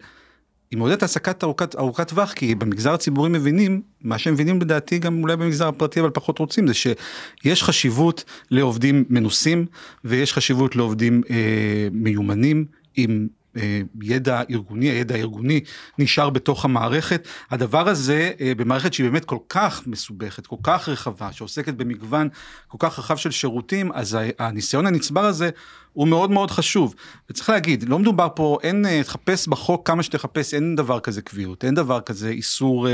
היא 0.70 0.78
מעודדת 0.78 1.02
העסקת 1.02 1.44
ארוכת, 1.44 1.76
ארוכת 1.76 2.08
טווח, 2.08 2.32
כי 2.32 2.54
במגזר 2.54 2.94
הציבורי 2.94 3.30
מבינים, 3.30 3.82
מה 4.00 4.18
שהם 4.18 4.34
מבינים 4.34 4.60
לדעתי 4.60 4.98
גם 4.98 5.22
אולי 5.22 5.36
במגזר 5.36 5.68
הפרטי, 5.68 6.00
אבל 6.00 6.10
פחות 6.10 6.38
רוצים, 6.38 6.66
זה 6.66 6.74
שיש 6.74 7.62
חשיבות 7.62 8.24
לעובדים 8.50 9.04
מנוסים, 9.08 9.66
ויש 10.04 10.32
חשיבות 10.32 10.76
לעובדים 10.76 11.22
אה, 11.30 11.88
מיומנים, 11.92 12.64
עם 12.96 13.28
אה, 13.58 13.80
ידע 14.02 14.42
ארגוני, 14.50 14.86
הידע 14.86 15.14
הארגוני 15.14 15.60
נשאר 15.98 16.30
בתוך 16.30 16.64
המערכת. 16.64 17.28
הדבר 17.50 17.88
הזה 17.88 18.32
אה, 18.40 18.52
במערכת 18.56 18.92
שהיא 18.92 19.10
באמת 19.10 19.24
כל 19.24 19.38
כך 19.48 19.82
מסובכת, 19.86 20.46
כל 20.46 20.56
כך 20.62 20.88
רחבה, 20.88 21.32
שעוסקת 21.32 21.74
במגוון 21.74 22.28
כל 22.68 22.76
כך 22.80 22.98
רחב 22.98 23.16
של 23.16 23.30
שירותים, 23.30 23.92
אז 23.92 24.18
הניסיון 24.38 24.86
הנצבר 24.86 25.24
הזה 25.24 25.50
הוא 25.92 26.08
מאוד 26.08 26.30
מאוד 26.30 26.50
חשוב. 26.50 26.94
וצריך 27.30 27.50
להגיד, 27.50 27.88
לא 27.88 27.98
מדובר 27.98 28.28
פה, 28.34 28.58
אין, 28.62 28.86
אה, 28.86 29.00
תחפש 29.04 29.48
בחוק 29.48 29.86
כמה 29.86 30.02
שתחפש, 30.02 30.54
אין 30.54 30.76
דבר 30.76 31.00
כזה 31.00 31.22
קביעות, 31.22 31.64
אין 31.64 31.74
דבר 31.74 32.00
כזה 32.00 32.28
איסור, 32.28 32.86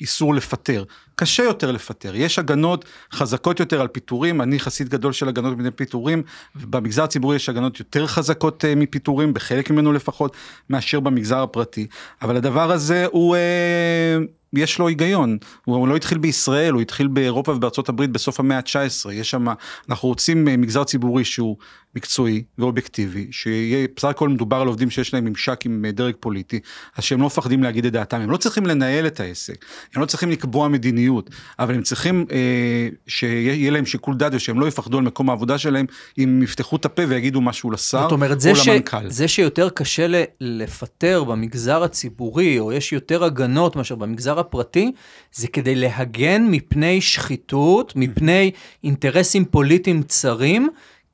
איסור 0.00 0.34
לפטר. 0.34 0.84
קשה 1.18 1.42
יותר 1.42 1.72
לפטר, 1.72 2.16
יש 2.16 2.38
הגנות 2.38 2.84
חזקות 3.12 3.60
יותר 3.60 3.80
על 3.80 3.88
פיטורים, 3.88 4.42
אני 4.42 4.58
חסיד 4.58 4.88
גדול 4.88 5.12
של 5.12 5.28
הגנות 5.28 5.56
מפני 5.56 5.70
פיטורים, 5.70 6.22
במגזר 6.54 7.04
הציבורי 7.04 7.36
יש 7.36 7.48
הגנות 7.48 7.78
יותר 7.78 8.06
חזקות 8.06 8.64
uh, 8.64 8.78
מפיטורים, 8.78 9.34
בחלק 9.34 9.70
ממנו 9.70 9.92
לפחות, 9.92 10.36
מאשר 10.70 11.00
במגזר 11.00 11.42
הפרטי, 11.42 11.86
אבל 12.22 12.36
הדבר 12.36 12.72
הזה 12.72 13.06
הוא... 13.10 13.36
Uh, 13.36 14.36
יש 14.52 14.78
לו 14.78 14.88
היגיון, 14.88 15.38
הוא 15.64 15.88
לא 15.88 15.96
התחיל 15.96 16.18
בישראל, 16.18 16.72
הוא 16.72 16.82
התחיל 16.82 17.06
באירופה 17.06 17.52
ובארצות 17.52 17.88
הברית 17.88 18.10
בסוף 18.10 18.40
המאה 18.40 18.56
ה-19, 18.56 19.12
יש 19.12 19.30
שם, 19.30 19.46
אנחנו 19.88 20.08
רוצים 20.08 20.48
אה, 20.48 20.56
מגזר 20.56 20.84
ציבורי 20.84 21.24
שהוא 21.24 21.56
מקצועי 21.96 22.42
ואובייקטיבי, 22.58 23.26
שיהיה, 23.30 23.86
בסך 23.96 24.08
הכל 24.08 24.28
מדובר 24.28 24.56
על 24.56 24.66
עובדים 24.66 24.90
שיש 24.90 25.14
להם 25.14 25.24
ממשק 25.24 25.60
עם 25.64 25.84
אה, 25.84 25.92
דרג 25.92 26.14
פוליטי, 26.20 26.60
אז 26.96 27.04
שהם 27.04 27.20
לא 27.20 27.26
מפחדים 27.26 27.62
להגיד 27.62 27.86
את 27.86 27.92
דעתם, 27.92 28.20
הם 28.20 28.30
לא 28.30 28.36
צריכים 28.36 28.66
לנהל 28.66 29.06
את 29.06 29.20
העסק, 29.20 29.64
הם 29.94 30.02
לא 30.02 30.06
צריכים 30.06 30.30
לקבוע 30.30 30.68
מדיניות, 30.68 31.30
אבל 31.58 31.74
הם 31.74 31.82
צריכים 31.82 32.26
אה, 32.32 32.88
שיהיה 33.06 33.70
להם 33.70 33.86
שיקול 33.86 34.16
דעת 34.16 34.32
ושהם 34.34 34.60
לא 34.60 34.66
יפחדו 34.66 34.98
על 34.98 35.04
מקום 35.04 35.30
העבודה 35.30 35.58
שלהם, 35.58 35.86
אם 36.18 36.28
הם 36.28 36.42
יפתחו 36.42 36.76
את 36.76 36.84
הפה 36.84 37.02
ויגידו 37.08 37.40
משהו 37.40 37.70
לשר 37.70 38.02
זאת 38.02 38.12
אומרת, 38.12 38.40
זה 38.40 38.50
או 38.50 38.56
ש... 38.56 38.68
למנכ"ל. 38.68 39.10
זה 39.10 39.28
שיותר 39.28 39.68
קשה 39.68 40.06
לפטר 40.40 41.24
במגזר 41.24 41.82
הציבורי, 41.82 42.58
או 42.58 42.72
יש 42.72 42.92
יותר 42.92 43.24
הגנות 43.24 43.76
מאשר 43.76 43.94
במגזר 43.94 44.38
הפרטי, 44.38 44.92
זה 45.32 45.48
כדי 45.48 45.74
להגן 45.74 46.46
מפני 46.50 47.00
שחיתות, 47.00 47.92
מפני 47.96 48.50
אינטרסים 48.84 49.44
פוליטיים 49.44 50.02
צרים, 50.02 50.68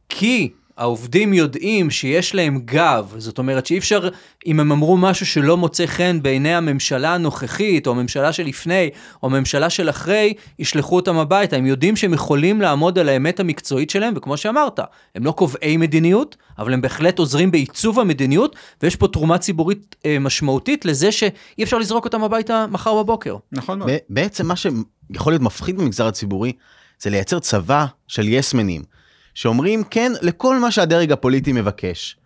כי 0.09 0.51
העובדים 0.77 1.35
יודעים 1.35 1.91
שיש 1.91 2.35
להם 2.35 2.61
גב, 2.65 3.15
זאת 3.19 3.39
אומרת 3.39 3.67
שאי 3.67 3.79
אפשר, 3.79 4.09
אם 4.47 4.61
הם 4.61 4.73
אמרו 4.73 4.97
משהו 4.97 5.27
שלא 5.27 5.57
מוצא 5.57 5.87
חן 5.87 6.23
בעיני 6.23 6.55
הממשלה 6.55 7.15
הנוכחית, 7.15 7.87
או 7.87 7.93
הממשלה 7.93 8.33
שלפני, 8.33 8.91
או 9.23 9.29
הממשלה 9.29 9.71
של 9.71 9.91
אחרי, 9.91 10.35
ישלחו 10.59 10.97
אותם 10.97 11.17
הביתה. 11.17 11.57
הם 11.57 11.67
יודעים 11.67 11.97
שהם 11.97 12.15
יכולים 12.15 12.61
לעמוד 12.61 12.99
על 12.99 13.09
האמת 13.09 13.41
המקצועית 13.41 13.91
שלהם, 13.91 14.15
וכמו 14.17 14.37
שאמרת, 14.37 14.81
הם 15.15 15.25
לא 15.25 15.33
קובעי 15.33 15.77
מדיניות, 15.77 16.37
אבל 16.59 16.73
הם 16.73 16.81
בהחלט 16.81 17.19
עוזרים 17.19 17.51
בעיצוב 17.51 18.01
המדיניות, 18.01 18.57
ויש 18.83 18.97
פה 18.97 19.09
תרומה 19.09 19.39
ציבורית 19.39 19.97
אה, 20.07 20.19
משמעותית 20.19 20.85
לזה 20.85 21.13
שאי 21.13 21.63
אפשר 21.63 21.79
לזרוק 21.79 22.05
אותם 22.05 22.25
הביתה 22.25 22.67
מחר 22.71 23.03
בבוקר. 23.03 23.37
נכון 23.53 23.79
מאוד. 23.79 23.91
בעצם 24.09 24.47
מה 24.47 24.55
שיכול 24.57 25.33
להיות 25.33 25.43
מפחיד 25.43 25.77
במגזר 25.77 26.07
הציבורי, 26.07 26.53
זה 27.03 27.11
לייצר 27.11 27.39
צבא 27.39 27.87
של 28.09 28.29
יסמנים. 28.29 28.92
שאומרים 29.35 29.85
כן 29.85 30.13
לכל 30.23 30.59
מה 30.59 30.71
שהדרג 30.71 31.13
הפוליטי 31.13 31.53
מבקש. 31.53 32.17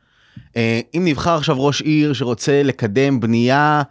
אה, 0.56 0.80
אם 0.94 1.02
נבחר 1.04 1.34
עכשיו 1.36 1.64
ראש 1.64 1.82
עיר 1.82 2.12
שרוצה 2.12 2.62
לקדם 2.62 3.20
בנייה 3.20 3.82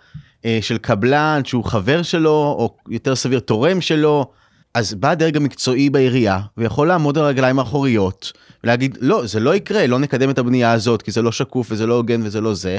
אה, 0.46 0.60
של 0.62 0.78
קבלן 0.78 1.42
שהוא 1.46 1.64
חבר 1.64 2.02
שלו, 2.02 2.56
או 2.60 2.76
יותר 2.90 3.16
סביר 3.16 3.40
תורם 3.40 3.82
שלו, 3.82 4.32
אז 4.74 4.94
בא 4.94 5.10
הדרג 5.10 5.38
המקצועי 5.38 5.90
בעירייה 5.90 6.40
ויכול 6.58 6.88
לעמוד 6.88 7.18
על 7.18 7.26
הרגליים 7.26 7.60
האחוריות 7.60 8.32
ולהגיד 8.64 8.98
לא 9.02 9.26
זה 9.26 9.40
לא 9.40 9.56
יקרה 9.56 9.88
לא 9.88 10.00
נקדם 10.00 10.30
את 10.30 10.40
הבנייה 10.40 10.72
הזאת 10.72 11.02
כי 11.02 11.12
זה 11.12 11.22
לא 11.22 11.32
שקוף 11.32 11.68
וזה 11.72 11.86
לא 11.86 11.94
הוגן 11.94 12.22
וזה 12.24 12.42
לא 12.42 12.54
זה. 12.54 12.78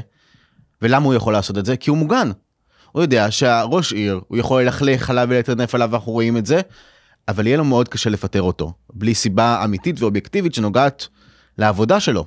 ולמה 0.82 1.04
הוא 1.04 1.14
יכול 1.14 1.32
לעשות 1.32 1.58
את 1.58 1.66
זה? 1.66 1.76
כי 1.76 1.90
הוא 1.90 1.98
מוגן. 1.98 2.30
הוא 2.92 3.02
יודע 3.02 3.30
שהראש 3.30 3.92
עיר 3.92 4.20
הוא 4.28 4.38
יכול 4.38 4.62
ללכלך 4.62 5.10
עליו 5.10 5.26
ולטרנף 5.30 5.74
עליו 5.74 5.88
ואנחנו 5.92 6.12
רואים 6.12 6.36
את 6.36 6.46
זה 6.46 6.60
אבל 7.28 7.46
יהיה 7.46 7.56
לו 7.56 7.64
מאוד 7.64 7.88
קשה 7.88 8.10
לפטר 8.10 8.42
אותו, 8.42 8.72
בלי 8.92 9.14
סיבה 9.14 9.64
אמיתית 9.64 10.00
ואובייקטיבית 10.00 10.54
שנוגעת 10.54 11.08
לעבודה 11.58 12.00
שלו. 12.00 12.24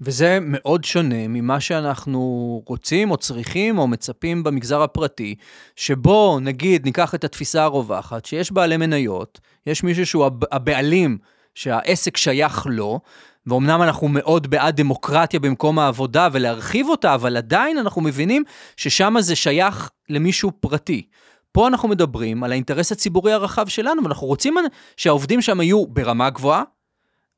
וזה 0.00 0.38
מאוד 0.40 0.84
שונה 0.84 1.28
ממה 1.28 1.60
שאנחנו 1.60 2.62
רוצים 2.66 3.10
או 3.10 3.16
צריכים 3.16 3.78
או 3.78 3.86
מצפים 3.86 4.42
במגזר 4.42 4.82
הפרטי, 4.82 5.34
שבו 5.76 6.38
נגיד 6.40 6.84
ניקח 6.84 7.14
את 7.14 7.24
התפיסה 7.24 7.62
הרווחת, 7.64 8.24
שיש 8.24 8.52
בעלי 8.52 8.76
מניות, 8.76 9.40
יש 9.66 9.82
מישהו 9.82 10.06
שהוא 10.06 10.30
הבעלים 10.52 11.18
שהעסק 11.54 12.16
שייך 12.16 12.66
לו, 12.70 13.00
ואומנם 13.46 13.82
אנחנו 13.82 14.08
מאוד 14.08 14.50
בעד 14.50 14.76
דמוקרטיה 14.76 15.40
במקום 15.40 15.78
העבודה 15.78 16.28
ולהרחיב 16.32 16.88
אותה, 16.88 17.14
אבל 17.14 17.36
עדיין 17.36 17.78
אנחנו 17.78 18.00
מבינים 18.00 18.44
ששם 18.76 19.14
זה 19.20 19.36
שייך 19.36 19.90
למישהו 20.08 20.52
פרטי. 20.60 21.06
פה 21.52 21.68
אנחנו 21.68 21.88
מדברים 21.88 22.44
על 22.44 22.52
האינטרס 22.52 22.92
הציבורי 22.92 23.32
הרחב 23.32 23.68
שלנו, 23.68 24.02
ואנחנו 24.02 24.26
רוצים 24.26 24.54
שהעובדים 24.96 25.42
שם 25.42 25.60
יהיו 25.60 25.86
ברמה 25.86 26.30
גבוהה, 26.30 26.62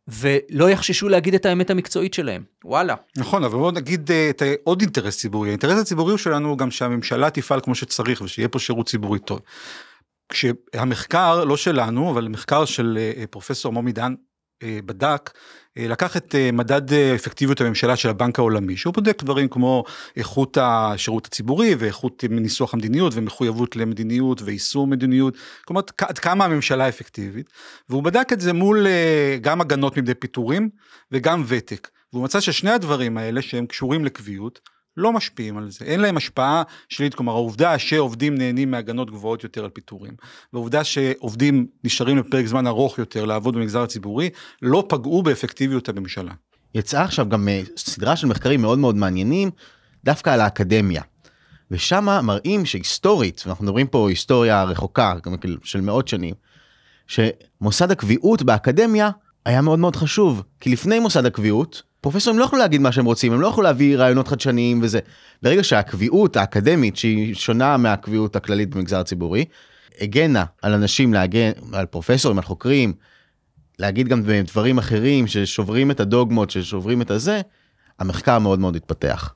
ולא 0.08 0.70
יחששו 0.70 1.08
להגיד 1.08 1.34
את 1.34 1.46
האמת 1.46 1.70
המקצועית 1.70 2.14
שלהם. 2.14 2.44
וואלה. 2.64 2.94
נכון, 3.16 3.44
אבל 3.44 3.58
בואו 3.58 3.70
נגיד 3.70 4.10
uh, 4.10 4.12
את 4.30 4.42
עוד 4.64 4.80
אינטרס 4.80 5.18
ציבורי. 5.18 5.48
האינטרס 5.48 5.78
הציבורי 5.78 6.18
שלנו 6.18 6.48
הוא 6.48 6.58
גם 6.58 6.70
שהממשלה 6.70 7.30
תפעל 7.30 7.60
כמו 7.60 7.74
שצריך 7.74 8.20
ושיהיה 8.20 8.48
פה 8.48 8.58
שירות 8.58 8.88
ציבורי 8.88 9.18
טוב. 9.18 9.40
כשהמחקר, 10.28 11.44
לא 11.44 11.56
שלנו, 11.56 12.10
אבל 12.10 12.28
מחקר 12.28 12.64
של 12.64 12.98
uh, 12.98 13.26
פרופסור 13.26 13.72
מומי 13.72 13.92
דן 13.92 14.14
בדק 14.64 15.30
אה, 15.34 15.40
לקח 15.76 16.16
את 16.16 16.34
אה, 16.34 16.50
מדד 16.52 16.92
אה, 16.92 17.14
אפקטיביות 17.14 17.60
הממשלה 17.60 17.96
של 17.96 18.08
הבנק 18.08 18.38
העולמי, 18.38 18.76
שהוא 18.76 18.94
בודק 18.94 19.22
דברים 19.22 19.48
כמו 19.48 19.84
איכות 20.16 20.58
השירות 20.60 21.26
הציבורי 21.26 21.74
ואיכות 21.78 22.24
ניסוח 22.30 22.74
המדיניות 22.74 23.12
ומחויבות 23.16 23.76
למדיניות 23.76 24.42
ויישום 24.42 24.90
מדיניות, 24.90 25.36
כלומר 25.64 25.82
עד 26.00 26.18
כמה 26.18 26.44
הממשלה 26.44 26.88
אפקטיבית, 26.88 27.50
והוא 27.88 28.02
בדק 28.02 28.28
את 28.32 28.40
זה 28.40 28.52
מול 28.52 28.86
גם 29.40 29.60
הגנות 29.60 29.96
מפני 29.96 30.14
פיטורים 30.14 30.68
וגם 31.12 31.44
ותק, 31.46 31.88
והוא 32.12 32.24
מצא 32.24 32.40
ששני 32.40 32.70
הדברים 32.70 33.18
האלה 33.18 33.42
שהם 33.42 33.66
קשורים 33.66 34.04
לקביעות, 34.04 34.60
לא 34.96 35.12
משפיעים 35.12 35.58
על 35.58 35.70
זה, 35.70 35.84
אין 35.84 36.00
להם 36.00 36.16
השפעה 36.16 36.62
שלילית, 36.88 37.14
כלומר 37.14 37.32
העובדה 37.32 37.78
שעובדים 37.78 38.34
נהנים 38.34 38.70
מהגנות 38.70 39.10
גבוהות 39.10 39.44
יותר 39.44 39.64
על 39.64 39.70
פיטורים, 39.70 40.12
והעובדה 40.52 40.84
שעובדים 40.84 41.66
נשארים 41.84 42.18
לפרק 42.18 42.46
זמן 42.46 42.66
ארוך 42.66 42.98
יותר 42.98 43.24
לעבוד 43.24 43.54
במגזר 43.54 43.82
הציבורי, 43.82 44.30
לא 44.62 44.84
פגעו 44.88 45.22
באפקטיביות 45.22 45.88
הממשלה. 45.88 46.32
יצאה 46.74 47.04
עכשיו 47.04 47.28
גם 47.28 47.48
אה, 47.48 47.62
סדרה 47.76 48.16
של 48.16 48.26
מחקרים 48.26 48.62
מאוד 48.62 48.78
מאוד 48.78 48.96
מעניינים, 48.96 49.50
דווקא 50.04 50.30
על 50.30 50.40
האקדמיה. 50.40 51.02
ושם 51.70 52.04
מראים 52.22 52.66
שהיסטורית, 52.66 53.42
ואנחנו 53.46 53.64
מדברים 53.64 53.86
פה 53.86 54.08
היסטוריה 54.08 54.64
רחוקה, 54.64 55.14
כאילו 55.40 55.56
של 55.64 55.80
מאות 55.80 56.08
שנים, 56.08 56.34
שמוסד 57.06 57.90
הקביעות 57.90 58.42
באקדמיה 58.42 59.10
היה 59.46 59.60
מאוד 59.60 59.78
מאוד 59.78 59.96
חשוב, 59.96 60.42
כי 60.60 60.70
לפני 60.70 60.98
מוסד 60.98 61.26
הקביעות, 61.26 61.82
פרופסורים 62.04 62.38
לא 62.38 62.44
יכלו 62.44 62.58
להגיד 62.58 62.80
מה 62.80 62.92
שהם 62.92 63.04
רוצים, 63.04 63.32
הם 63.32 63.40
לא 63.40 63.46
יכלו 63.46 63.62
להביא 63.62 63.96
רעיונות 63.96 64.28
חדשניים 64.28 64.80
וזה. 64.82 64.98
ברגע 65.42 65.64
שהקביעות 65.64 66.36
האקדמית, 66.36 66.96
שהיא 66.96 67.34
שונה 67.34 67.76
מהקביעות 67.76 68.36
הכללית 68.36 68.74
במגזר 68.74 69.00
הציבורי, 69.00 69.44
הגנה 70.00 70.44
על 70.62 70.72
אנשים 70.72 71.14
להגן, 71.14 71.50
על 71.72 71.86
פרופסורים, 71.86 72.38
על 72.38 72.44
חוקרים, 72.44 72.92
להגיד 73.78 74.08
גם 74.08 74.22
דברים 74.22 74.78
אחרים 74.78 75.26
ששוברים 75.26 75.90
את 75.90 76.00
הדוגמות, 76.00 76.50
ששוברים 76.50 77.02
את 77.02 77.10
הזה, 77.10 77.40
המחקר 77.98 78.38
מאוד 78.38 78.58
מאוד 78.58 78.76
התפתח. 78.76 79.34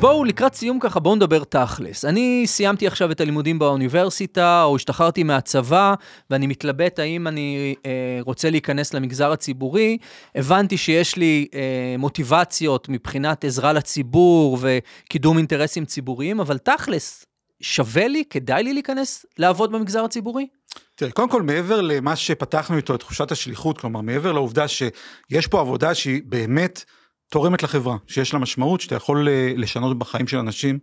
בואו 0.00 0.24
לקראת 0.24 0.54
סיום 0.54 0.78
ככה 0.80 1.00
בואו 1.00 1.14
נדבר 1.16 1.44
תכלס. 1.44 2.04
אני 2.04 2.42
סיימתי 2.46 2.86
עכשיו 2.86 3.10
את 3.10 3.20
הלימודים 3.20 3.58
באוניברסיטה 3.58 4.62
או 4.62 4.76
השתחררתי 4.76 5.22
מהצבא 5.22 5.94
ואני 6.30 6.46
מתלבט 6.46 6.98
האם 6.98 7.26
אני 7.26 7.74
אה, 7.86 8.18
רוצה 8.20 8.50
להיכנס 8.50 8.94
למגזר 8.94 9.32
הציבורי. 9.32 9.98
הבנתי 10.34 10.76
שיש 10.76 11.16
לי 11.16 11.46
אה, 11.54 11.94
מוטיבציות 11.98 12.88
מבחינת 12.88 13.44
עזרה 13.44 13.72
לציבור 13.72 14.58
וקידום 14.60 15.38
אינטרסים 15.38 15.84
ציבוריים, 15.84 16.40
אבל 16.40 16.58
תכלס, 16.58 17.24
שווה 17.60 18.08
לי, 18.08 18.24
כדאי 18.30 18.62
לי 18.62 18.72
להיכנס 18.72 19.26
לעבוד 19.38 19.72
במגזר 19.72 20.04
הציבורי? 20.04 20.46
תראה, 20.94 21.10
קודם 21.10 21.28
כל 21.28 21.42
מעבר 21.42 21.80
למה 21.80 22.16
שפתחנו 22.16 22.76
איתו, 22.76 22.94
את 22.94 23.00
תחושת 23.00 23.32
השליחות, 23.32 23.78
כלומר 23.78 24.00
מעבר 24.00 24.32
לעובדה 24.32 24.68
שיש 24.68 25.46
פה 25.46 25.60
עבודה 25.60 25.94
שהיא 25.94 26.22
באמת 26.24 26.84
תורמת 27.30 27.62
לחברה, 27.62 27.96
שיש 28.06 28.32
לה 28.32 28.38
משמעות, 28.38 28.80
שאתה 28.80 28.94
יכול 28.94 29.28
אה, 29.28 29.52
לשנות 29.56 29.98
בחיים 29.98 30.26
של 30.26 30.38
אנשים. 30.38 30.78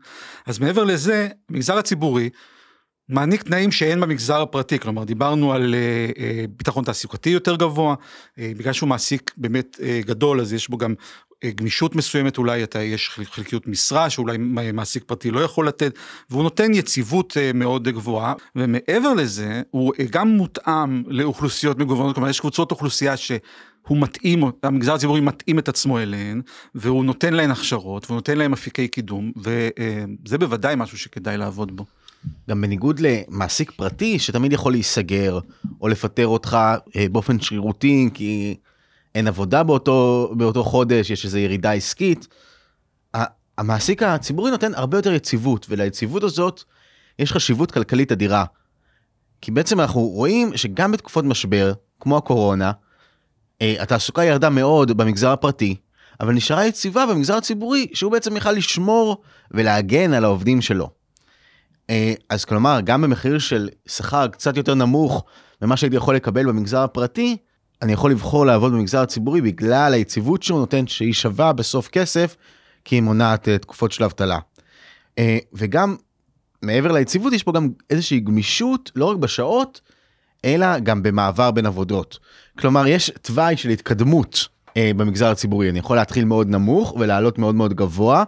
אז 0.45 0.59
מעבר 0.59 0.83
לזה, 0.83 1.27
המגזר 1.49 1.77
הציבורי 1.77 2.29
מעניק 3.09 3.43
תנאים 3.43 3.71
שאין 3.71 4.01
במגזר 4.01 4.41
הפרטי, 4.41 4.79
כלומר 4.79 5.03
דיברנו 5.03 5.53
על 5.53 5.75
uh, 5.75 6.17
uh, 6.17 6.19
ביטחון 6.57 6.83
תעסוקתי 6.83 7.29
יותר 7.29 7.55
גבוה, 7.55 7.95
בגלל 8.37 8.73
שהוא 8.73 8.89
מעסיק 8.89 9.31
באמת 9.37 9.79
גדול 10.05 10.41
אז 10.41 10.53
יש 10.53 10.69
בו 10.69 10.77
גם 10.77 10.93
גמישות 11.55 11.95
מסוימת 11.95 12.37
אולי 12.37 12.63
אתה 12.63 12.83
יש 12.83 13.09
חלקיות 13.09 13.67
משרה 13.67 14.09
שאולי 14.09 14.37
מעסיק 14.73 15.03
פרטי 15.03 15.31
לא 15.31 15.39
יכול 15.39 15.67
לתת 15.67 15.93
והוא 16.29 16.43
נותן 16.43 16.73
יציבות 16.73 17.33
uh, 17.33 17.57
מאוד 17.57 17.87
גבוהה 17.87 18.33
ומעבר 18.55 19.13
לזה 19.13 19.61
הוא 19.71 19.93
uh, 19.93 19.97
גם 20.09 20.27
מותאם 20.27 21.03
לאוכלוסיות 21.07 21.79
מגוונות, 21.79 22.15
כלומר 22.15 22.29
יש 22.29 22.39
קבוצות 22.39 22.71
אוכלוסייה 22.71 23.17
ש... 23.17 23.31
הוא 23.87 23.97
מתאים, 23.97 24.43
המגזר 24.63 24.93
הציבורי 24.93 25.21
מתאים 25.21 25.59
את 25.59 25.69
עצמו 25.69 25.99
אליהן, 25.99 26.41
והוא 26.75 27.05
נותן 27.05 27.33
להן 27.33 27.51
הכשרות, 27.51 28.05
והוא 28.05 28.15
נותן 28.15 28.37
להן 28.37 28.53
אפיקי 28.53 28.87
קידום, 28.87 29.31
וזה 29.37 30.37
בוודאי 30.37 30.75
משהו 30.77 30.97
שכדאי 30.97 31.37
לעבוד 31.37 31.75
בו. 31.75 31.85
גם 32.49 32.61
בניגוד 32.61 32.99
למעסיק 32.99 33.71
פרטי 33.71 34.19
שתמיד 34.19 34.53
יכול 34.53 34.71
להיסגר, 34.71 35.39
או 35.81 35.87
לפטר 35.87 36.27
אותך 36.27 36.57
אה, 36.95 37.05
באופן 37.11 37.39
שרירותי, 37.39 38.09
כי 38.13 38.55
אין 39.15 39.27
עבודה 39.27 39.63
באותו, 39.63 40.31
באותו 40.37 40.63
חודש, 40.63 41.09
יש 41.09 41.25
איזו 41.25 41.37
ירידה 41.37 41.71
עסקית, 41.71 42.27
המעסיק 43.57 44.03
הציבורי 44.03 44.51
נותן 44.51 44.71
הרבה 44.75 44.97
יותר 44.97 45.13
יציבות, 45.13 45.65
וליציבות 45.69 46.23
הזאת 46.23 46.63
יש 47.19 47.31
חשיבות 47.31 47.71
כלכלית 47.71 48.11
אדירה. 48.11 48.45
כי 49.41 49.51
בעצם 49.51 49.79
אנחנו 49.79 50.01
רואים 50.01 50.57
שגם 50.57 50.91
בתקופות 50.91 51.25
משבר, 51.25 51.73
כמו 51.99 52.17
הקורונה, 52.17 52.71
אה, 53.61 53.75
התעסוקה 53.79 54.23
ירדה 54.23 54.49
מאוד 54.49 54.97
במגזר 54.97 55.31
הפרטי, 55.31 55.75
אבל 56.19 56.33
נשארה 56.33 56.65
יציבה 56.65 57.05
במגזר 57.05 57.35
הציבורי, 57.35 57.87
שהוא 57.93 58.11
בעצם 58.11 58.37
יכל 58.37 58.51
לשמור 58.51 59.21
ולהגן 59.51 60.13
על 60.13 60.23
העובדים 60.23 60.61
שלו. 60.61 60.89
אה, 61.89 62.13
אז 62.29 62.45
כלומר, 62.45 62.79
גם 62.83 63.01
במחיר 63.01 63.39
של 63.39 63.69
שכר 63.87 64.27
קצת 64.27 64.57
יותר 64.57 64.73
נמוך 64.73 65.23
ממה 65.61 65.77
שהייתי 65.77 65.95
יכול 65.95 66.15
לקבל 66.15 66.45
במגזר 66.45 66.79
הפרטי, 66.79 67.37
אני 67.81 67.93
יכול 67.93 68.11
לבחור 68.11 68.45
לעבוד 68.45 68.73
במגזר 68.73 69.01
הציבורי 69.01 69.41
בגלל 69.41 69.93
היציבות 69.93 70.43
שהוא 70.43 70.59
נותן, 70.59 70.87
שהיא 70.87 71.13
שווה 71.13 71.53
בסוף 71.53 71.87
כסף, 71.87 72.35
כי 72.85 72.95
היא 72.95 73.01
מונעת 73.01 73.49
אה, 73.49 73.57
תקופות 73.57 73.91
של 73.91 74.03
אבטלה. 74.03 74.39
וגם, 75.53 75.95
מעבר 76.61 76.91
ליציבות, 76.91 77.33
יש 77.33 77.43
פה 77.43 77.51
גם 77.51 77.69
איזושהי 77.89 78.19
גמישות, 78.19 78.91
לא 78.95 79.05
רק 79.05 79.17
בשעות, 79.17 79.81
אלא 80.45 80.79
גם 80.79 81.03
במעבר 81.03 81.51
בין 81.51 81.65
עבודות. 81.65 82.19
כלומר, 82.59 82.87
יש 82.87 83.11
תוואי 83.21 83.57
של 83.57 83.69
התקדמות 83.69 84.47
אה, 84.77 84.91
במגזר 84.97 85.27
הציבורי. 85.27 85.69
אני 85.69 85.79
יכול 85.79 85.97
להתחיל 85.97 86.25
מאוד 86.25 86.49
נמוך 86.49 86.95
ולעלות 86.99 87.37
מאוד 87.37 87.55
מאוד 87.55 87.73
גבוה, 87.73 88.23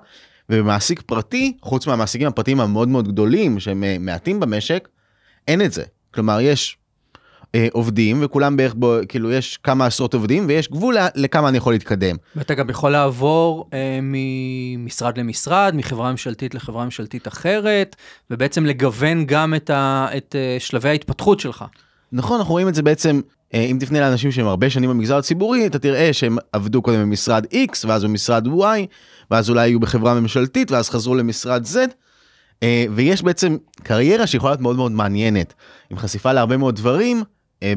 ובמעסיק 0.50 1.02
פרטי, 1.02 1.58
חוץ 1.62 1.88
מהמעסיקים 1.88 2.28
הפרטיים 2.28 2.60
המאוד 2.60 2.88
מאוד 2.88 3.08
גדולים, 3.08 3.60
שהם 3.60 3.84
אה, 3.84 3.98
מעטים 4.00 4.40
במשק, 4.40 4.88
אין 5.48 5.62
את 5.62 5.74
זה. 5.74 5.84
כלומר, 6.14 6.42
יש 6.42 6.78
אה, 7.56 7.68
עובדים 7.72 8.20
וכולם 8.24 8.58
בערך 8.58 8.74
בו 8.74 8.96
כאילו 9.10 9.32
יש 9.32 9.58
כמה 9.64 9.86
עשרות 9.86 10.14
עובדים 10.14 10.46
ויש 10.48 10.70
גבול 10.72 10.98
לכמה 11.16 11.50
אני 11.50 11.58
יכול 11.58 11.74
להתקדם. 11.74 12.16
ואתה 12.36 12.54
גם 12.54 12.70
יכול 12.70 12.92
לעבור 12.92 13.70
אה, 13.74 14.00
ממשרד 14.02 15.18
למשרד 15.18 15.74
מחברה 15.76 16.12
ממשלתית 16.12 16.56
לחברה 16.56 16.86
ממשלתית 16.86 17.28
אחרת 17.28 17.96
ובעצם 18.32 18.66
לגוון 18.66 19.26
גם 19.26 19.54
את, 19.56 19.70
ה, 19.70 20.08
את 20.18 20.36
אה, 20.36 20.56
שלבי 20.60 20.90
ההתפתחות 20.90 21.40
שלך. 21.40 21.66
נכון, 22.12 22.38
אנחנו 22.38 22.52
רואים 22.52 22.68
את 22.68 22.76
זה 22.76 22.84
בעצם, 22.84 23.22
אה, 23.54 23.60
אם 23.62 23.78
תפנה 23.80 24.00
לאנשים 24.00 24.32
שהם 24.32 24.48
הרבה 24.48 24.70
שנים 24.70 24.90
במגזר 24.90 25.18
הציבורי, 25.18 25.66
אתה 25.66 25.80
תראה 25.80 26.14
שהם 26.14 26.38
עבדו 26.52 26.82
קודם 26.82 27.02
במשרד 27.02 27.46
X, 27.46 27.88
ואז 27.88 28.04
במשרד 28.04 28.48
Y, 28.48 28.62
ואז 29.32 29.50
אולי 29.50 29.70
היו 29.70 29.80
בחברה 29.80 30.20
ממשלתית, 30.20 30.72
ואז 30.72 30.90
חזרו 30.90 31.16
למשרד 31.16 31.66
Z, 31.66 31.78
אה, 32.64 32.86
ויש 32.92 33.24
בעצם 33.24 33.58
קריירה 33.84 34.28
שיכולה 34.28 34.52
להיות 34.52 34.62
מאוד 34.62 34.76
מאוד 34.76 34.92
מעניינת, 34.92 35.54
עם 35.90 35.98
חשיפה 35.98 36.34
להרבה 36.34 36.58
מאוד 36.58 36.76
דברים, 36.76 37.24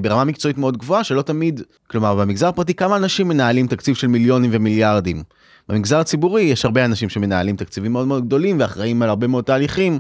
ברמה 0.01 0.25
מקצועית 0.25 0.59
מאוד 0.59 0.77
גבוהה, 0.77 1.05
שלא 1.05 1.23
תמיד, 1.23 1.61
כלומר, 1.87 2.15
במגזר 2.15 2.49
הפרטי 2.49 2.75
כמה 2.75 2.97
אנשים 2.97 3.29
מנהלים 3.29 3.67
תקציב 3.67 3.95
של 3.95 4.07
מיליונים 4.07 4.51
ומיליארדים? 4.53 5.23
במגזר 5.69 5.99
הציבורי 5.99 6.43
יש 6.43 6.65
הרבה 6.65 6.85
אנשים 6.85 7.09
שמנהלים 7.09 7.57
תקציבים 7.57 7.93
מאוד 7.93 8.07
מאוד 8.07 8.27
גדולים 8.27 8.61
ואחראים 8.61 9.03
על 9.03 9.09
הרבה 9.09 9.27
מאוד 9.27 9.45
תהליכים. 9.45 9.99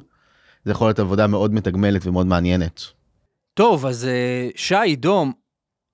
זה 0.64 0.70
יכול 0.70 0.86
להיות 0.88 0.98
עבודה 0.98 1.26
מאוד 1.26 1.54
מתגמלת 1.54 2.06
ומאוד 2.06 2.26
מעניינת. 2.26 2.82
טוב, 3.54 3.86
אז 3.86 4.04
אה, 4.06 4.48
שי, 4.56 4.96
דום, 4.96 5.32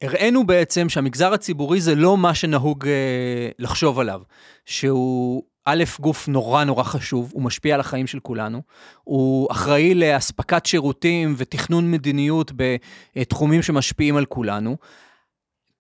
הראינו 0.03 0.47
בעצם 0.47 0.89
שהמגזר 0.89 1.33
הציבורי 1.33 1.81
זה 1.81 1.95
לא 1.95 2.17
מה 2.17 2.35
שנהוג 2.35 2.87
אה, 2.87 3.49
לחשוב 3.59 3.99
עליו, 4.01 4.21
שהוא 4.67 5.43
א', 5.69 5.85
גוף 6.01 6.29
נורא 6.29 6.65
נורא 6.65 6.83
חשוב, 6.83 7.31
הוא 7.35 7.43
משפיע 7.43 7.75
על 7.75 7.81
החיים 7.81 8.07
של 8.07 8.21
כולנו, 8.21 8.63
הוא 9.05 9.49
אחראי 9.51 9.95
לאספקת 9.95 10.67
שירותים 10.67 11.35
ותכנון 11.37 11.91
מדיניות 11.91 12.53
בתחומים 13.17 13.63
שמשפיעים 13.63 14.17
על 14.17 14.25
כולנו. 14.25 14.77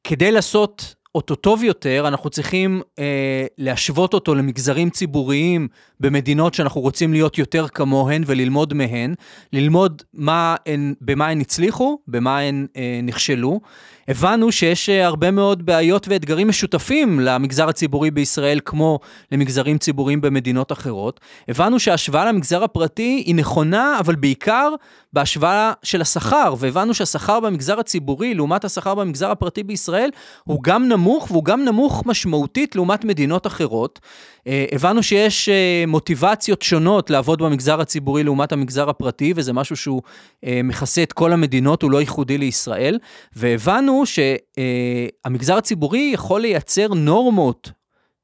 כדי 0.04 0.32
לעשות 0.32 0.94
אותו 1.16 1.34
טוב 1.34 1.64
יותר, 1.64 2.04
אנחנו 2.08 2.30
צריכים 2.30 2.82
אה, 2.98 3.46
להשוות 3.58 4.14
אותו 4.14 4.34
למגזרים 4.34 4.90
ציבוריים 4.90 5.68
במדינות 6.00 6.54
שאנחנו 6.54 6.80
רוצים 6.80 7.12
להיות 7.12 7.38
יותר 7.38 7.68
כמוהן 7.68 8.22
וללמוד 8.26 8.74
מהן, 8.74 9.14
ללמוד 9.52 10.02
מה 10.14 10.56
הן, 10.66 10.94
במה 11.00 11.28
הן 11.28 11.40
הצליחו, 11.40 11.98
במה 12.08 12.38
הן 12.38 12.66
אה, 12.76 13.00
נכשלו. 13.02 13.60
הבנו 14.08 14.52
שיש 14.52 14.88
אה, 14.88 15.06
הרבה 15.06 15.30
מאוד 15.30 15.66
בעיות 15.66 16.08
ואתגרים 16.08 16.48
משותפים 16.48 17.20
למגזר 17.20 17.68
הציבורי 17.68 18.10
בישראל, 18.10 18.60
כמו 18.64 18.98
למגזרים 19.32 19.78
ציבוריים 19.78 20.20
במדינות 20.20 20.72
אחרות. 20.72 21.20
הבנו 21.48 21.78
שההשוואה 21.78 22.24
למגזר 22.24 22.64
הפרטי 22.64 23.22
היא 23.26 23.34
נכונה, 23.34 23.96
אבל 24.00 24.14
בעיקר 24.14 24.68
בהשוואה 25.12 25.72
של 25.82 26.00
השכר, 26.00 26.54
והבנו 26.58 26.94
שהשכר 26.94 27.40
במגזר 27.40 27.80
הציבורי, 27.80 28.34
לעומת 28.34 28.64
השכר 28.64 28.94
במגזר 28.94 29.30
הפרטי 29.30 29.62
בישראל, 29.62 30.10
הוא 30.44 30.62
גם 30.62 30.88
נמוך, 30.88 31.05
והוא 31.06 31.44
גם 31.44 31.64
נמוך 31.64 32.02
משמעותית 32.06 32.76
לעומת 32.76 33.04
מדינות 33.04 33.46
אחרות. 33.46 34.00
אה, 34.46 34.64
הבנו 34.72 35.02
שיש 35.02 35.48
אה, 35.48 35.84
מוטיבציות 35.86 36.62
שונות 36.62 37.10
לעבוד 37.10 37.42
במגזר 37.42 37.80
הציבורי 37.80 38.24
לעומת 38.24 38.52
המגזר 38.52 38.90
הפרטי, 38.90 39.32
וזה 39.36 39.52
משהו 39.52 39.76
שהוא 39.76 40.02
אה, 40.44 40.60
מכסה 40.64 41.02
את 41.02 41.12
כל 41.12 41.32
המדינות, 41.32 41.82
הוא 41.82 41.90
לא 41.90 42.00
ייחודי 42.00 42.38
לישראל, 42.38 42.98
והבנו 43.36 44.02
שהמגזר 44.06 45.56
הציבורי 45.56 46.10
יכול 46.14 46.40
לייצר 46.40 46.94
נורמות 46.94 47.70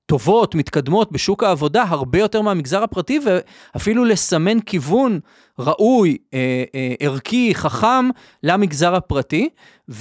טובות, 0.06 0.54
מתקדמות 0.54 1.12
בשוק 1.12 1.42
העבודה 1.42 1.84
הרבה 1.88 2.18
יותר 2.18 2.42
מהמגזר 2.42 2.82
הפרטי, 2.82 3.20
ואפילו 3.24 4.04
לסמן 4.04 4.60
כיוון 4.60 5.20
ראוי, 5.62 6.16
אה, 6.34 6.64
אה, 6.74 6.94
ערכי, 7.00 7.54
חכם 7.54 8.08
למגזר 8.42 8.94
הפרטי. 8.94 9.48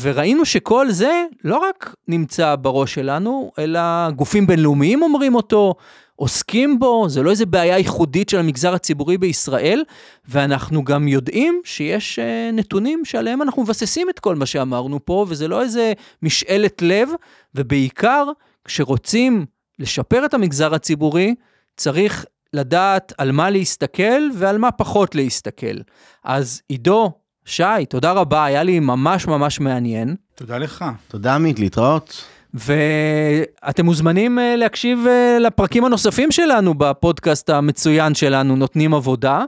וראינו 0.02 0.46
שכל 0.46 0.92
זה 0.92 1.26
לא 1.44 1.58
רק 1.58 1.96
נמצא 2.08 2.56
בראש 2.56 2.94
שלנו, 2.94 3.52
אלא 3.60 3.80
גופים 4.16 4.48
בינלאומיים 4.48 5.02
אומרים 5.02 5.36
אותו, 5.36 5.76
עוסקים 6.22 6.80
בו, 6.80 7.10
זה 7.10 7.24
לא 7.24 7.30
איזה 7.30 7.46
בעיה 7.46 7.78
ייחודית 7.78 8.30
של 8.30 8.40
המגזר 8.40 8.74
הציבורי 8.74 9.18
בישראל, 9.18 9.84
ואנחנו 10.30 10.84
גם 10.84 11.08
יודעים 11.08 11.62
שיש 11.64 12.20
uh, 12.20 12.56
נתונים 12.56 13.06
שעליהם 13.06 13.42
אנחנו 13.42 13.64
מבססים 13.64 14.10
את 14.10 14.20
כל 14.20 14.36
מה 14.36 14.46
שאמרנו 14.46 15.06
פה, 15.06 15.26
וזה 15.30 15.48
לא 15.48 15.62
איזה 15.62 15.94
משאלת 16.22 16.82
לב, 16.82 17.10
ובעיקר 17.56 18.26
כשרוצים 18.66 19.46
לשפר 19.80 20.26
את 20.26 20.34
המגזר 20.34 20.74
הציבורי, 20.74 21.36
צריך 21.78 22.26
לדעת 22.54 23.14
על 23.18 23.32
מה 23.32 23.50
להסתכל 23.50 24.30
ועל 24.38 24.58
מה 24.58 24.72
פחות 24.72 25.16
להסתכל. 25.16 25.76
אז 26.24 26.62
עידו, 26.70 27.12
שי, 27.46 27.64
תודה 27.90 28.12
רבה, 28.12 28.46
היה 28.46 28.64
לי 28.64 28.80
ממש 28.80 29.28
ממש 29.28 29.60
מעניין. 29.60 30.16
תודה 30.36 30.58
לך. 30.58 30.86
תודה 31.08 31.36
עמית, 31.36 31.60
להתראות. 31.60 32.24
ואתם 32.54 33.86
מוזמנים 33.86 34.40
אה, 34.40 34.56
להקשיב 34.56 35.00
אה, 35.08 35.38
לפרקים 35.40 35.86
הנוספים 35.86 36.32
שלנו 36.32 36.74
בפודקאסט 36.74 37.50
המצוין 37.50 38.16
שלנו, 38.16 38.56
נותנים 38.56 38.94
עבודה, 38.94 39.44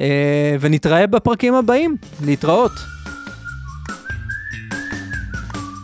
אה, 0.00 0.56
ונתראה 0.60 1.06
בפרקים 1.06 1.54
הבאים. 1.54 1.96
להתראות. 2.24 2.72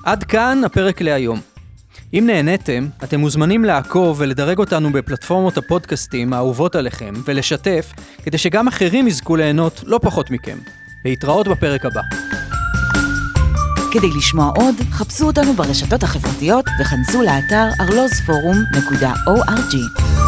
עד 0.05 0.25
כאן 0.25 0.65
הפרק 0.65 1.01
להיום. 1.01 1.41
אם 2.15 2.25
נהניתם, 2.27 2.87
אתם 3.05 3.21
מוזמנים 3.21 3.65
לעקוב 3.65 4.17
ולדרג 4.21 4.59
אותנו 4.59 4.93
בפלטפורמות 4.93 5.59
הפודקאסטים 5.59 6.33
האהובות 6.33 6.77
עליכם, 6.77 7.15
ולשתף, 7.25 7.93
כדי 8.23 8.39
שגם 8.39 8.69
אחרים 8.69 9.09
יזכו 9.09 9.37
ליהנות 9.37 9.81
לא 9.87 10.01
פחות 10.03 10.31
מכם. 10.31 10.59
להתראות 11.05 11.49
בפרק 11.49 11.85
הבא. 11.85 12.01
כדי 13.93 14.11
לשמוע 14.17 14.53
עוד, 14.57 14.75
חפשו 14.91 15.27
אותנו 15.27 15.53
ברשתות 15.53 16.03
החברתיות 16.03 16.65
וכנסו 16.81 17.23
לאתר 17.23 17.69
arlozforum.org. 17.83 20.28